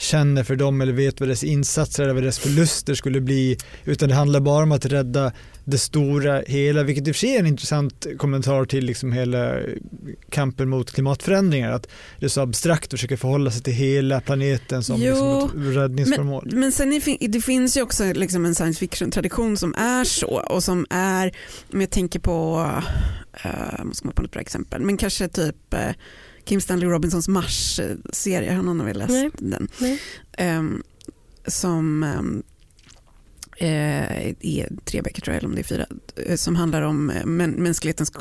känner 0.02 0.44
för 0.44 0.56
dem 0.56 0.80
eller 0.80 0.92
vet 0.92 1.20
vad 1.20 1.28
deras 1.28 1.44
insatser 1.44 2.02
eller 2.02 2.14
vad 2.14 2.22
deras 2.22 2.38
förluster 2.38 2.94
skulle 2.94 3.20
bli, 3.20 3.56
utan 3.84 4.08
det 4.08 4.14
handlar 4.14 4.40
bara 4.40 4.62
om 4.62 4.72
att 4.72 4.86
rädda 4.86 5.32
det 5.64 5.78
stora 5.78 6.40
hela, 6.46 6.82
vilket 6.82 7.08
i 7.08 7.10
och 7.10 7.14
för 7.14 7.20
sig 7.20 7.34
är 7.34 7.38
en 7.38 7.46
intressant 7.46 8.06
kommentar 8.18 8.64
till 8.64 8.84
liksom 8.84 9.12
hela 9.12 9.58
kampen 10.30 10.68
mot 10.68 10.92
klimatförändringar, 10.92 11.72
att 11.72 11.88
det 12.18 12.24
är 12.24 12.28
så 12.28 12.40
abstrakt 12.40 12.84
att 12.84 12.90
försöka 12.90 13.16
förhålla 13.16 13.50
sig 13.50 13.62
till 13.62 13.72
hela 13.72 14.20
planeten 14.20 14.82
som 14.82 15.02
jo, 15.02 15.08
liksom 15.10 15.70
ett 15.70 15.76
räddningsförmål. 15.76 16.48
Men, 16.50 16.60
men 16.60 16.72
sen 16.72 16.92
är, 16.92 17.28
det 17.28 17.40
finns 17.40 17.76
ju 17.76 17.82
också 17.82 18.12
liksom 18.12 18.44
en 18.44 18.54
science 18.54 18.80
fiction-tradition 18.80 19.56
som 19.56 19.74
är 19.74 20.04
så 20.04 20.40
och 20.40 20.62
som 20.62 20.86
är, 20.90 21.36
om 21.72 21.80
jag 21.80 21.90
tänker 21.90 22.20
på, 22.20 22.66
uh, 23.44 23.84
måste 23.84 24.02
komma 24.02 24.14
på 24.14 24.22
något 24.22 24.32
bra 24.32 24.40
exempel, 24.40 24.82
men 24.82 24.96
kanske 24.96 25.28
typ 25.28 25.56
uh, 25.74 25.80
Kim 26.44 26.60
Stanley 26.60 26.88
Robinsons 26.88 27.28
Mars-serie, 27.28 28.52
har 28.52 28.62
någon 28.62 28.84
väl 28.84 28.98
läst 28.98 29.10
Nej. 29.10 29.30
den? 29.38 29.68
Nej. 29.78 30.00
Um, 30.58 30.82
som 31.46 32.02
um, 32.02 32.42
är 33.58 34.84
tre 34.84 35.02
böcker 35.02 35.22
tror 35.22 35.34
jag, 35.34 35.38
eller 35.38 35.48
om 35.48 35.54
det 35.54 35.60
är 35.60 35.64
fyra, 35.64 35.86
eh, 36.16 36.36
som 36.36 36.56
handlar 36.56 36.82
om 36.82 37.10
eh, 37.10 37.26
mänsklighetens 37.26 38.12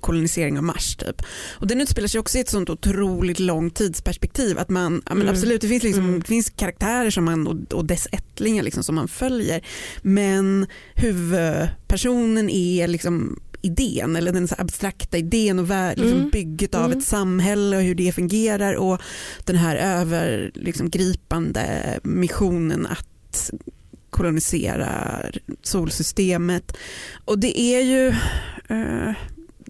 kolonisering 0.00 0.58
av 0.58 0.64
Mars. 0.64 0.96
Typ. 0.96 1.22
Och 1.50 1.66
den 1.66 1.80
utspelar 1.80 2.08
sig 2.08 2.20
också 2.20 2.38
i 2.38 2.40
ett 2.40 2.48
sånt 2.48 2.70
otroligt 2.70 3.38
långt 3.38 3.74
tidsperspektiv. 3.74 4.58
Att 4.58 4.68
man, 4.68 4.86
mm. 4.86 5.18
men 5.18 5.28
absolut, 5.28 5.60
det 5.60 5.68
finns, 5.68 5.82
liksom, 5.82 6.04
mm. 6.04 6.20
det 6.20 6.26
finns 6.26 6.50
karaktärer 6.50 7.10
som 7.10 7.24
man, 7.24 7.46
och, 7.46 7.72
och 7.72 7.84
dess 7.84 8.08
ättlingar 8.12 8.62
liksom, 8.62 8.84
som 8.84 8.94
man 8.94 9.08
följer. 9.08 9.66
Men 10.02 10.66
huvudpersonen 10.94 12.50
är 12.50 12.88
liksom 12.88 13.40
idén 13.62 14.16
eller 14.16 14.32
den 14.32 14.48
abstrakta 14.58 15.18
idén 15.18 15.58
och 15.58 15.68
liksom 15.96 16.18
mm. 16.18 16.30
bygget 16.30 16.74
av 16.74 16.84
mm. 16.84 16.98
ett 16.98 17.04
samhälle 17.04 17.76
och 17.76 17.82
hur 17.82 17.94
det 17.94 18.12
fungerar 18.12 18.74
och 18.74 19.00
den 19.44 19.56
här 19.56 19.76
övergripande 19.76 21.82
liksom, 21.84 22.20
missionen 22.20 22.86
att 22.86 23.50
kolonisera 24.10 25.22
solsystemet. 25.62 26.76
Och 27.24 27.38
det 27.38 27.60
är 27.60 27.80
ju 27.80 28.08
uh, 28.70 29.12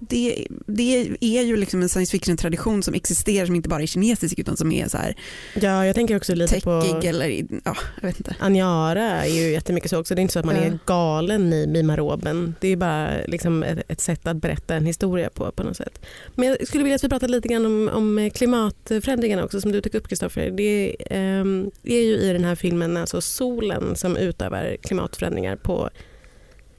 det, 0.01 0.47
det 0.67 1.17
är 1.21 1.43
ju 1.43 1.57
liksom 1.57 1.83
en 1.83 1.89
science 1.89 2.11
fiction-tradition 2.11 2.83
som 2.83 2.95
existerar 2.95 3.47
som 3.47 3.55
inte 3.55 3.69
bara 3.69 3.83
är 3.83 3.87
kinesisk 3.87 4.39
utan 4.39 4.57
som 4.57 4.73
är 4.73 4.89
så 4.89 4.97
här 4.97 5.17
Ja, 5.55 5.87
jag 5.87 5.95
tänker 5.95 6.17
också 6.17 6.35
lite 6.35 6.61
på 6.61 7.01
eller, 7.05 7.29
ja, 7.65 7.77
jag 8.01 8.09
vet 8.09 8.17
inte. 8.21 8.37
Aniara 8.39 9.25
är 9.25 9.31
ju 9.31 9.51
jättemycket 9.51 9.91
så 9.91 10.01
också. 10.01 10.15
Det 10.15 10.21
är 10.21 10.23
inte 10.23 10.33
så 10.33 10.39
att 10.39 10.45
man 10.45 10.57
ja. 10.57 10.63
är 10.63 10.79
galen 10.87 11.53
i 11.53 11.67
Mimaroben. 11.67 12.55
Det 12.61 12.69
är 12.69 12.77
bara 12.77 13.11
liksom 13.27 13.63
ett, 13.63 13.79
ett, 13.89 14.01
sätt 14.01 14.27
att 14.27 14.37
berätta 14.37 14.75
en 14.75 14.87
historia 14.87 15.31
på 15.31 15.53
på 15.53 15.63
något 15.63 15.77
sätt. 15.77 16.05
Men 16.35 16.49
jag 16.49 16.67
skulle 16.69 16.85
vilja 16.85 16.97
att 16.97 17.05
vi 17.05 17.09
pratade 17.09 17.33
lite 17.33 17.49
grann 17.49 17.67
om, 17.67 17.91
om 17.95 18.31
klimatförändringarna 18.35 19.45
också 19.45 19.61
som 19.61 19.73
du 19.73 19.81
tog 19.81 19.95
upp 19.95 20.09
Kristoffer. 20.09 20.51
Det 20.51 20.97
eh, 21.11 21.45
är 21.83 22.03
ju 22.03 22.17
i 22.17 22.33
den 22.33 22.45
här 22.45 22.55
filmen 22.55 22.97
alltså 22.97 23.21
solen 23.21 23.97
som 23.97 24.17
utövar 24.17 24.77
klimatförändringar 24.83 25.57
på 25.57 25.91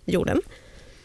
jorden 0.05 0.41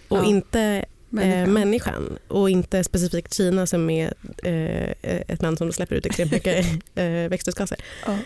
och 0.09 0.19
ja. 0.19 0.25
inte 0.25 0.85
människan. 1.15 1.43
Eh, 1.43 1.49
människan 1.49 2.19
och 2.29 2.51
inte 2.51 2.85
specifikt 2.85 3.35
Kina 3.35 3.67
som 3.67 3.91
är 3.91 4.15
eh, 4.43 4.91
ett 5.29 5.43
land 5.43 5.59
som 5.59 5.73
släpper 5.73 5.97
ut 5.97 6.07
extremt 6.07 6.33
mycket 6.33 6.67
eh, 6.95 7.05
växthusgaser. 7.07 7.79
Ja. 8.07 8.19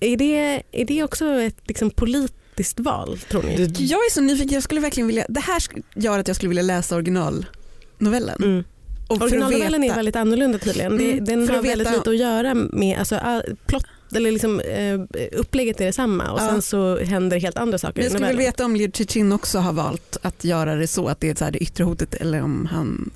Är, 0.00 0.16
det, 0.16 0.62
är 0.72 0.84
det 0.84 1.02
också 1.02 1.26
ett 1.26 1.68
liksom, 1.68 1.90
politiskt 1.90 2.80
val 2.80 3.18
tror 3.18 3.42
ni? 3.42 3.54
Jag 3.78 3.98
är 3.98 4.12
så 4.12 4.20
nyfiken, 4.20 4.54
jag 4.54 4.62
skulle 4.62 4.80
verkligen 4.80 5.06
vilja, 5.06 5.26
det 5.28 5.40
här 5.40 5.62
gör 5.94 6.18
att 6.18 6.28
jag 6.28 6.36
skulle 6.36 6.48
vilja 6.48 6.62
läsa 6.62 6.96
originalnovellen. 6.96 8.42
Mm. 8.42 8.64
Originalnovellen 9.08 9.84
är 9.84 9.94
väldigt 9.94 10.16
annorlunda 10.16 10.58
tydligen. 10.58 10.92
Mm, 10.92 11.24
den 11.24 11.48
har 11.48 11.62
väldigt 11.62 11.90
lite 11.90 12.10
att 12.10 12.16
göra 12.16 12.54
med, 12.54 12.98
alltså, 12.98 13.42
plott 13.66 13.86
eller 14.14 14.32
liksom, 14.32 14.60
eh, 14.60 15.00
upplägget 15.32 15.80
är 15.80 15.86
detsamma 15.86 16.30
och 16.30 16.40
ja. 16.40 16.48
sen 16.48 16.62
så 16.62 16.98
händer 16.98 17.40
helt 17.40 17.58
andra 17.58 17.78
saker. 17.78 17.94
Men 17.94 18.04
jag 18.04 18.12
skulle 18.12 18.28
vilja 18.28 18.46
veta 18.46 18.64
om 18.64 18.76
Liu 18.76 18.90
Cichin 18.94 19.32
också 19.32 19.58
har 19.58 19.72
valt 19.72 20.16
att 20.22 20.44
göra 20.44 20.74
det 20.74 20.86
så 20.86 21.08
att 21.08 21.20
det 21.20 21.30
är 21.30 21.34
så 21.34 21.44
här 21.44 21.52
det 21.52 21.58
yttre 21.58 21.84
hotet 21.84 22.14
eller 22.14 22.42
om 22.42 22.68
han, 22.70 23.10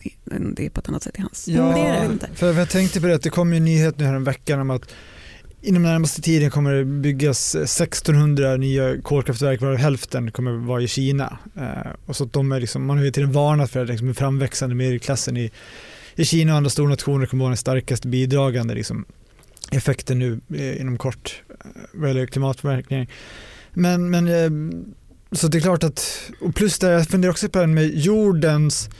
det 0.57 0.66
är 0.66 0.70
på 0.70 0.81
ett 0.81 0.88
annat 0.88 1.03
sätt 1.03 1.18
i 1.18 1.20
hans. 1.20 1.48
Ja, 1.48 1.62
det 1.62 1.81
är 1.81 2.00
det 2.00 2.12
inte. 2.12 2.29
För 2.35 2.53
jag 2.53 2.68
tänkte 2.68 3.00
på 3.00 3.07
det 3.07 3.14
att 3.14 3.22
det 3.22 3.31
kom 3.31 3.53
ju 3.53 3.57
en 3.57 3.64
nyhet 3.64 3.98
nu 3.98 4.05
här 4.05 4.14
en 4.14 4.24
veckan 4.24 4.61
om 4.61 4.70
att 4.70 4.92
inom 5.62 5.83
den 5.83 5.92
närmaste 5.92 6.22
tiden 6.22 6.50
kommer 6.50 6.74
det 6.74 6.85
byggas 6.85 7.55
1600 7.55 8.57
nya 8.57 9.00
kolkraftverk 9.00 9.61
varav 9.61 9.76
hälften 9.76 10.31
kommer 10.31 10.53
vara 10.53 10.83
i 10.83 10.88
Kina. 10.88 11.38
Eh, 11.57 11.92
och 12.07 12.16
så 12.16 12.24
de 12.24 12.53
är 12.53 12.61
liksom, 12.61 12.87
man 12.87 12.98
har 12.98 13.05
ju 13.05 13.11
tiden 13.11 13.33
varnat 13.33 13.70
för 13.70 13.83
att 13.83 13.88
liksom, 13.88 14.07
den 14.07 14.14
framväxande 14.14 14.74
medelklassen 14.74 15.37
i, 15.37 15.50
i 16.14 16.24
Kina 16.24 16.53
och 16.53 16.57
andra 16.57 16.70
stora 16.70 16.88
nationer 16.88 17.26
kommer 17.26 17.44
vara 17.44 17.50
den 17.50 17.57
starkaste 17.57 18.09
bidragande 18.09 18.74
liksom, 18.74 19.05
effekten 19.70 20.18
nu 20.18 20.40
eh, 20.54 20.80
inom 20.80 20.98
kort 20.98 21.42
eh, 21.48 21.70
vad 21.92 22.09
gäller 22.09 22.26
klimatpåverkan. 22.26 23.06
Men, 23.72 24.11
men 24.11 24.28
eh, 24.28 24.50
så 25.33 25.48
det 25.48 25.59
är 25.59 25.62
klart 25.62 25.85
att, 25.85 26.30
och 26.40 26.54
plus 26.54 26.78
det, 26.78 26.90
jag 26.90 27.09
funderar 27.09 27.30
också 27.30 27.48
på 27.48 27.59
det 27.59 27.66
med 27.66 27.94
jordens 27.94 28.90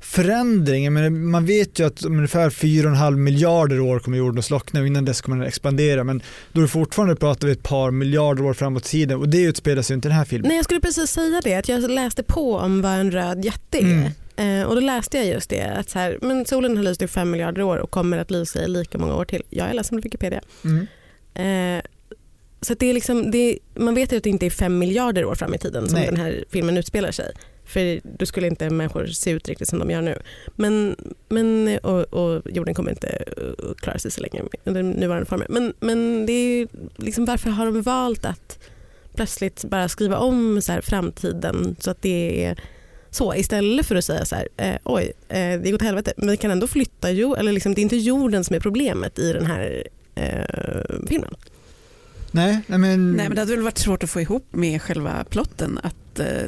förändring. 0.00 0.92
Men 0.92 1.30
man 1.30 1.46
vet 1.46 1.78
ju 1.78 1.86
att 1.86 2.04
om 2.04 2.16
ungefär 2.16 2.50
4,5 2.50 3.16
miljarder 3.16 3.80
år 3.80 3.98
kommer 3.98 4.18
jorden 4.18 4.38
att 4.38 4.44
slockna 4.44 4.80
och 4.80 4.86
innan 4.86 5.04
dess 5.04 5.20
kommer 5.20 5.36
den 5.36 5.46
expandera. 5.46 6.04
Men 6.04 6.22
då 6.52 6.60
är 6.60 6.62
det 6.62 6.68
fortfarande 6.68 7.16
pratar 7.16 7.46
vi 7.46 7.52
ett 7.52 7.62
par 7.62 7.90
miljarder 7.90 8.44
år 8.44 8.54
framåt 8.54 8.86
i 8.86 8.88
tiden 8.88 9.18
och 9.18 9.28
det 9.28 9.42
utspelar 9.42 9.82
sig 9.82 9.94
inte 9.94 10.08
i 10.08 10.10
den 10.10 10.18
här 10.18 10.24
filmen. 10.24 10.48
Nej 10.48 10.56
jag 10.56 10.64
skulle 10.64 10.80
precis 10.80 11.10
säga 11.10 11.40
det, 11.44 11.54
att 11.54 11.68
jag 11.68 11.90
läste 11.90 12.22
på 12.22 12.56
om 12.56 12.82
vad 12.82 12.92
en 12.92 13.10
röd 13.10 13.44
jätte 13.44 13.78
är. 13.78 13.82
Mm. 13.82 14.10
Eh, 14.36 14.62
och 14.62 14.74
då 14.74 14.80
läste 14.80 15.16
jag 15.16 15.26
just 15.26 15.50
det 15.50 15.62
att 15.62 15.90
så 15.90 15.98
här, 15.98 16.18
men 16.22 16.46
solen 16.46 16.76
har 16.76 16.84
lyst 16.84 17.02
i 17.02 17.08
fem 17.08 17.30
miljarder 17.30 17.62
år 17.62 17.76
och 17.76 17.90
kommer 17.90 18.18
att 18.18 18.30
lysa 18.30 18.64
i 18.64 18.68
lika 18.68 18.98
många 18.98 19.14
år 19.14 19.24
till. 19.24 19.42
Jag 19.50 19.68
är 19.68 19.74
ledsen 19.74 19.98
på 19.98 20.02
Wikipedia. 20.02 20.40
Mm. 20.64 20.86
Eh, 21.34 21.84
så 22.60 22.74
det 22.74 22.86
är 22.86 22.94
liksom, 22.94 23.30
det 23.30 23.38
är, 23.38 23.58
man 23.74 23.94
vet 23.94 24.12
ju 24.12 24.16
att 24.16 24.22
det 24.22 24.30
inte 24.30 24.46
är 24.46 24.50
fem 24.50 24.78
miljarder 24.78 25.24
år 25.24 25.34
fram 25.34 25.54
i 25.54 25.58
tiden 25.58 25.88
som 25.88 25.98
Nej. 25.98 26.06
den 26.06 26.16
här 26.16 26.44
filmen 26.50 26.76
utspelar 26.76 27.10
sig. 27.10 27.32
För 27.64 28.00
då 28.18 28.26
skulle 28.26 28.46
inte 28.46 28.70
människor 28.70 29.06
se 29.06 29.30
ut 29.30 29.48
riktigt 29.48 29.68
som 29.68 29.78
de 29.78 29.90
gör 29.90 30.02
nu. 30.02 30.18
Men, 30.56 30.96
men, 31.28 31.78
och, 31.82 32.00
och 32.00 32.42
jorden 32.44 32.74
kommer 32.74 32.90
inte 32.90 33.24
att 33.70 33.80
klara 33.80 33.98
sig 33.98 34.10
så 34.10 34.20
länge 34.20 34.42
under 34.64 34.82
nuvarande 34.82 35.26
former. 35.26 35.46
Men, 35.50 35.74
men 35.80 36.26
det 36.26 36.32
är 36.32 36.68
liksom, 36.96 37.24
varför 37.24 37.50
har 37.50 37.66
de 37.66 37.82
valt 37.82 38.24
att 38.24 38.58
plötsligt 39.14 39.64
bara 39.64 39.88
skriva 39.88 40.18
om 40.18 40.62
så 40.62 40.72
här, 40.72 40.80
framtiden 40.80 41.76
så 41.78 41.90
att 41.90 42.02
det 42.02 42.44
är 42.44 42.58
så 43.14 43.34
istället 43.34 43.86
för 43.86 43.96
att 43.96 44.04
säga 44.04 44.24
så 44.24 44.34
här, 44.36 44.48
eh, 44.56 44.76
oj, 44.84 45.12
eh, 45.28 45.60
det 45.60 45.70
går 45.70 45.78
till 45.78 45.86
helvete, 45.86 46.12
men 46.16 46.30
vi 46.30 46.36
kan 46.36 46.50
ändå 46.50 46.66
flytta 46.66 47.10
jorden, 47.10 47.40
eller 47.40 47.52
liksom, 47.52 47.74
det 47.74 47.80
är 47.80 47.82
inte 47.82 47.96
jorden 47.96 48.44
som 48.44 48.56
är 48.56 48.60
problemet 48.60 49.18
i 49.18 49.32
den 49.32 49.46
här 49.46 49.84
eh, 50.14 51.06
filmen. 51.08 51.34
Nej, 52.30 52.60
nej, 52.66 52.78
men... 52.78 53.12
Nej 53.12 53.28
men 53.28 53.34
det 53.34 53.40
hade 53.40 53.54
väl 53.54 53.62
varit 53.64 53.78
svårt 53.78 54.02
att 54.02 54.10
få 54.10 54.20
ihop 54.20 54.46
med 54.50 54.82
själva 54.82 55.24
plotten 55.30 55.78
att 55.82 56.20
eh, 56.20 56.42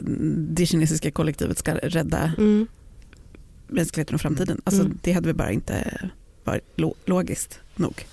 det 0.48 0.66
kinesiska 0.66 1.10
kollektivet 1.10 1.58
ska 1.58 1.74
rädda 1.74 2.32
Mm. 2.38 2.66
mänskligheten 3.68 4.14
och 4.14 4.20
framtiden. 4.20 4.60
Alltså, 4.64 4.82
Mm. 4.82 4.98
Det 5.02 5.12
hade 5.12 5.26
väl 5.26 5.36
bara 5.36 5.52
inte 5.52 6.00
varit 6.44 6.64
lo- 6.76 6.94
logiskt 7.04 7.60
nog. 7.76 8.06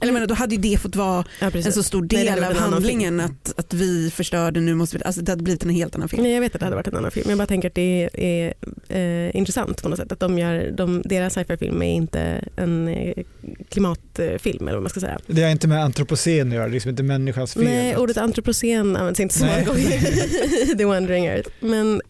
Eller 0.00 0.12
menar, 0.12 0.26
då 0.26 0.34
hade 0.34 0.54
ju 0.54 0.60
det 0.60 0.78
fått 0.78 0.96
vara 0.96 1.24
Ja, 1.40 1.50
en 1.54 1.72
så 1.72 1.82
stor 1.82 2.00
Nej, 2.00 2.08
del 2.08 2.28
hade 2.28 2.48
av 2.48 2.54
handlingen 2.54 3.20
att, 3.20 3.58
att 3.58 3.74
vi 3.74 4.10
förstörde, 4.10 4.60
nu 4.60 4.74
måste 4.74 4.96
vi, 4.98 5.04
alltså 5.04 5.20
det 5.22 5.32
hade 5.32 5.42
blivit 5.42 5.62
en 5.62 5.70
helt 5.70 5.94
annan 5.94 6.08
film. 6.08 6.22
Nej, 6.22 6.32
jag 6.32 6.40
vet 6.40 6.54
att 6.54 6.60
det 6.60 6.66
hade 6.66 6.76
varit 6.76 6.86
en 6.86 6.96
annan 6.96 7.10
film. 7.10 7.26
Jag 7.28 7.38
bara 7.38 7.46
tänker 7.46 7.68
att 7.68 7.74
det 7.74 8.10
är, 8.14 8.54
är 8.88 9.26
eh, 9.28 9.36
intressant 9.36 9.82
på 9.82 9.88
något 9.88 9.98
sätt. 9.98 10.12
Att 10.12 10.20
de 10.20 10.38
gör, 10.38 10.70
de, 10.76 11.02
deras 11.04 11.34
sci-fi-film 11.34 11.82
är 11.82 11.94
inte 11.94 12.44
en 12.56 12.88
eh, 12.88 13.24
klimatfilm 13.68 14.68
eller 14.68 14.76
vad 14.76 14.82
man 14.82 14.90
ska 14.90 15.00
säga. 15.00 15.18
Det 15.26 15.42
har 15.42 15.50
inte 15.50 15.68
med 15.68 15.84
antropocen 15.84 16.48
att 16.48 16.54
göra, 16.54 16.64
det 16.64 16.70
är 16.70 16.72
liksom 16.72 16.90
inte 16.90 17.02
människans 17.02 17.54
fel. 17.54 17.64
Nej, 17.64 17.96
ordet 17.96 18.16
antropocen 18.16 18.96
används 18.96 19.20
inte 19.20 19.34
så 19.34 19.44
många 19.44 19.56
Nej. 19.56 19.66
gånger 19.66 20.72
i 20.72 20.76
The 20.78 20.84
Wandering 20.84 21.26
Earth. 21.26 21.50
Men 21.60 22.02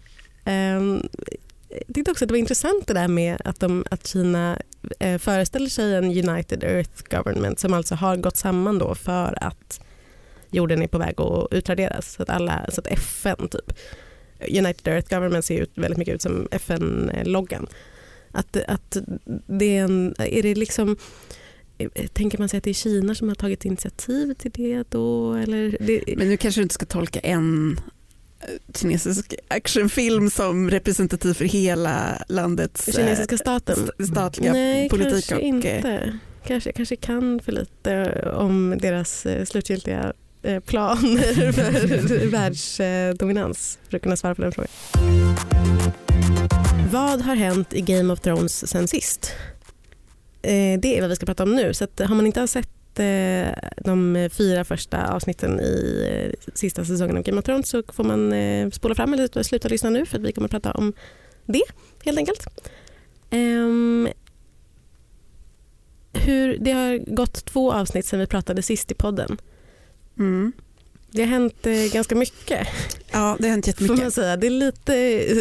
ehm, 0.44 1.02
jag 1.86 1.94
tyckte 1.94 2.10
också 2.10 2.24
att 2.24 2.28
det 2.28 2.32
var 2.32 2.38
intressant 2.38 2.86
det 2.86 2.94
där 2.94 3.08
med 3.08 3.42
att, 3.44 3.60
de, 3.60 3.84
att 3.90 4.06
Kina 4.06 4.58
eh, 4.98 5.18
föreställer 5.18 5.68
sig 5.68 5.94
en 5.94 6.04
United 6.04 6.64
Earth 6.64 7.02
Government 7.10 7.60
som 7.60 7.74
alltså 7.74 7.94
har 7.94 8.16
gått 8.16 8.36
samman 8.36 8.78
då 8.78 8.94
för 8.94 9.38
att 9.44 9.80
jorden 10.50 10.82
är 10.82 10.86
på 10.86 10.98
väg 10.98 11.20
att 11.20 11.48
utraderas. 11.50 12.12
Så 12.12 12.22
att, 12.22 12.30
alla, 12.30 12.66
så 12.68 12.80
att 12.80 12.86
FN 12.86 13.48
typ. 13.48 13.78
United 14.40 14.88
Earth 14.94 15.14
Government 15.14 15.44
ser 15.44 15.60
ut 15.60 15.70
väldigt 15.74 15.98
mycket 15.98 16.14
ut 16.14 16.22
som 16.22 16.48
FN-loggan. 16.50 17.66
Att, 18.30 18.56
att 18.56 18.96
det 19.46 19.76
är, 19.76 19.84
en, 19.84 20.14
är 20.18 20.42
det 20.42 20.54
liksom 20.54 20.96
eh, 21.78 21.88
Tänker 22.12 22.38
man 22.38 22.48
sig 22.48 22.58
att 22.58 22.64
det 22.64 22.70
är 22.70 22.74
Kina 22.74 23.14
som 23.14 23.28
har 23.28 23.34
tagit 23.34 23.64
initiativ 23.64 24.34
till 24.34 24.50
det 24.50 24.90
då? 24.90 25.34
Eller 25.34 25.76
det, 25.80 26.16
Men 26.16 26.28
nu 26.28 26.36
kanske 26.36 26.60
du 26.60 26.62
inte 26.62 26.74
ska 26.74 26.86
tolka 26.86 27.20
en 27.20 27.80
kinesisk 28.74 29.34
actionfilm 29.48 30.30
som 30.30 30.70
representativ 30.70 31.34
för 31.34 31.44
hela 31.44 32.22
landets 32.28 32.88
eh, 32.88 32.94
kinesiska 32.94 33.38
staten? 33.38 33.74
st- 33.98 34.06
statliga 34.12 34.52
Nej, 34.52 34.88
politik. 34.88 35.12
kanske 35.12 35.34
och, 35.34 35.40
eh, 35.42 35.48
inte. 35.48 36.18
Kanske, 36.46 36.72
kanske 36.72 36.96
kan 36.96 37.40
för 37.44 37.52
lite 37.52 38.22
om 38.36 38.78
deras 38.80 39.26
eh, 39.26 39.44
slutgiltiga 39.44 40.12
eh, 40.42 40.60
planer 40.60 41.52
för 41.52 42.26
världsdominans 42.30 43.78
för 43.88 43.96
att 43.96 44.02
kunna 44.02 44.16
svara 44.16 44.34
på 44.34 44.42
den 44.42 44.52
frågan. 44.52 44.70
Vad 46.92 47.20
har 47.22 47.36
hänt 47.36 47.72
i 47.74 47.80
Game 47.80 48.12
of 48.12 48.20
Thrones 48.20 48.70
sen 48.70 48.88
sist? 48.88 49.32
Eh, 50.42 50.80
Det 50.80 50.96
är 50.96 51.00
vad 51.00 51.10
vi 51.10 51.16
ska 51.16 51.26
prata 51.26 51.42
om 51.42 51.54
nu. 51.56 51.74
Så 51.74 51.86
har 51.98 52.14
man 52.14 52.26
inte 52.26 52.40
har 52.40 52.46
eh, 52.98 53.48
de 53.76 54.28
fyra 54.32 54.64
första 54.64 55.12
avsnitten 55.12 55.60
i 55.60 56.06
eh, 56.10 56.52
sista 56.54 56.84
säsongen 56.84 57.16
av 57.16 57.22
Game 57.22 57.38
of 57.38 57.44
Thrones 57.44 57.68
så 57.68 57.82
får 57.88 58.04
man 58.04 58.32
eh, 58.32 58.70
spola 58.70 58.94
fram 58.94 59.12
eller 59.12 59.42
sluta 59.42 59.68
lyssna 59.68 59.90
nu 59.90 60.06
för 60.06 60.18
att 60.18 60.24
vi 60.24 60.32
kommer 60.32 60.46
att 60.46 60.50
prata 60.50 60.72
om 60.72 60.92
det 61.46 61.62
helt 62.04 62.18
enkelt. 62.18 62.46
Um, 63.30 64.08
hur, 66.12 66.58
det 66.58 66.72
har 66.72 67.14
gått 67.14 67.44
två 67.44 67.72
avsnitt 67.72 68.06
sedan 68.06 68.20
vi 68.20 68.26
pratade 68.26 68.62
sist 68.62 68.90
i 68.90 68.94
podden. 68.94 69.38
Mm. 70.18 70.52
Det 71.16 71.22
har 71.22 71.28
hänt 71.30 71.66
eh, 71.66 71.92
ganska 71.92 72.14
mycket 72.14 72.66
Ja, 73.12 73.36
det 73.38 73.44
har 73.46 73.50
hänt 73.50 73.66
får 73.66 73.72
man 73.80 73.86
jättemycket. 73.88 74.14
säga. 74.14 74.36
Det 74.36 74.46
är 74.46 74.50
lite, 74.50 74.92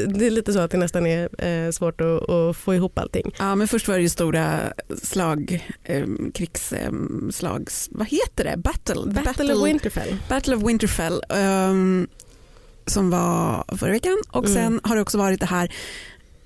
det 0.08 0.26
är 0.28 0.32
lite 0.32 0.54
så 0.54 0.60
att 0.60 0.72
det 0.72 0.78
nästan 0.78 1.06
är 1.08 1.46
eh, 1.46 1.72
svårt 1.72 2.02
att, 2.02 2.30
att 2.30 2.58
få 2.58 2.76
ihop 2.76 3.00
allting. 3.00 3.32
Ja, 3.40 3.56
men 3.56 3.68
först 3.68 3.88
var 3.88 3.96
det 3.96 4.02
ju 4.02 4.10
stora 4.10 4.60
slag, 5.04 5.68
eh, 5.84 6.06
krigsslags, 6.34 7.90
vad 7.92 8.08
heter 8.08 8.44
det? 8.44 8.58
Battle? 8.58 9.04
The 9.16 9.22
Battle, 9.22 9.54
of 9.54 9.66
Winterfell. 9.68 10.16
Battle 10.30 10.56
of 10.56 10.64
Winterfell 10.64 11.22
ehm, 11.30 12.08
som 12.86 13.10
var 13.10 13.66
förra 13.78 13.92
veckan 13.92 14.18
och 14.30 14.46
Mm. 14.46 14.54
sen 14.56 14.80
har 14.84 14.96
det 14.96 15.02
också 15.02 15.18
varit 15.18 15.40
det 15.40 15.46
här 15.46 15.72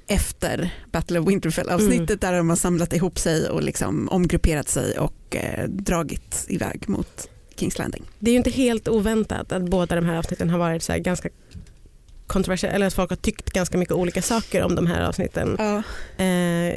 efter 0.07 0.73
Battle 0.91 1.19
of 1.19 1.27
Winterfell 1.27 1.69
avsnittet 1.69 2.09
Mm. 2.09 2.19
där 2.19 2.33
de 2.33 2.49
har 2.49 2.55
samlat 2.55 2.93
ihop 2.93 3.19
sig 3.19 3.49
och 3.49 3.63
liksom 3.63 4.09
omgrupperat 4.09 4.69
sig 4.69 4.99
och 4.99 5.35
eh, 5.35 5.67
dragit 5.69 6.45
iväg 6.47 6.89
mot 6.89 7.29
Kings 7.59 7.77
Landing. 7.77 8.03
Det 8.19 8.31
är 8.31 8.33
ju 8.33 8.37
inte 8.37 8.49
helt 8.49 8.87
oväntat 8.87 9.51
att 9.51 9.61
båda 9.61 9.95
de 9.95 10.05
här 10.05 10.17
avsnitten 10.17 10.49
har 10.49 10.59
varit 10.59 10.83
så 10.83 10.91
här 10.91 10.99
ganska 10.99 11.29
kontroversiella, 12.27 12.75
eller 12.75 12.87
att 12.87 12.93
folk 12.93 13.09
har 13.09 13.17
tyckt 13.17 13.49
ganska 13.49 13.77
mycket 13.77 13.95
olika 13.95 14.21
saker 14.21 14.63
om 14.63 14.75
de 14.75 14.87
här 14.87 15.01
avsnitten. 15.01 15.55
Ja. 15.59 15.83
Eh, 16.25 16.75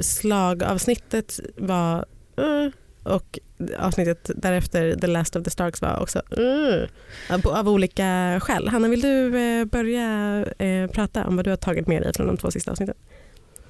slagavsnittet 0.00 1.40
var 1.56 2.06
uh, 2.40 2.70
och 3.02 3.38
avsnittet 3.78 4.30
därefter, 4.36 4.96
The 5.00 5.06
Last 5.06 5.36
of 5.36 5.44
the 5.44 5.50
Starks 5.50 5.82
var 5.82 6.02
också 6.02 6.22
uh, 6.38 6.88
av, 7.30 7.48
av 7.48 7.68
olika 7.68 8.40
skäl. 8.42 8.68
Hanna, 8.68 8.88
vill 8.88 9.00
du 9.00 9.38
eh, 9.38 9.64
börja 9.64 10.44
eh, 10.58 10.90
prata 10.90 11.26
om 11.26 11.36
vad 11.36 11.44
du 11.44 11.50
har 11.50 11.56
tagit 11.56 11.86
med 11.86 12.02
dig 12.02 12.12
från 12.14 12.26
de 12.26 12.36
två 12.36 12.50
sista 12.50 12.70
avsnitten? 12.70 12.94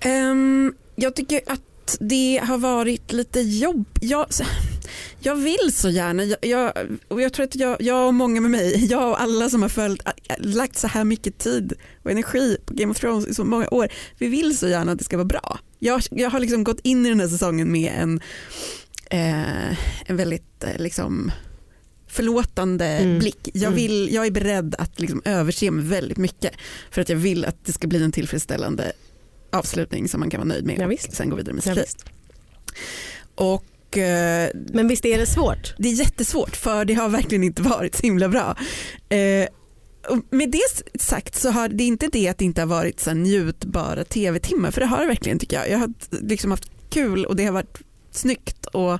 Ehm, 0.01 0.75
jag 0.97 1.17
tycker 1.17 1.41
att 1.47 1.97
det 2.01 2.41
har 2.45 2.59
varit 2.59 3.13
lite 3.13 3.41
jobb. 3.41 3.85
Jag, 4.01 4.27
jag 5.21 5.35
vill 5.37 5.73
så 5.73 5.89
gärna, 5.91 6.25
jag, 6.25 6.39
jag, 6.43 6.73
och 7.09 7.21
jag 7.23 7.33
tror 7.33 7.45
att 7.47 7.55
jag, 7.55 7.83
jag 7.83 8.07
och 8.07 8.15
många 8.15 8.41
med 8.41 8.51
mig, 8.51 8.85
jag 8.91 9.09
och 9.11 9.21
alla 9.21 9.51
som 9.51 9.63
har 9.63 9.69
följt, 9.69 10.03
lagt 10.39 10.79
så 10.79 10.87
här 10.87 11.05
mycket 11.05 11.39
tid 11.39 11.73
och 12.03 12.11
energi 12.11 12.57
på 12.67 12.75
Game 12.75 12.91
of 12.91 13.01
Thrones 13.01 13.27
i 13.27 13.35
så 13.35 13.45
många 13.45 13.69
år, 13.71 13.89
vi 14.19 14.27
vill 14.29 14.59
så 14.59 14.69
gärna 14.69 14.93
att 14.93 14.99
det 14.99 15.05
ska 15.05 15.17
vara 15.17 15.25
bra. 15.25 15.59
Jag, 15.79 16.03
jag 16.11 16.31
har 16.31 16.41
liksom 16.41 16.65
gått 16.65 16.81
in 16.83 17.07
i 17.07 17.09
den 17.09 17.21
här 17.21 17.29
säsongen 17.29 17.73
med 17.73 17.93
en, 17.99 18.21
eh, 19.11 19.71
en 20.11 20.17
väldigt 20.17 20.65
eh, 20.65 20.77
liksom, 20.83 21.33
förlåtande 22.09 22.87
Mm. 22.87 23.19
blick. 23.19 23.49
Jag, 23.55 23.63
Mm. 23.63 23.75
vill, 23.75 24.15
jag 24.15 24.27
är 24.27 24.31
beredd 24.31 24.75
att 24.79 25.01
liksom 25.01 25.23
överse 25.25 25.71
med 25.71 25.85
väldigt 25.85 26.19
mycket 26.19 26.53
för 26.91 27.01
att 27.01 27.09
jag 27.09 27.17
vill 27.17 27.45
att 27.45 27.65
det 27.65 27.73
ska 27.73 27.87
bli 27.87 28.03
en 28.03 28.13
tillfredsställande 28.13 28.93
avslutning 29.53 30.09
som 30.09 30.21
man 30.21 30.31
kan 30.31 30.41
vara 30.41 30.49
nöjd 30.49 30.65
med 30.65 30.79
Ja, 30.79 30.87
och 31.09 31.15
sen 31.15 31.31
gå 31.31 31.37
vidare 31.37 31.55
med 31.55 31.63
Ja, 31.67 31.71
sitt 31.71 31.77
liv. 31.77 31.85
visst. 31.85 32.05
Och 33.89 33.99
eh, 33.99 34.51
Men 34.55 34.89
visst 34.89 35.05
är 35.05 35.19
det 35.19 35.27
svårt? 35.27 35.75
det 35.79 35.89
är 35.89 35.93
jättesvårt 35.93 36.57
för 36.57 36.85
det 36.85 36.95
har 36.95 37.09
verkligen 37.09 37.45
inte 37.45 37.63
varit 37.63 37.95
så 37.95 38.03
himla 38.03 38.29
bra. 38.29 38.57
Eh, 39.09 39.49
och 40.09 40.19
med 40.31 40.51
det 40.51 41.01
sagt 41.01 41.35
så 41.35 41.51
har 41.51 41.69
det 41.69 41.85
inte 41.85 42.09
det 42.13 42.29
att 42.29 42.39
det 42.39 42.45
inte 42.45 42.61
har 42.61 42.67
varit 42.67 43.01
så 43.01 43.13
njutbara 43.13 44.05
tv-timmar 44.05 44.71
för 44.71 44.81
det 44.81 44.87
har 44.87 45.01
det 45.01 45.07
verkligen 45.07 45.39
tycker 45.39 45.57
jag. 45.57 45.71
Jag 45.71 45.79
har 45.79 45.93
liksom 46.11 46.51
haft 46.51 46.71
kul 46.91 47.25
och 47.25 47.37
det 47.37 47.45
har 47.45 47.53
varit 47.53 47.79
snyggt 48.11 48.67
och 48.67 48.93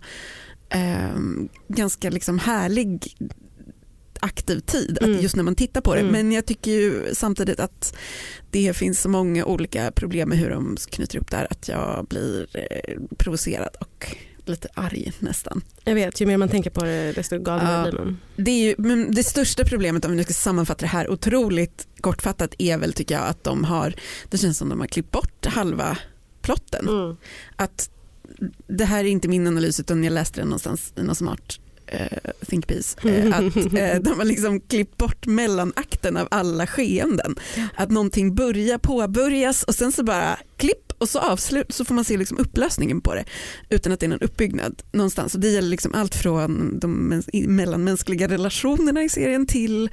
eh, 0.71 1.19
ganska 1.69 2.11
liksom 2.11 2.39
härlig 2.39 3.17
aktiv 4.21 4.61
tid 4.61 4.99
att 5.01 5.09
Mm. 5.09 5.21
just 5.21 5.37
när 5.37 5.43
man 5.43 5.55
tittar 5.55 5.81
på 5.81 5.95
det. 5.95 6.01
Mm. 6.01 6.13
Men 6.13 6.33
jag 6.33 6.47
tycker 6.47 6.71
ju 6.71 7.15
samtidigt 7.15 7.61
att 7.61 7.97
det 8.51 8.77
finns 8.77 9.01
så 9.01 9.09
många 9.09 9.45
olika 9.45 9.91
problem 9.93 10.29
med 10.29 10.39
hur 10.39 10.51
de 10.51 10.77
knyter 10.91 11.17
ihop 11.17 11.31
det 11.31 11.37
här 11.37 11.47
att 11.51 11.69
jag 11.69 12.07
blir 12.11 12.47
eh, 12.55 12.95
provocerad 13.19 13.77
och 13.81 14.17
lite 14.51 14.69
arg 14.75 15.13
nästan. 15.19 15.63
Jag 15.85 15.95
vet, 15.95 16.21
ju 16.21 16.27
mer 16.27 16.37
man 16.37 16.49
tänker 16.49 16.71
på 16.71 16.85
det 16.85 17.13
desto 17.13 17.39
galnare 17.39 17.85
Ja. 17.85 17.91
blir 17.91 18.01
man. 18.01 18.19
Det, 18.37 18.51
är 18.51 18.65
ju, 18.69 18.75
men 18.79 19.15
det 19.15 19.25
största 19.25 19.65
problemet 19.65 20.05
om 20.05 20.11
vi 20.11 20.17
nu 20.17 20.25
ska 20.25 20.33
sammanfatta 20.33 20.81
det 20.81 20.87
här 20.87 21.11
otroligt 21.11 21.89
kortfattat 22.01 22.55
är 22.59 22.79
väl 22.79 22.93
tycker 22.93 23.15
jag 23.15 23.25
att 23.25 23.45
de 23.45 23.65
har, 23.65 23.95
det 24.31 24.39
känns 24.39 24.59
som 24.59 24.69
de 24.69 24.81
har 24.81 24.87
klippt 24.87 25.11
bort 25.11 25.47
halva 25.47 25.99
plotten. 26.43 26.89
Mm. 26.89 27.17
Att 27.57 27.91
det 28.67 28.85
här 28.85 29.01
är 29.05 29.09
inte 29.09 29.29
min 29.29 29.47
analys 29.47 29.81
utan 29.81 30.05
jag 30.05 30.13
läste 30.13 30.41
den 30.41 30.49
någonstans 30.49 30.93
i 30.97 31.03
någon 31.03 31.15
smart 31.15 31.59
eh, 31.87 32.19
think 32.47 32.67
piece. 32.67 33.09
Eh, 33.09 33.27
att 33.39 33.57
eh, 33.57 34.01
de 34.01 34.19
har 34.19 34.25
liksom 34.25 34.61
klippt 34.61 34.97
bort 34.99 35.27
mellanakten 35.27 36.17
av 36.17 36.29
alla 36.31 36.67
skeenden. 36.67 37.37
Att 37.75 37.91
någonting 37.91 38.35
börjar 38.35 38.79
påbörjas 38.79 39.63
och 39.63 39.75
sen 39.75 39.93
så 39.93 40.03
bara 40.05 40.39
klipp 40.57 40.88
och 40.99 41.09
så 41.09 41.19
avslut 41.19 41.73
så 41.73 41.85
får 41.85 41.95
man 41.95 42.05
se 42.05 42.17
liksom 42.17 42.39
upplösningen 42.39 43.01
på 43.01 43.15
det 43.15 43.25
utan 43.69 43.93
att 43.93 44.01
det 44.01 44.07
är 44.07 44.11
någon 44.11 44.21
uppbyggnad 44.23 44.83
någonstans. 44.93 45.35
Och 45.35 45.41
det 45.41 45.49
gäller 45.49 45.69
liksom 45.69 45.95
allt 45.95 46.15
från 46.15 46.79
de 46.79 47.13
mäns- 47.13 47.47
mellanmänskliga 47.49 48.29
relationerna 48.29 49.03
i 49.03 49.09
serien 49.09 49.47
till 49.47 49.91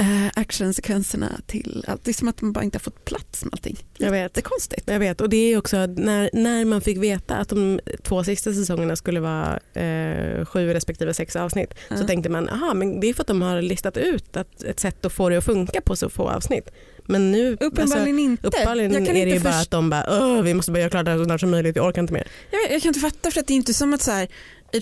eh, 0.00 0.26
actionsekvenserna 0.34 1.40
till 1.46 1.84
allt. 1.88 2.04
Det 2.04 2.10
är 2.10 2.14
som 2.14 2.28
att 2.28 2.40
man 2.42 2.52
bara 2.52 2.64
inte 2.64 2.76
har 2.78 2.80
fått 2.80 3.04
plats 3.04 3.44
med 3.44 3.52
allting. 3.54 3.78
Jag 3.98 4.10
vet. 4.10 4.34
Det 4.34 4.40
är 4.40 4.42
konstigt. 4.42 4.82
Jag 4.86 4.98
vet 4.98 5.20
och 5.20 5.28
det 5.28 5.36
är 5.36 5.58
också 5.58 5.86
när, 5.86 6.30
när 6.32 6.64
man 6.64 6.80
fick 6.80 6.98
veta 6.98 7.36
att 7.36 7.48
de 7.48 7.80
två 8.02 8.24
sista 8.24 8.52
säsongerna 8.52 8.96
skulle 8.96 9.20
vara 9.20 9.58
eh, 9.74 10.44
sju 10.44 10.72
respektive 10.74 11.14
sex 11.14 11.36
avsnitt 11.36 11.70
så 11.88 11.94
Ja. 11.94 12.06
tänkte 12.06 12.28
man 12.30 12.48
aha 12.48 12.74
men 12.74 13.00
det 13.00 13.08
är 13.08 13.14
för 13.14 13.20
att 13.20 13.26
de 13.26 13.42
har 13.42 13.62
listat 13.62 13.96
ut 13.96 14.36
att, 14.36 14.62
ett 14.62 14.80
sätt 14.80 15.04
att 15.04 15.12
få 15.12 15.28
det 15.28 15.36
att 15.36 15.44
funka 15.44 15.80
på 15.80 15.96
så 15.96 16.08
få 16.08 16.28
avsnitt. 16.28 16.68
Men 17.06 17.32
nu 17.32 17.56
Uppenbarligen 17.60 18.18
inte. 18.18 18.46
Alltså, 18.46 18.58
uppenbarligen 18.60 18.92
jag 18.92 19.06
kan 19.06 19.16
är 19.16 19.26
det 19.26 19.32
inte 19.32 19.36
ju 19.36 19.40
bara 19.52 19.60
att 19.60 19.70
de 19.70 19.90
bara 19.90 20.42
vi 20.42 20.54
måste 20.54 20.72
bara 20.72 20.78
göra 20.78 20.90
klart 20.90 21.04
det 21.04 21.10
här 21.10 21.18
så 21.18 21.24
snart 21.24 21.40
som 21.40 21.50
möjligt, 21.50 21.76
vi 21.76 21.80
orkar 21.80 22.02
inte 22.02 22.12
mer. 22.14 22.26
jag, 22.50 22.72
jag 22.74 22.82
kan 22.82 22.88
inte 22.88 23.00
fatta 23.00 23.30
för 23.30 23.40
att 23.40 23.46
det 23.46 23.52
är 23.52 23.56
inte 23.56 23.74
som 23.74 23.94
att 23.94 24.02
så 24.02 24.10
här, 24.10 24.28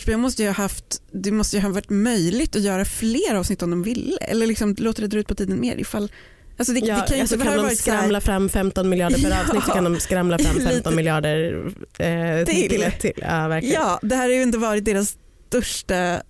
HBO 0.04 0.16
måste 0.18 0.42
ju 0.42 0.48
ha 0.48 0.54
haft, 0.54 1.02
det 1.12 1.30
måste 1.30 1.56
ju 1.56 1.62
ha 1.62 1.68
varit 1.70 1.90
möjligt 1.90 2.56
att 2.56 2.62
göra 2.62 2.84
fler 2.84 3.34
avsnitt 3.34 3.62
om 3.62 3.70
de 3.70 3.82
ville. 3.82 4.16
Eller 4.16 4.46
liksom 4.46 4.74
låta 4.78 5.00
det 5.02 5.08
dra 5.08 5.18
ut 5.18 5.28
på 5.28 5.34
tiden 5.34 5.60
mer 5.60 5.76
ifall 5.76 6.12
Alltså 6.58 6.72
det, 6.72 6.80
Ja, 6.80 6.94
det 6.94 7.06
kan 7.06 7.16
ju 7.16 7.20
alltså 7.20 7.34
inte 7.36 7.46
kan 7.46 7.56
de 7.56 7.62
så 7.62 7.68
här, 7.68 7.74
skramla 7.74 8.20
fram 8.20 8.48
15 8.48 8.88
miljarder 8.88 9.18
per 9.22 9.30
Ja. 9.30 9.40
avsnitt 9.40 9.64
så 9.64 9.70
kan 9.72 9.84
de 9.84 10.00
skramla 10.00 10.38
fram 10.38 10.54
15 10.54 10.72
Lite. 10.76 10.90
miljarder 10.90 11.66
eh, 11.98 12.44
Till. 12.46 12.68
till. 12.68 12.92
till. 13.00 13.12
Ja, 13.16 13.48
verkligen. 13.48 13.74
Ja, 13.82 13.98
det 14.02 14.14
här 14.16 14.22
har 14.22 14.34
ju 14.34 14.42
inte 14.42 14.58
varit 14.58 14.84
deras 14.84 15.16
största 15.48 16.22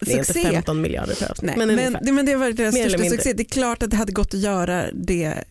det 0.00 0.12
är 0.12 0.18
inte 0.18 0.32
succé. 0.32 0.50
15 0.52 0.80
miljarder 0.80 1.14
per 1.14 1.30
avsnitt. 1.30 1.56
Nej, 1.56 1.66
men, 1.66 1.76
men, 1.76 1.96
det, 2.02 2.12
men 2.12 2.26
det 2.26 2.32
har 2.32 2.38
varit 2.38 2.56
deras 2.56 2.74
Mer 2.74 2.82
största 2.82 2.98
mindre. 2.98 3.16
succé. 3.18 3.32
Det 3.32 3.42
är 3.42 3.48
klart 3.48 3.82
att 3.82 3.90
det 3.90 3.96
hade 3.96 4.12
gått 4.12 4.34
att 4.34 4.40
göra 4.40 4.92
det, 4.92 5.44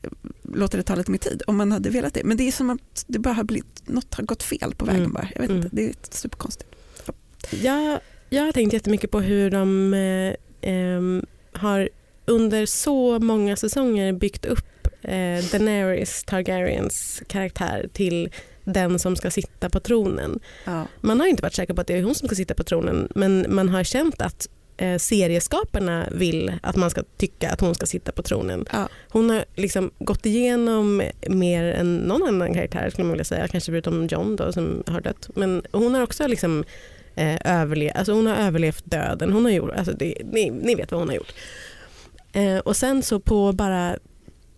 låta 0.54 0.78
det 0.78 0.84
ta 0.84 0.96
lite 0.96 1.12
mer 1.12 1.18
tid 1.18 1.42
om 1.48 1.58
man 1.58 1.72
hade 1.72 1.90
velat 1.90 2.14
det. 2.14 2.24
Men 2.24 2.38
det 2.38 2.48
är 2.48 2.52
som 2.52 2.70
att 2.70 3.04
det 3.08 3.20
bara 3.20 3.34
har 3.34 3.44
blivit, 3.44 3.88
något 3.88 4.14
har 4.14 4.24
gått 4.24 4.44
fel 4.44 4.76
på 4.76 4.86
vägen 4.86 5.02
Mm. 5.02 5.14
bara. 5.14 5.28
Jag 5.34 5.42
vet 5.42 5.50
Mm. 5.50 5.64
inte, 5.64 5.76
det 5.76 5.86
är 5.90 5.94
superkonstigt. 6.12 6.70
Jag, 7.62 8.00
jag 8.30 8.44
har 8.44 8.52
tänkt 8.52 8.74
jättemycket 8.74 9.12
på 9.12 9.22
hur 9.22 9.50
de 9.52 9.94
eh, 9.94 10.36
ehm, 10.72 11.26
har 11.54 11.90
under 12.26 12.66
så 12.66 13.20
många 13.20 13.56
säsonger 13.56 14.14
byggt 14.14 14.46
upp 14.46 14.88
eh, 15.02 15.44
Daenerys 15.52 16.24
Targaryens 16.24 17.22
karaktär 17.28 17.90
till 17.94 18.30
den 18.64 19.00
som 19.00 19.16
ska 19.16 19.32
sitta 19.32 19.70
på 19.70 19.80
tronen. 19.80 20.40
Ja. 20.66 20.88
Man 21.02 21.20
har 21.20 21.28
inte 21.28 21.42
varit 21.42 21.54
säker 21.54 21.74
på 21.74 21.82
att 21.82 21.88
det 21.88 21.98
är 21.98 22.04
hon 22.04 22.16
som 22.16 22.28
ska 22.28 22.36
sitta 22.36 22.54
på 22.54 22.64
tronen 22.64 23.08
men 23.16 23.46
man 23.50 23.70
har 23.70 23.84
känt 23.84 24.22
att 24.22 24.50
eh, 24.78 24.98
serieskaparna 24.98 26.08
vill 26.12 26.54
att 26.64 26.76
man 26.76 26.90
ska 26.90 27.04
tycka 27.18 27.52
att 27.52 27.62
hon 27.62 27.76
ska 27.76 27.86
sitta 27.86 28.12
på 28.12 28.24
tronen. 28.24 28.66
Ja. 28.72 28.88
Hon 29.10 29.30
har 29.30 29.46
liksom 29.56 29.92
gått 30.00 30.26
igenom 30.26 31.04
mer 31.30 31.64
än 31.64 31.98
någon 31.98 32.28
annan 32.28 32.54
karaktär 32.54 32.90
skulle 32.90 33.06
man 33.06 33.12
vilja 33.12 33.26
säga, 33.26 33.48
kanske 33.48 33.72
förutom 33.72 34.08
John 34.08 34.36
då, 34.36 34.52
som 34.52 34.84
har 34.88 35.02
dött. 35.02 35.30
Men 35.36 35.64
hon 35.72 35.96
har 35.96 36.02
också 36.02 36.28
liksom, 36.28 36.64
eh, 37.16 37.62
överlevt, 37.62 37.96
alltså 37.96 38.14
hon 38.14 38.28
har 38.28 38.36
överlevt 38.36 38.84
döden. 38.86 39.34
Hon 39.34 39.46
har 39.46 39.52
gjort, 39.52 39.72
alltså 39.72 39.94
det, 39.94 40.16
ni, 40.32 40.50
ni 40.50 40.76
vet 40.76 40.92
vad 40.92 41.02
hon 41.02 41.10
har 41.10 41.16
gjort. 41.16 41.34
Eh, 42.34 42.58
och 42.58 42.76
sen 42.76 43.04
så 43.04 43.20
på 43.20 43.52
bara 43.52 43.98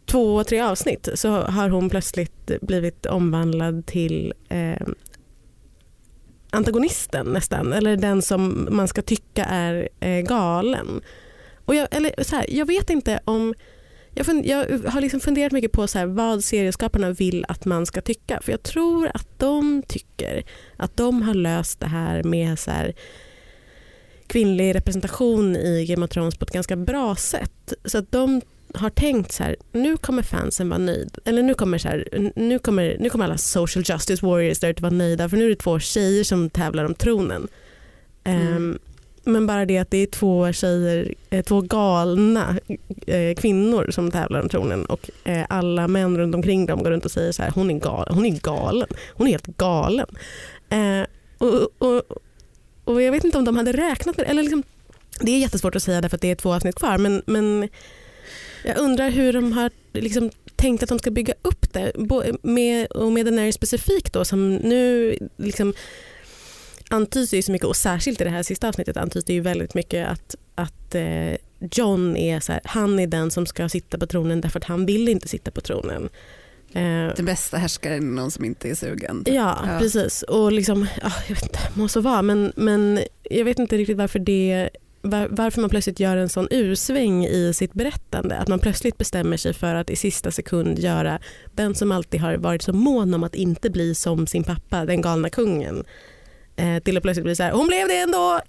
två, 0.06 0.44
tre 0.44 0.60
avsnitt 0.60 1.10
så 1.16 1.30
har 1.30 1.70
hon 1.70 1.90
plötsligt 1.90 2.52
blivit 2.62 3.06
omvandlad 3.06 3.86
till 3.86 4.34
eh, 4.50 4.88
antagonisten 6.50 7.26
nästan, 7.26 7.74
eller 7.74 7.98
den 7.98 8.22
som 8.22 8.68
man 8.72 8.88
ska 8.88 9.02
tycka 9.02 9.46
är 9.46 9.90
eh, 10.00 10.22
galen. 10.22 11.02
Och 11.66 11.76
jag, 11.76 11.88
eller 11.92 12.24
så 12.24 12.36
här, 12.36 12.46
jag 12.50 12.66
vet 12.66 12.90
inte 12.90 13.20
om 13.26 13.54
jag, 14.14 14.26
fund, 14.26 14.46
jag 14.46 14.80
har 14.88 15.02
liksom 15.02 15.20
funderat 15.20 15.52
mycket 15.52 15.72
på 15.72 15.88
så 15.88 16.00
här, 16.00 16.06
vad 16.06 16.44
serieskaparna 16.44 17.12
vill 17.12 17.46
att 17.48 17.66
man 17.66 17.86
ska 17.86 18.02
tycka. 18.02 18.40
För 18.42 18.52
jag 18.52 18.64
tror 18.64 19.12
att 19.14 19.40
de 19.40 19.84
tycker 19.88 20.44
att 20.78 20.98
de 20.98 21.22
har 21.22 21.34
löst 21.34 21.80
det 21.80 21.88
här 21.88 22.24
med 22.24 22.60
så 22.60 22.72
här, 22.72 22.94
kvinnlig 24.28 24.76
representation 24.76 25.56
i 25.56 25.86
Game 25.86 26.06
of 26.06 26.12
Thrones 26.12 26.38
på 26.38 26.46
ett 26.46 26.52
ganska 26.52 26.76
bra 26.76 27.16
sätt. 27.16 27.74
Så 27.86 27.98
att 27.98 28.12
de 28.12 28.42
har 28.76 28.90
tänkt 28.90 29.32
så 29.32 29.44
här, 29.44 29.56
nu 29.72 29.98
kommer 29.98 30.24
fansen 30.24 30.70
vara 30.70 30.80
nöjd. 30.80 31.18
Eller 31.26 31.44
nu 31.44 31.54
kommer, 31.54 31.78
så 31.78 31.88
här, 31.88 32.32
nu 32.36 32.60
kommer, 32.60 32.98
nu 33.00 33.10
kommer 33.10 33.26
alla 33.26 33.38
social 33.38 33.84
justice 33.88 34.26
warriors 34.26 34.60
där 34.60 34.70
ute 34.70 34.82
vara 34.82 34.94
nöjda 34.94 35.30
för 35.30 35.38
nu 35.38 35.46
är 35.46 35.50
det 35.50 35.56
två 35.56 35.80
tjejer 35.80 36.24
som 36.24 36.50
tävlar 36.50 36.86
om 36.86 36.96
tronen. 36.96 37.48
Mm. 38.24 38.54
Ehm, 38.54 38.80
men 39.24 39.48
bara 39.48 39.66
det 39.66 39.78
att 39.78 39.92
det 39.92 39.98
är 39.98 40.08
två 40.08 40.52
tjejer, 40.52 41.14
eh, 41.30 41.44
två 41.44 41.62
galna 41.62 42.60
eh, 43.08 43.36
kvinnor 43.36 43.92
som 43.92 44.12
tävlar 44.12 44.42
om 44.42 44.50
tronen 44.50 44.86
och 44.86 45.10
eh, 45.24 45.46
alla 45.50 45.88
män 45.88 46.18
runt 46.18 46.36
omkring 46.36 46.66
dem 46.66 46.84
går 46.84 46.92
runt 46.92 47.06
och 47.06 47.12
säger 47.12 47.32
så 47.32 47.44
här, 47.44 47.52
hon 47.52 47.72
är, 47.72 47.80
gal, 47.80 48.08
hon 48.10 48.26
är 48.26 48.40
galen, 48.40 48.88
hon 49.14 49.28
är 49.28 49.32
helt 49.32 49.58
galen. 49.58 50.08
Eh, 50.70 51.06
och, 51.38 51.70
och, 51.78 52.02
och 52.84 53.02
jag 53.02 53.12
vet 53.12 53.24
inte 53.24 53.38
om 53.38 53.46
de 53.46 53.58
hade 53.58 53.72
räknat 53.72 54.18
med 54.18 54.26
det, 54.26 54.30
eller 54.30 54.44
liksom, 54.44 54.64
det 55.20 55.32
är 55.32 55.40
jättesvårt 55.40 55.76
att 55.76 55.84
säga 55.84 56.02
därför 56.02 56.18
att 56.18 56.22
det 56.22 56.32
är 56.32 56.36
två 56.36 56.54
avsnitt 56.54 56.76
kvar 56.76 56.98
men, 56.98 57.22
men 57.26 57.70
jag 58.68 58.78
undrar 58.78 59.10
hur 59.10 59.34
de 59.34 59.52
har 59.52 59.72
liksom 59.94 60.32
tänkt 60.56 60.84
att 60.84 60.90
de 60.90 61.00
ska 61.00 61.12
bygga 61.12 61.34
upp 61.42 61.74
det 61.74 61.92
med, 62.44 62.88
och 62.92 63.12
med 63.12 63.26
den 63.26 63.38
här 63.38 63.52
specifikt 63.52 64.14
då 64.14 64.26
som 64.26 64.56
nu 64.56 65.18
liksom 65.38 65.74
antyds 66.90 67.34
ju 67.34 67.42
så 67.42 67.52
mycket 67.52 67.68
och 67.68 67.76
särskilt 67.76 68.22
i 68.22 68.24
det 68.24 68.30
här 68.30 68.44
sista 68.44 68.68
avsnittet 68.70 68.98
antyds 68.98 69.26
det 69.26 69.34
ju 69.34 69.42
väldigt 69.42 69.74
mycket 69.74 70.08
att, 70.08 70.36
att 70.56 70.96
eh, 70.96 71.34
John 71.72 72.18
är 72.18 72.40
så 72.40 72.52
här, 72.52 72.62
han 72.66 73.00
är 73.00 73.08
den 73.08 73.32
som 73.32 73.46
ska 73.46 73.70
sitta 73.70 73.98
på 73.98 74.08
tronen 74.08 74.42
därför 74.42 74.60
att 74.60 74.66
han 74.66 74.86
vill 74.86 75.08
inte 75.10 75.28
sitta 75.28 75.52
på 75.52 75.62
tronen. 75.62 76.10
Eh, 76.74 77.16
Den 77.16 77.26
bästa 77.26 77.58
härskaren 77.58 77.98
är 77.98 78.22
någon 78.22 78.32
som 78.32 78.46
inte 78.46 78.70
är 78.70 78.76
sugen. 78.76 79.24
Ja, 79.26 79.34
Ja. 79.68 79.80
precis. 79.80 80.22
Och 80.24 80.52
liksom, 80.52 80.88
ja, 81.02 81.12
jag 81.28 81.36
vet 81.36 81.44
inte, 81.44 81.60
må 81.74 81.88
så 81.88 82.02
vara, 82.02 82.22
men, 82.22 82.54
men 82.56 83.00
jag 83.24 83.46
vet 83.46 83.60
inte 83.60 83.78
riktigt 83.78 83.98
varför 83.98 84.20
det 84.20 84.70
varför 85.30 85.62
man 85.62 85.70
plötsligt 85.70 86.00
gör 86.00 86.18
en 86.18 86.30
sån 86.30 86.48
ursväng 86.52 87.26
i 87.26 87.54
sitt 87.54 87.74
berättande. 87.74 88.38
Att 88.38 88.48
man 88.48 88.60
plötsligt 88.60 88.98
bestämmer 88.98 89.38
sig 89.38 89.54
för 89.54 89.76
att 89.76 89.90
i 89.90 89.96
sista 89.96 90.32
sekund 90.32 90.80
göra 90.80 91.20
den 91.52 91.76
som 91.76 91.92
alltid 91.92 92.22
har 92.22 92.38
varit 92.38 92.62
så 92.62 92.74
mån 92.74 93.14
om 93.14 93.24
att 93.24 93.36
inte 93.36 93.70
bli 93.70 93.96
som 93.96 94.28
sin 94.28 94.44
pappa, 94.44 94.86
den 94.86 95.02
galna 95.02 95.30
kungen. 95.30 95.84
Eh, 96.56 96.80
till 96.84 96.98
att 96.98 97.04
plötsligt 97.04 97.24
bli 97.24 97.36
så 97.36 97.44
här, 97.44 97.52
hon 97.52 97.68
blev 97.68 97.88
det 97.88 97.98
ändå. 97.98 98.40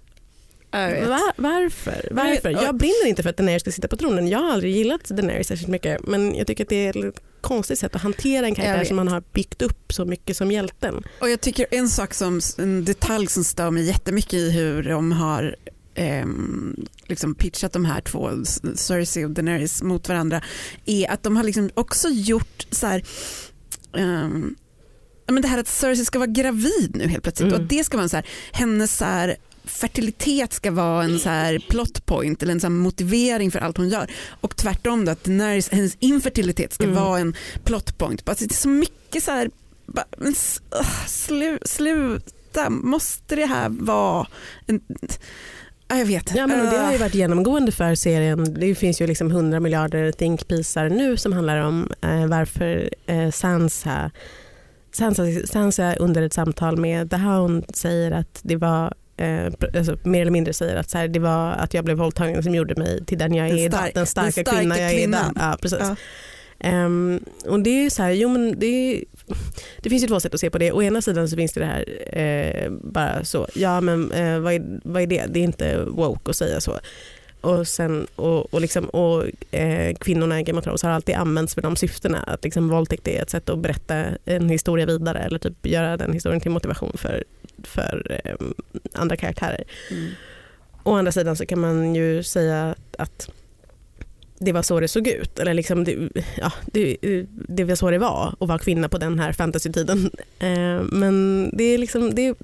Jag 0.70 0.90
vet. 0.90 1.08
Va, 1.08 1.32
varför? 1.36 2.08
Varför? 2.10 2.50
Jag 2.50 2.76
brinner 2.76 3.06
inte 3.06 3.22
för 3.22 3.30
att 3.30 3.36
Daenerys 3.36 3.62
ska 3.62 3.70
sitta 3.70 3.88
på 3.88 3.96
tronen. 3.96 4.28
Jag 4.28 4.38
har 4.38 4.52
aldrig 4.52 4.76
gillat 4.76 5.04
Daenerys 5.04 5.46
särskilt 5.46 5.70
mycket. 5.70 6.06
Men 6.06 6.34
jag 6.34 6.46
tycker 6.46 6.64
att 6.64 6.68
det 6.68 6.86
är 6.86 7.06
ett 7.06 7.22
konstigt 7.40 7.78
sätt 7.78 7.94
att 7.96 8.02
hantera 8.02 8.46
en 8.46 8.54
karaktär 8.54 8.84
som 8.84 8.96
man 8.96 9.08
har 9.08 9.22
byggt 9.32 9.62
upp 9.62 9.92
så 9.92 10.04
mycket 10.04 10.36
som 10.36 10.52
hjälten. 10.52 11.04
Och 11.20 11.30
jag 11.30 11.40
tycker 11.40 11.66
en 11.70 11.88
sak 11.88 12.14
som, 12.14 12.40
en 12.58 12.84
detalj 12.84 13.26
som 13.26 13.44
stör 13.44 13.70
mig 13.70 13.84
jättemycket 13.84 14.34
i 14.34 14.50
hur 14.50 14.82
de 14.82 15.12
har 15.12 15.56
ehm, 15.96 16.76
liksom 17.06 17.34
pitchat 17.34 17.72
de 17.72 17.84
här 17.84 18.00
två, 18.00 18.30
Cersei 18.74 19.24
och 19.24 19.30
Daenerys 19.30 19.82
mot 19.82 20.08
varandra, 20.08 20.42
är 20.86 21.10
att 21.10 21.22
de 21.22 21.36
har 21.36 21.44
liksom 21.44 21.70
också 21.74 22.08
gjort 22.08 22.66
så 22.70 22.86
här, 22.86 23.04
ja, 25.26 25.32
men 25.32 25.42
det 25.42 25.48
här 25.48 25.58
att 25.58 25.68
Cersei 25.68 26.04
ska 26.04 26.18
vara 26.18 26.30
gravid 26.30 26.90
nu 26.94 27.08
helt 27.08 27.22
plötsligt 27.22 27.48
Mm. 27.48 27.54
och 27.60 27.64
att 27.64 27.70
det 27.70 27.84
ska 27.84 27.96
vara 27.96 28.02
en 28.04 28.08
så 28.08 28.16
här, 28.16 28.26
hennes 28.52 28.96
så 28.96 29.04
här, 29.04 29.36
fertilitet 29.64 30.52
ska 30.52 30.70
vara 30.70 31.04
en 31.04 31.18
så 31.18 31.28
här 31.28 31.58
plot 31.68 32.06
point 32.06 32.42
eller 32.42 32.52
en 32.52 32.60
så 32.60 32.70
motivering 32.70 33.50
för 33.50 33.58
allt 33.58 33.76
hon 33.76 33.88
gör 33.88 34.10
och 34.40 34.56
tvärtom 34.56 35.04
då 35.04 35.12
att 35.12 35.24
Daenerys, 35.24 35.68
hennes 35.68 35.96
infertilitet 36.00 36.72
ska 36.72 36.84
Mm. 36.84 36.96
vara 36.96 37.18
en 37.20 37.34
plot 37.64 37.98
point. 37.98 38.24
Bara, 38.24 38.36
det 38.38 38.52
är 38.52 38.54
så 38.54 38.68
mycket 38.68 39.22
så 39.22 39.30
här 39.30 39.50
bara, 39.86 40.04
men, 40.18 40.34
slu, 41.06 41.58
sluta, 41.64 42.70
måste 42.70 43.36
det 43.36 43.46
här 43.46 43.68
vara 43.68 44.26
en, 44.66 44.80
jag 45.88 46.04
vet. 46.06 46.34
Ja, 46.34 46.46
men 46.46 46.70
det 46.70 46.78
har 46.78 46.92
ju 46.92 46.98
varit 46.98 47.14
genomgående 47.14 47.72
för 47.72 47.94
serien. 47.94 48.54
Det 48.60 48.74
finns 48.74 49.00
ju 49.00 49.06
liksom 49.06 49.30
100 49.30 49.60
miljarder 49.60 50.12
think 50.12 50.48
pieces 50.48 50.92
nu 50.92 51.16
som 51.16 51.32
handlar 51.32 51.56
om 51.58 51.90
eh, 52.02 52.26
varför 52.26 52.90
eh, 53.06 53.30
Sansa, 53.30 54.10
Sansa, 54.92 55.22
Sansa 55.46 55.94
under 55.96 56.22
ett 56.22 56.32
samtal 56.32 56.76
med 56.76 57.10
The 57.10 57.16
Hound 57.16 57.64
säger 57.76 58.10
att 58.12 58.40
det 58.42 58.56
var 58.56 58.94
eh, 59.16 59.46
alltså, 59.76 59.98
mer 60.02 60.20
eller 60.20 60.30
mindre 60.30 60.52
säger 60.52 60.76
att 60.76 60.90
så 60.90 60.98
här, 60.98 61.08
det 61.08 61.18
var 61.18 61.52
att 61.52 61.74
jag 61.74 61.84
blev 61.84 61.96
våldtagen 61.96 62.42
som 62.42 62.54
gjorde 62.54 62.74
mig 62.74 63.04
till 63.04 63.18
den 63.18 63.34
jag 63.34 63.46
är 63.46 63.50
Den 63.50 63.58
idag. 63.58 63.80
stark- 63.80 63.94
Den 63.94 64.06
starka, 64.06 64.24
den 64.24 64.32
starka 64.32 64.58
kvinna 64.58 64.78
jag 64.78 64.90
är 64.90 64.96
kvinnan. 64.96 65.32
idag. 65.36 65.44
Ja, 65.52 65.58
precis. 65.62 65.78
Ja. 65.80 65.96
Ehm, 66.60 67.20
och 67.46 67.60
det 67.60 67.70
är 67.86 67.90
så 67.90 68.02
här, 68.02 68.10
jo 68.10 68.28
men 68.28 68.58
det, 68.58 68.66
är- 68.66 69.04
det 69.82 69.90
finns 69.90 70.02
ju 70.02 70.06
två 70.06 70.20
sätt 70.20 70.34
att 70.34 70.40
se 70.40 70.50
på 70.50 70.58
det. 70.58 70.72
Å 70.72 70.82
ena 70.82 71.02
sidan 71.02 71.28
så 71.28 71.36
finns 71.36 71.52
det 71.52 71.60
det 71.60 71.66
här 71.66 71.84
eh, 72.18 72.70
bara 72.70 73.24
så, 73.24 73.48
ja 73.54 73.80
men 73.80 74.12
eh, 74.12 74.38
vad, 74.38 74.52
är, 74.52 74.80
vad 74.84 75.02
är 75.02 75.06
det? 75.06 75.24
Det 75.28 75.40
är 75.40 75.44
inte 75.44 75.84
woke 75.84 76.30
att 76.30 76.36
säga 76.36 76.60
så. 76.60 76.78
Och, 77.40 77.68
sen, 77.68 78.06
och, 78.16 78.54
och, 78.54 78.60
liksom, 78.60 78.84
och 78.84 79.24
eh, 79.50 79.94
kvinnorna 79.94 80.40
i 80.40 80.42
Game 80.42 80.58
of 80.58 80.64
Thrones 80.64 80.82
har 80.82 80.90
alltid 80.90 81.14
använts 81.14 81.54
för 81.54 81.62
de 81.62 81.76
syftena. 81.76 82.22
Att 82.22 82.44
liksom 82.44 82.68
våldtäkt 82.68 83.08
är 83.08 83.22
ett 83.22 83.30
sätt 83.30 83.48
att 83.48 83.58
berätta 83.58 84.04
en 84.24 84.48
historia 84.48 84.86
vidare 84.86 85.18
eller 85.18 85.38
typ 85.38 85.66
göra 85.66 85.96
den 85.96 86.12
historien 86.12 86.40
till 86.40 86.50
motivation 86.50 86.92
för, 86.94 87.24
för 87.62 88.20
eh, 88.24 88.34
andra 88.92 89.16
karaktärer. 89.16 89.64
Mm. 89.90 90.10
Å 90.82 90.94
andra 90.94 91.12
sidan 91.12 91.36
så 91.36 91.46
kan 91.46 91.60
man 91.60 91.94
ju 91.94 92.22
säga 92.22 92.74
att 92.98 93.30
det 94.38 94.52
var 94.52 94.62
så 94.62 94.80
det 94.80 94.88
såg 94.88 95.08
ut. 95.08 95.38
Eller 95.38 95.54
liksom 95.54 95.84
det, 95.84 96.08
ja, 96.36 96.52
det, 96.72 96.96
det 97.48 97.64
var 97.64 97.74
så 97.74 97.90
det 97.90 97.98
var 97.98 98.34
att 98.40 98.48
vara 98.48 98.58
kvinna 98.58 98.88
på 98.88 98.98
den 98.98 99.18
här 99.18 99.32
fantasytiden. 99.32 100.10
Eh, 100.38 100.82
men 100.82 101.50
det 101.56 101.64
är 101.64 101.78
liksom... 101.78 102.14
Det, 102.14 102.34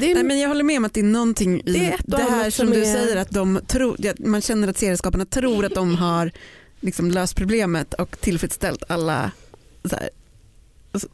Det 0.00 0.10
är, 0.10 0.14
Nej, 0.14 0.24
men 0.24 0.38
jag 0.40 0.48
håller 0.48 0.64
med 0.64 0.78
om 0.78 0.84
att 0.84 0.94
det 0.94 1.00
är 1.00 1.04
någonting 1.04 1.60
i 1.60 1.72
Det 1.72 1.96
det, 2.06 2.16
här 2.22 2.50
som 2.50 2.66
som 2.66 2.74
du 2.74 2.82
är- 2.84 2.92
säger 2.94 3.16
att 3.16 3.30
de 3.30 3.60
tror, 3.66 3.96
ja, 3.98 4.12
man 4.18 4.40
känner 4.40 4.68
att 4.68 4.78
serieskaparna 4.78 5.24
tror 5.24 5.64
att 5.64 5.74
de 5.74 5.94
har 5.96 6.30
liksom 6.80 7.10
löst 7.10 7.36
problemet 7.36 7.94
och 7.94 8.20
tillfredsställt 8.20 8.82
alla 8.88 9.30
så 9.84 9.96
här, 9.96 10.08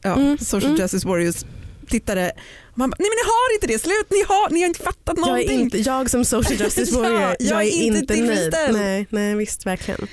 ja, 0.02 0.14
Mm, 0.16 0.38
social 0.38 0.70
mm. 0.70 0.80
justice 0.82 1.08
warriors 1.08 1.44
tittare. 1.92 2.32
Man 2.74 2.90
bara, 2.90 2.96
nej 2.98 3.08
men 3.10 3.16
ni 3.22 3.26
har 3.32 3.54
inte 3.54 3.66
det, 3.66 3.78
slut, 3.78 4.06
ni 4.10 4.22
har, 4.28 4.50
ni 4.50 4.60
har 4.60 4.66
inte 4.68 4.82
fattat 4.82 5.14
jag, 5.16 5.18
är 5.26 5.30
någonting. 5.32 5.60
inte, 5.60 5.78
jag 5.78 6.10
som 6.10 6.24
social 6.24 6.60
justice 6.60 6.90
Ja, 6.94 7.00
warrior, 7.00 7.36
jag 7.38 7.62
är 7.64 7.82
inte 7.82 7.98
nöjd. 7.98 8.08
tillfredsställd. 8.08 8.78
Nej, 8.78 9.06
nej 9.10 9.34
visst 9.34 9.66
verkligen. 9.66 10.06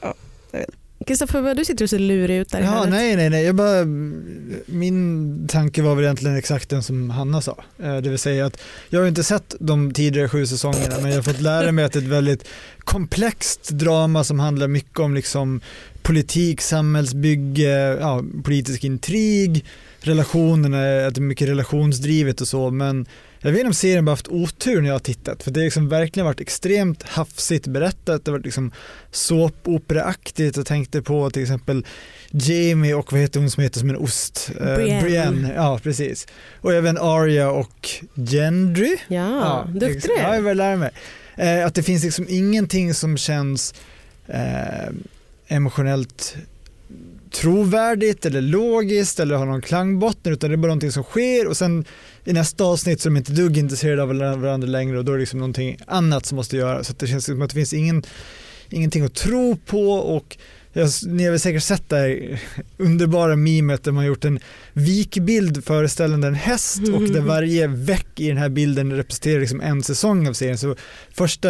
Ja, 0.00 0.14
jag. 0.52 0.64
Kristoffer, 1.06 1.40
vad 1.40 1.56
du 1.56 1.64
sitter 1.64 1.84
och 1.84 1.90
ser 1.90 1.98
lurig 1.98 2.36
ut 2.38 2.48
där 2.50 2.60
i 2.60 2.62
Ja, 2.64 2.68
hörnet. 2.70 2.90
nej, 2.90 3.16
nej, 3.16 3.30
nej. 3.30 3.44
Jag 3.44 3.54
bara, 3.54 3.84
min 4.66 5.48
tanke 5.48 5.82
var 5.82 5.94
väl 5.94 6.04
egentligen 6.04 6.36
exakt 6.36 6.68
den 6.70 6.82
som 6.82 7.10
Hanna 7.10 7.40
sa. 7.40 7.64
Eh, 7.82 7.96
Det 7.96 8.08
vill 8.10 8.18
säga 8.18 8.46
att 8.46 8.60
jag 8.88 9.00
har 9.00 9.06
inte 9.08 9.24
sett 9.24 9.54
de 9.60 9.92
tidigare 9.92 10.28
sju 10.28 10.46
säsongerna 10.46 10.94
men 11.00 11.10
jag 11.10 11.18
har 11.18 11.22
fått 11.22 11.40
lära 11.40 11.72
mig 11.72 11.84
att 11.84 11.92
det 11.92 11.98
är 11.98 12.02
ett 12.02 12.08
väldigt 12.08 12.48
komplext 12.78 13.68
drama 13.70 14.24
som 14.24 14.40
handlar 14.40 14.68
mycket 14.68 14.98
om 14.98 15.14
liksom 15.14 15.60
politik, 16.02 16.60
samhällsbygge, 16.60 17.96
ja, 18.00 18.22
politisk 18.44 18.84
intrig, 18.84 19.64
relationerna, 20.06 21.06
att 21.06 21.14
det 21.14 21.18
är 21.18 21.22
mycket 21.22 21.48
relationsdrivet 21.48 22.40
och 22.40 22.48
så 22.48 22.70
men 22.70 23.06
jag 23.40 23.50
vet 23.50 23.58
inte 23.58 23.66
om 23.68 23.74
serien 23.74 24.04
bara 24.04 24.12
haft 24.12 24.28
otur 24.28 24.80
när 24.80 24.88
jag 24.88 24.94
har 24.94 24.98
tittat 25.00 25.42
för 25.42 25.50
det 25.50 25.60
har 25.60 25.64
liksom 25.64 25.88
verkligen 25.88 26.24
varit 26.26 26.40
extremt 26.40 27.02
hafsigt 27.02 27.66
berättat, 27.66 28.24
det 28.24 28.30
har 28.30 28.38
varit 28.38 28.44
liksom 28.44 28.72
såpoperaaktigt. 29.10 30.56
Jag 30.56 30.66
tänkte 30.66 31.02
på 31.02 31.30
till 31.30 31.42
exempel 31.42 31.86
Jamie 32.30 32.94
och 32.94 33.12
vad 33.12 33.20
heter 33.20 33.40
hon 33.40 33.50
som 33.50 33.62
heter 33.62 33.78
som 33.80 33.90
en 33.90 33.96
ost? 33.96 34.50
Eh, 34.60 34.74
Brienne. 34.74 35.02
Brienne. 35.02 35.52
Ja, 35.56 35.80
precis. 35.82 36.26
Och 36.60 36.74
även 36.74 36.98
Arya 36.98 37.50
och 37.50 37.88
Gendry. 38.14 38.96
Ja, 39.08 39.68
duktig 39.72 39.96
ex- 39.96 40.06
du 40.06 40.12
Ja, 40.22 40.34
jag 40.34 40.42
vill 40.42 40.56
lära 40.56 40.76
mig. 40.76 40.90
Eh, 41.36 41.66
att 41.66 41.74
det 41.74 41.82
finns 41.82 42.04
liksom 42.04 42.26
ingenting 42.28 42.94
som 42.94 43.16
känns 43.16 43.74
eh, 44.26 44.92
emotionellt 45.48 46.36
trovärdigt 47.40 48.26
eller 48.26 48.40
logiskt 48.40 49.20
eller 49.20 49.36
har 49.36 49.46
någon 49.46 49.62
klangbotten 49.62 50.32
utan 50.32 50.50
det 50.50 50.54
är 50.54 50.56
bara 50.56 50.66
någonting 50.66 50.92
som 50.92 51.02
sker 51.02 51.46
och 51.46 51.56
sen 51.56 51.84
i 52.24 52.32
nästa 52.32 52.64
avsnitt 52.64 53.00
så 53.00 53.08
är 53.08 53.10
de 53.10 53.16
inte 53.16 53.32
dugg 53.32 53.58
intresserade 53.58 54.02
av 54.02 54.08
varandra 54.40 54.68
längre 54.68 54.98
och 54.98 55.04
då 55.04 55.12
är 55.12 55.16
det 55.16 55.20
liksom 55.20 55.38
någonting 55.38 55.78
annat 55.86 56.26
som 56.26 56.36
måste 56.36 56.56
göras. 56.56 56.86
Så 56.86 56.92
att 56.92 56.98
det 56.98 57.06
känns 57.06 57.24
som 57.24 57.42
att 57.42 57.50
det 57.50 57.54
finns 57.54 57.72
ingen, 57.72 58.02
ingenting 58.70 59.04
att 59.04 59.14
tro 59.14 59.56
på 59.56 59.92
och 59.92 60.36
jag, 60.76 60.90
ni 61.06 61.24
har 61.24 61.30
väl 61.30 61.40
säkert 61.40 61.62
sett 61.62 61.88
det 61.88 61.96
här 61.96 62.40
underbara 62.76 63.36
memet 63.36 63.84
där 63.84 63.92
man 63.92 64.06
gjort 64.06 64.24
en 64.24 64.38
vikbild 64.72 65.64
föreställande 65.64 66.28
en 66.28 66.34
häst 66.34 66.88
och 66.94 67.02
där 67.02 67.20
varje 67.20 67.66
veck 67.66 68.20
i 68.20 68.28
den 68.28 68.36
här 68.36 68.48
bilden 68.48 68.92
representerar 68.92 69.40
liksom 69.40 69.60
en 69.60 69.82
säsong 69.82 70.28
av 70.28 70.32
serien. 70.32 70.58
Så 70.58 70.76
första 71.10 71.48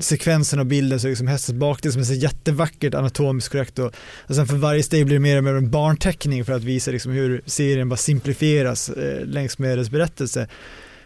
sekvensen 0.00 0.58
av 0.58 0.64
bilden 0.66 1.00
så 1.00 1.06
är 1.06 1.10
liksom 1.10 1.26
hästens 1.26 1.58
bakdel 1.58 1.92
som 1.92 2.00
är 2.00 2.06
så 2.06 2.14
jättevackert 2.14 2.94
anatomiskt 2.94 3.52
korrekt 3.52 3.78
och, 3.78 3.94
och 4.26 4.34
sen 4.34 4.46
för 4.46 4.56
varje 4.56 4.82
steg 4.82 5.06
blir 5.06 5.16
det 5.16 5.20
mer 5.20 5.36
och 5.36 5.44
mer 5.44 5.54
en 5.54 5.70
barnteckning 5.70 6.44
för 6.44 6.52
att 6.52 6.64
visa 6.64 6.90
liksom 6.90 7.12
hur 7.12 7.42
serien 7.46 7.88
bara 7.88 7.96
simplifieras 7.96 8.88
eh, 8.88 9.26
längs 9.26 9.58
med 9.58 9.78
dess 9.78 9.90
berättelse. 9.90 10.48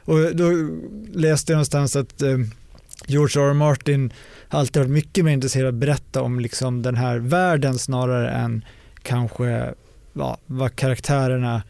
Och 0.04 0.36
då 0.36 0.52
läste 1.12 1.52
jag 1.52 1.56
någonstans 1.56 1.96
att 1.96 2.22
eh, 2.22 2.38
George 3.06 3.42
R. 3.42 3.48
R. 3.48 3.54
Martin 3.54 4.12
har 4.52 4.60
alltid 4.60 4.82
varit 4.82 4.90
mycket 4.90 5.24
mer 5.24 5.32
intresserad 5.32 5.66
av 5.66 5.74
att 5.74 5.80
berätta 5.80 6.22
om 6.22 6.40
liksom 6.40 6.82
den 6.82 6.96
här 6.96 7.18
världen 7.18 7.78
snarare 7.78 8.30
än 8.30 8.64
kanske 9.02 9.74
ja, 10.12 10.38
vad 10.46 10.76
karaktärerna, 10.76 11.62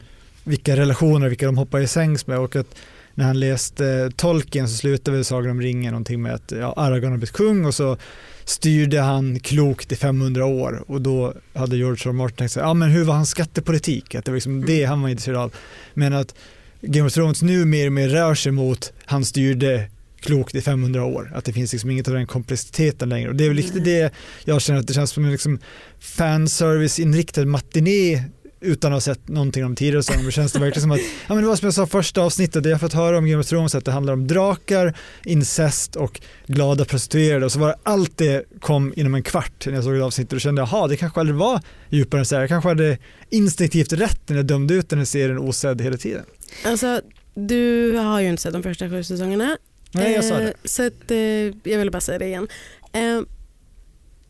vilka 0.44 0.76
relationer, 0.76 1.28
vilka 1.28 1.46
de 1.46 1.58
hoppar 1.58 1.80
i 1.80 1.86
sängs 1.86 2.26
med 2.26 2.38
och 2.38 2.56
att 2.56 2.74
när 3.14 3.24
han 3.24 3.40
läste 3.40 4.10
Tolkien 4.16 4.68
så 4.68 4.76
slutade 4.76 5.16
väl 5.16 5.24
Sagan 5.24 5.50
om 5.50 5.60
ringen 5.60 5.90
någonting 5.90 6.22
med 6.22 6.34
att 6.34 6.52
ja, 6.52 6.74
Aragorn 6.76 7.10
har 7.10 7.18
blivit 7.18 7.32
kung 7.32 7.64
och 7.64 7.74
så 7.74 7.96
styrde 8.44 9.00
han 9.00 9.40
klokt 9.40 9.92
i 9.92 9.96
500 9.96 10.44
år 10.46 10.84
och 10.86 11.00
då 11.00 11.34
hade 11.54 11.76
George 11.76 12.10
R. 12.10 12.12
Martin 12.12 12.36
tänkt 12.36 12.52
sig, 12.52 12.62
ja 12.62 12.74
men 12.74 12.90
hur 12.90 13.04
var 13.04 13.14
hans 13.14 13.30
skattepolitik? 13.30 14.14
Att 14.14 14.24
det 14.24 14.30
var 14.30 14.36
liksom 14.36 14.64
det 14.64 14.84
han 14.84 15.02
var 15.02 15.08
intresserad 15.08 15.38
av. 15.38 15.54
Men 15.94 16.12
att 16.12 16.34
Game 16.80 17.06
of 17.06 17.12
Thrones 17.12 17.42
nu 17.42 17.64
mer 17.64 17.86
och 17.86 17.92
mer 17.92 18.08
rör 18.08 18.34
sig 18.34 18.52
mot 18.52 18.92
han 19.04 19.24
styrde 19.24 19.88
klokt 20.22 20.54
i 20.54 20.60
500 20.60 21.04
år. 21.04 21.32
Att 21.34 21.44
det 21.44 21.52
finns 21.52 21.72
liksom 21.72 21.90
inget 21.90 22.08
av 22.08 22.14
den 22.14 22.26
komplexiteten 22.26 23.08
längre. 23.08 23.28
Och 23.28 23.36
det 23.36 23.44
är 23.44 23.48
väl 23.48 23.56
lite 23.56 23.80
det 23.80 24.14
jag 24.44 24.62
känner 24.62 24.80
att 24.80 24.86
det 24.86 24.94
känns 24.94 25.10
som 25.10 25.24
en 25.24 25.32
liksom 25.32 25.58
fanservice-inriktad 26.00 27.44
matiné 27.44 28.24
utan 28.62 28.92
att 28.92 28.96
ha 28.96 29.00
sett 29.00 29.28
någonting 29.28 29.64
om 29.64 29.76
tidigare. 29.76 30.24
Det 30.24 30.32
känns 30.32 30.52
det 30.52 30.58
verkligen 30.58 30.82
som 30.82 30.90
att, 30.90 31.00
ja 31.00 31.34
men 31.34 31.40
det 31.42 31.48
var 31.48 31.56
som 31.56 31.66
jag 31.66 31.74
sa 31.74 31.86
första 31.86 32.22
avsnittet, 32.22 32.62
det 32.62 32.70
jag 32.70 32.80
fått 32.80 32.92
höra 32.92 33.18
om 33.18 33.26
Game 33.26 33.40
of 33.40 33.46
Thrones 33.46 33.74
att 33.74 33.84
det 33.84 33.92
handlar 33.92 34.12
om 34.12 34.26
drakar, 34.26 34.96
incest 35.24 35.96
och 35.96 36.20
glada 36.46 36.84
prostituerade 36.84 37.44
och 37.44 37.52
så 37.52 37.58
var 37.58 37.68
det 37.68 37.76
allt 37.82 38.18
det 38.18 38.44
kom 38.60 38.92
inom 38.96 39.14
en 39.14 39.22
kvart 39.22 39.66
när 39.66 39.74
jag 39.74 39.84
såg 39.84 39.94
det 39.94 40.04
avsnittet 40.04 40.32
och 40.32 40.40
kände 40.40 40.62
jaha 40.62 40.88
det 40.88 40.96
kanske 40.96 41.20
aldrig 41.20 41.36
var 41.36 41.60
djupare 41.88 42.20
än 42.20 42.26
så 42.26 42.34
här. 42.34 42.42
Jag 42.42 42.48
kanske 42.48 42.68
hade 42.68 42.98
instinktivt 43.30 43.92
rätt 43.92 44.28
när 44.28 44.36
jag 44.36 44.46
dömde 44.46 44.74
ut 44.74 44.88
den 44.88 44.98
här 44.98 45.06
serien 45.06 45.38
osedd 45.38 45.80
hela 45.80 45.96
tiden. 45.96 46.24
Alltså, 46.64 47.00
du 47.34 47.92
har 47.96 48.20
ju 48.20 48.28
inte 48.28 48.42
sett 48.42 48.52
de 48.52 48.62
första 48.62 48.88
sju 48.88 49.02
säsongerna. 49.02 49.56
Nej 49.92 50.12
jag 50.12 50.24
sa 50.24 50.40
Eh, 50.40 50.44
det. 50.44 50.68
Så 50.68 50.86
att, 50.86 51.10
eh, 51.10 51.18
jag 51.46 51.78
ville 51.78 51.90
bara 51.90 52.00
säga 52.00 52.18
det 52.18 52.26
igen. 52.26 52.48
Eh, 52.92 53.20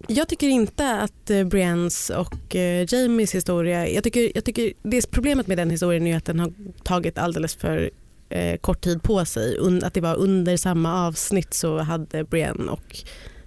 jag 0.06 0.28
tycker 0.28 0.48
inte 0.48 0.90
att 0.90 1.30
Briennes 1.46 2.10
och 2.10 2.54
Jamies 2.88 3.34
historia, 3.34 3.88
jag 3.88 4.04
tycker, 4.04 4.32
jag 4.34 4.44
tycker 4.44 4.72
det 4.82 5.10
problemet 5.10 5.46
med 5.46 5.58
den 5.58 5.70
historien 5.70 6.06
är 6.06 6.16
att 6.16 6.24
den 6.24 6.40
har 6.40 6.52
tagit 6.84 7.18
alldeles 7.18 7.54
för 7.54 7.90
kort 8.60 8.80
tid 8.80 9.02
på 9.02 9.24
sig. 9.24 9.56
Att 9.82 9.94
det 9.94 10.00
var 10.00 10.16
under 10.16 10.56
samma 10.56 11.06
avsnitt 11.06 11.54
så 11.54 11.78
hade 11.78 12.24
Brienne 12.24 12.72
och 12.72 12.98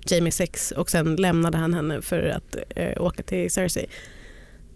Jamie 0.07 0.31
sex 0.31 0.71
och 0.71 0.89
sen 0.89 1.15
lämnade 1.15 1.57
han 1.57 1.73
henne 1.73 2.01
för 2.01 2.23
att 2.23 2.55
åka 2.97 3.23
till 3.23 3.51
Cersei. 3.51 3.87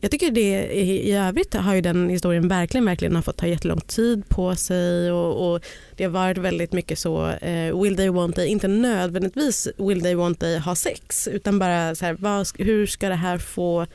Jag 0.01 0.11
tycker 0.11 0.31
det 0.31 0.73
i, 0.73 1.11
övrigt 1.11 1.53
har 1.53 1.75
ju 1.75 1.81
den 1.81 2.09
historien 2.09 2.47
verkligen, 2.47 2.85
verkligen 2.85 3.15
har 3.15 3.21
fått 3.21 3.37
ta 3.37 3.47
jättelång 3.47 3.81
tid 3.81 4.29
på 4.29 4.55
sig 4.55 5.11
och, 5.11 5.51
och 5.51 5.65
det 5.95 6.03
har 6.03 6.11
varit 6.11 6.37
väldigt 6.37 6.73
mycket 6.73 6.99
så, 6.99 7.27
eh, 7.29 7.81
will 7.81 7.95
they 7.95 8.09
want 8.09 8.35
they, 8.35 8.47
inte 8.47 8.67
nödvändigtvis 8.67 9.67
will 9.77 10.01
they 10.01 10.15
want 10.15 10.39
they 10.39 10.57
ha 10.57 10.75
sex 10.75 11.27
utan 11.27 11.59
bara 11.59 11.95
så 11.95 12.05
här, 12.05 12.13
vad, 12.19 12.47
hur 12.57 12.85
ska 12.85 13.09
det 13.09 13.15
här 13.15 13.37
få, 13.37 13.85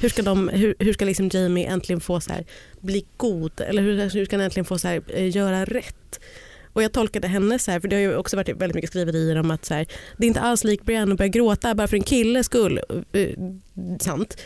hur 0.00 0.08
ska, 0.08 0.22
de, 0.22 0.48
hur, 0.48 0.74
hur 0.78 0.92
ska 0.92 1.04
liksom 1.04 1.30
Jamie 1.32 1.66
äntligen 1.66 2.00
få 2.00 2.20
så 2.20 2.32
här, 2.32 2.44
bli 2.80 3.04
god 3.16 3.60
eller 3.60 3.82
hur, 3.82 4.10
hur 4.10 4.24
ska 4.24 4.36
han 4.36 4.44
äntligen 4.44 4.64
få 4.64 4.78
så 4.78 4.88
här, 4.88 5.02
eh, 5.08 5.36
göra 5.36 5.64
rätt? 5.64 6.20
Och 6.72 6.82
jag 6.82 6.92
tolkade 6.92 7.28
henne 7.28 7.58
så 7.58 7.70
här, 7.70 7.80
för 7.80 7.88
det 7.88 7.96
har 7.96 8.00
ju 8.00 8.16
också 8.16 8.36
varit 8.36 8.48
väldigt 8.48 8.74
mycket 8.74 8.90
skriverier 8.90 9.36
om 9.36 9.50
att 9.50 9.64
så 9.64 9.74
här, 9.74 9.86
det 10.16 10.26
är 10.26 10.28
inte 10.28 10.40
alls 10.40 10.64
lik 10.64 10.82
Brienne 10.82 11.12
att 11.12 11.18
börja 11.18 11.28
gråta 11.28 11.74
bara 11.74 11.88
för 11.88 11.96
en 11.96 12.02
killes 12.02 12.46
skull. 12.46 12.80
Eh, 13.12 13.28
sant. 14.00 14.36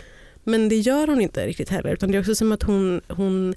Men 0.45 0.69
det 0.69 0.77
gör 0.77 1.07
hon 1.07 1.21
inte 1.21 1.47
riktigt 1.47 1.69
heller 1.69 1.93
utan 1.93 2.11
det 2.11 2.19
är 2.19 2.21
också 2.21 2.35
som 2.35 2.53
att 2.53 2.63
hon, 2.63 3.01
hon 3.09 3.55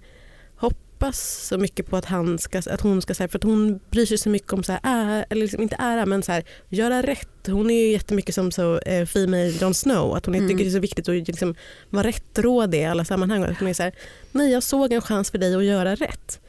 hoppas 0.56 1.48
så 1.48 1.58
mycket 1.58 1.88
på 1.88 1.98
att, 1.98 2.06
han 2.06 2.38
ska, 2.40 2.58
att 2.58 2.82
hon 2.82 3.02
ska, 3.02 3.14
för 3.14 3.38
att 3.38 3.44
hon 3.44 3.80
bryr 3.90 4.06
sig 4.06 4.18
så 4.18 4.30
mycket 4.30 4.54
om, 4.54 4.64
så 4.64 4.72
här, 4.72 4.80
ära, 4.84 5.24
eller 5.24 5.42
liksom 5.42 5.62
inte 5.62 5.76
ära 5.80 6.06
men 6.06 6.24
så 6.24 6.32
här, 6.32 6.44
göra 6.70 7.02
rätt. 7.02 7.48
Hon 7.48 7.70
är 7.70 7.86
ju 7.86 7.92
jättemycket 7.92 8.36
som 8.36 8.52
så 8.52 8.80
eh, 8.80 9.06
female 9.06 9.50
Jon 9.50 9.74
Snow, 9.74 10.16
att 10.16 10.26
hon 10.26 10.36
Mm. 10.36 10.48
tycker 10.48 10.64
det 10.64 10.70
är 10.70 10.72
så 10.72 10.80
viktigt 10.80 11.10
att 11.10 11.28
liksom 11.28 11.56
vara 11.90 12.08
rättrådig 12.08 12.82
i 12.82 12.86
alla 12.86 13.06
sammanhang. 13.06 13.44
Att 13.44 13.60
hon 13.60 13.68
är 13.68 13.74
så 13.74 13.84
här, 13.84 13.94
nej 14.32 14.52
jag 14.52 14.64
såg 14.64 14.94
en 14.94 15.02
chans 15.02 15.32
för 15.32 15.38
dig 15.38 15.56
att 15.56 15.64
göra 15.64 15.96
rätt 15.96 16.40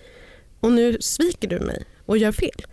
och 0.60 0.72
nu 0.72 0.96
sviker 1.00 1.48
du 1.48 1.60
mig 1.60 1.84
och 2.06 2.18
gör 2.18 2.32
fel. 2.32 2.66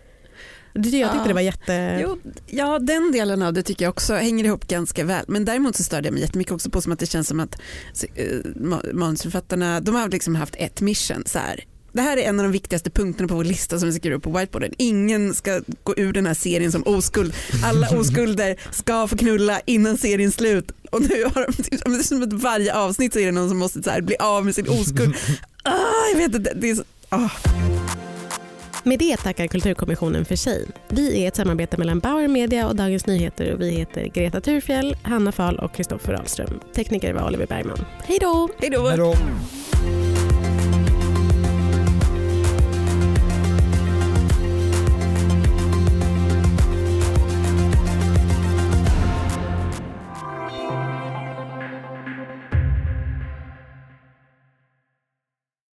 Det, 0.74 0.88
jag 0.98 1.12
tyckte 1.12 1.18
Ja. 1.24 1.28
det 1.28 1.34
var 1.34 1.40
jätte... 1.40 1.98
Jo, 2.02 2.18
ja, 2.46 2.78
den 2.78 3.12
delen 3.12 3.42
av 3.42 3.52
det 3.52 3.62
tycker 3.62 3.84
jag 3.84 3.90
också 3.92 4.14
hänger 4.14 4.44
ihop 4.44 4.66
ganska 4.68 5.04
väl. 5.04 5.24
Men 5.28 5.44
däremot 5.44 5.76
så 5.76 5.82
störde 5.84 6.06
jag 6.06 6.12
mig 6.12 6.22
jättemycket 6.22 6.52
också 6.52 6.70
på 6.70 6.80
som 6.80 6.92
att 6.92 6.98
det 6.98 7.06
känns 7.06 7.28
som 7.28 7.40
att 7.40 7.54
eh, 8.14 8.24
ma- 8.56 8.92
manusförfattarna, 8.94 9.80
de 9.80 9.94
har 9.94 10.08
liksom 10.08 10.34
haft 10.34 10.54
ett 10.58 10.80
mission 10.80 11.22
så 11.26 11.38
här. 11.38 11.64
Det 11.92 12.00
här 12.02 12.16
är 12.16 12.22
en 12.22 12.40
av 12.40 12.44
de 12.44 12.52
viktigaste 12.52 12.90
punkterna 12.90 13.28
på 13.28 13.34
vår 13.34 13.44
lista 13.44 13.78
som 13.78 13.88
vi 13.88 13.94
skriver 13.94 14.16
upp 14.16 14.22
på 14.22 14.30
whiteboarden. 14.38 14.72
Ingen 14.78 15.34
ska 15.34 15.60
gå 15.82 15.94
ur 15.96 16.12
den 16.12 16.26
här 16.26 16.34
serien 16.34 16.72
som 16.72 16.82
oskuld. 16.86 17.34
Alla 17.64 17.88
oskulder 17.98 18.56
ska 18.72 19.08
få 19.08 19.16
knulla 19.16 19.60
innan 19.66 19.98
seriens 19.98 20.34
slut. 20.34 20.70
Och 20.90 21.00
nu 21.02 21.24
har 21.34 21.46
de, 21.46 21.62
det 21.90 21.98
är 21.98 22.02
som 22.02 22.22
att 22.22 22.32
varje 22.32 22.74
avsnitt 22.74 23.12
så 23.12 23.18
är 23.18 23.26
det 23.26 23.32
någon 23.32 23.48
som 23.48 23.58
måste 23.58 23.82
så 23.82 23.90
här, 23.90 24.00
bli 24.00 24.16
av 24.16 24.44
med 24.44 24.54
sin 24.54 24.68
oskuld. 24.68 25.14
Ah, 25.66 26.08
jag 26.12 26.18
vet 26.18 26.34
inte, 26.34 26.54
det 26.54 26.70
är 26.70 26.74
så, 26.74 26.82
ah. 27.08 27.30
Med 28.86 28.98
det 28.98 29.16
tackar 29.16 29.46
Kulturkommissionen 29.46 30.24
för 30.24 30.36
sig. 30.36 30.66
Vi 30.88 31.24
är 31.24 31.28
ett 31.28 31.36
samarbete 31.36 31.76
mellan 31.76 32.00
Bauer 32.00 32.28
Media 32.28 32.68
och 32.68 32.76
Dagens 32.76 33.06
Nyheter 33.06 33.54
och 33.54 33.60
vi 33.60 33.70
heter 33.70 34.04
Greta 34.06 34.40
Thurfjell, 34.40 34.96
Hanna 35.02 35.32
Fahl 35.32 35.58
och 35.58 35.74
Kristoffer 35.74 36.14
Ahlström. 36.14 36.60
Tekniker 36.74 37.12
var 37.12 37.26
Oliver 37.26 37.46
Bergman. 37.46 37.84
Hej 38.04 38.18
då! 38.20 38.48
Hej 38.58 38.70
då! 38.70 38.88
Hej 38.88 38.98
då. 38.98 39.14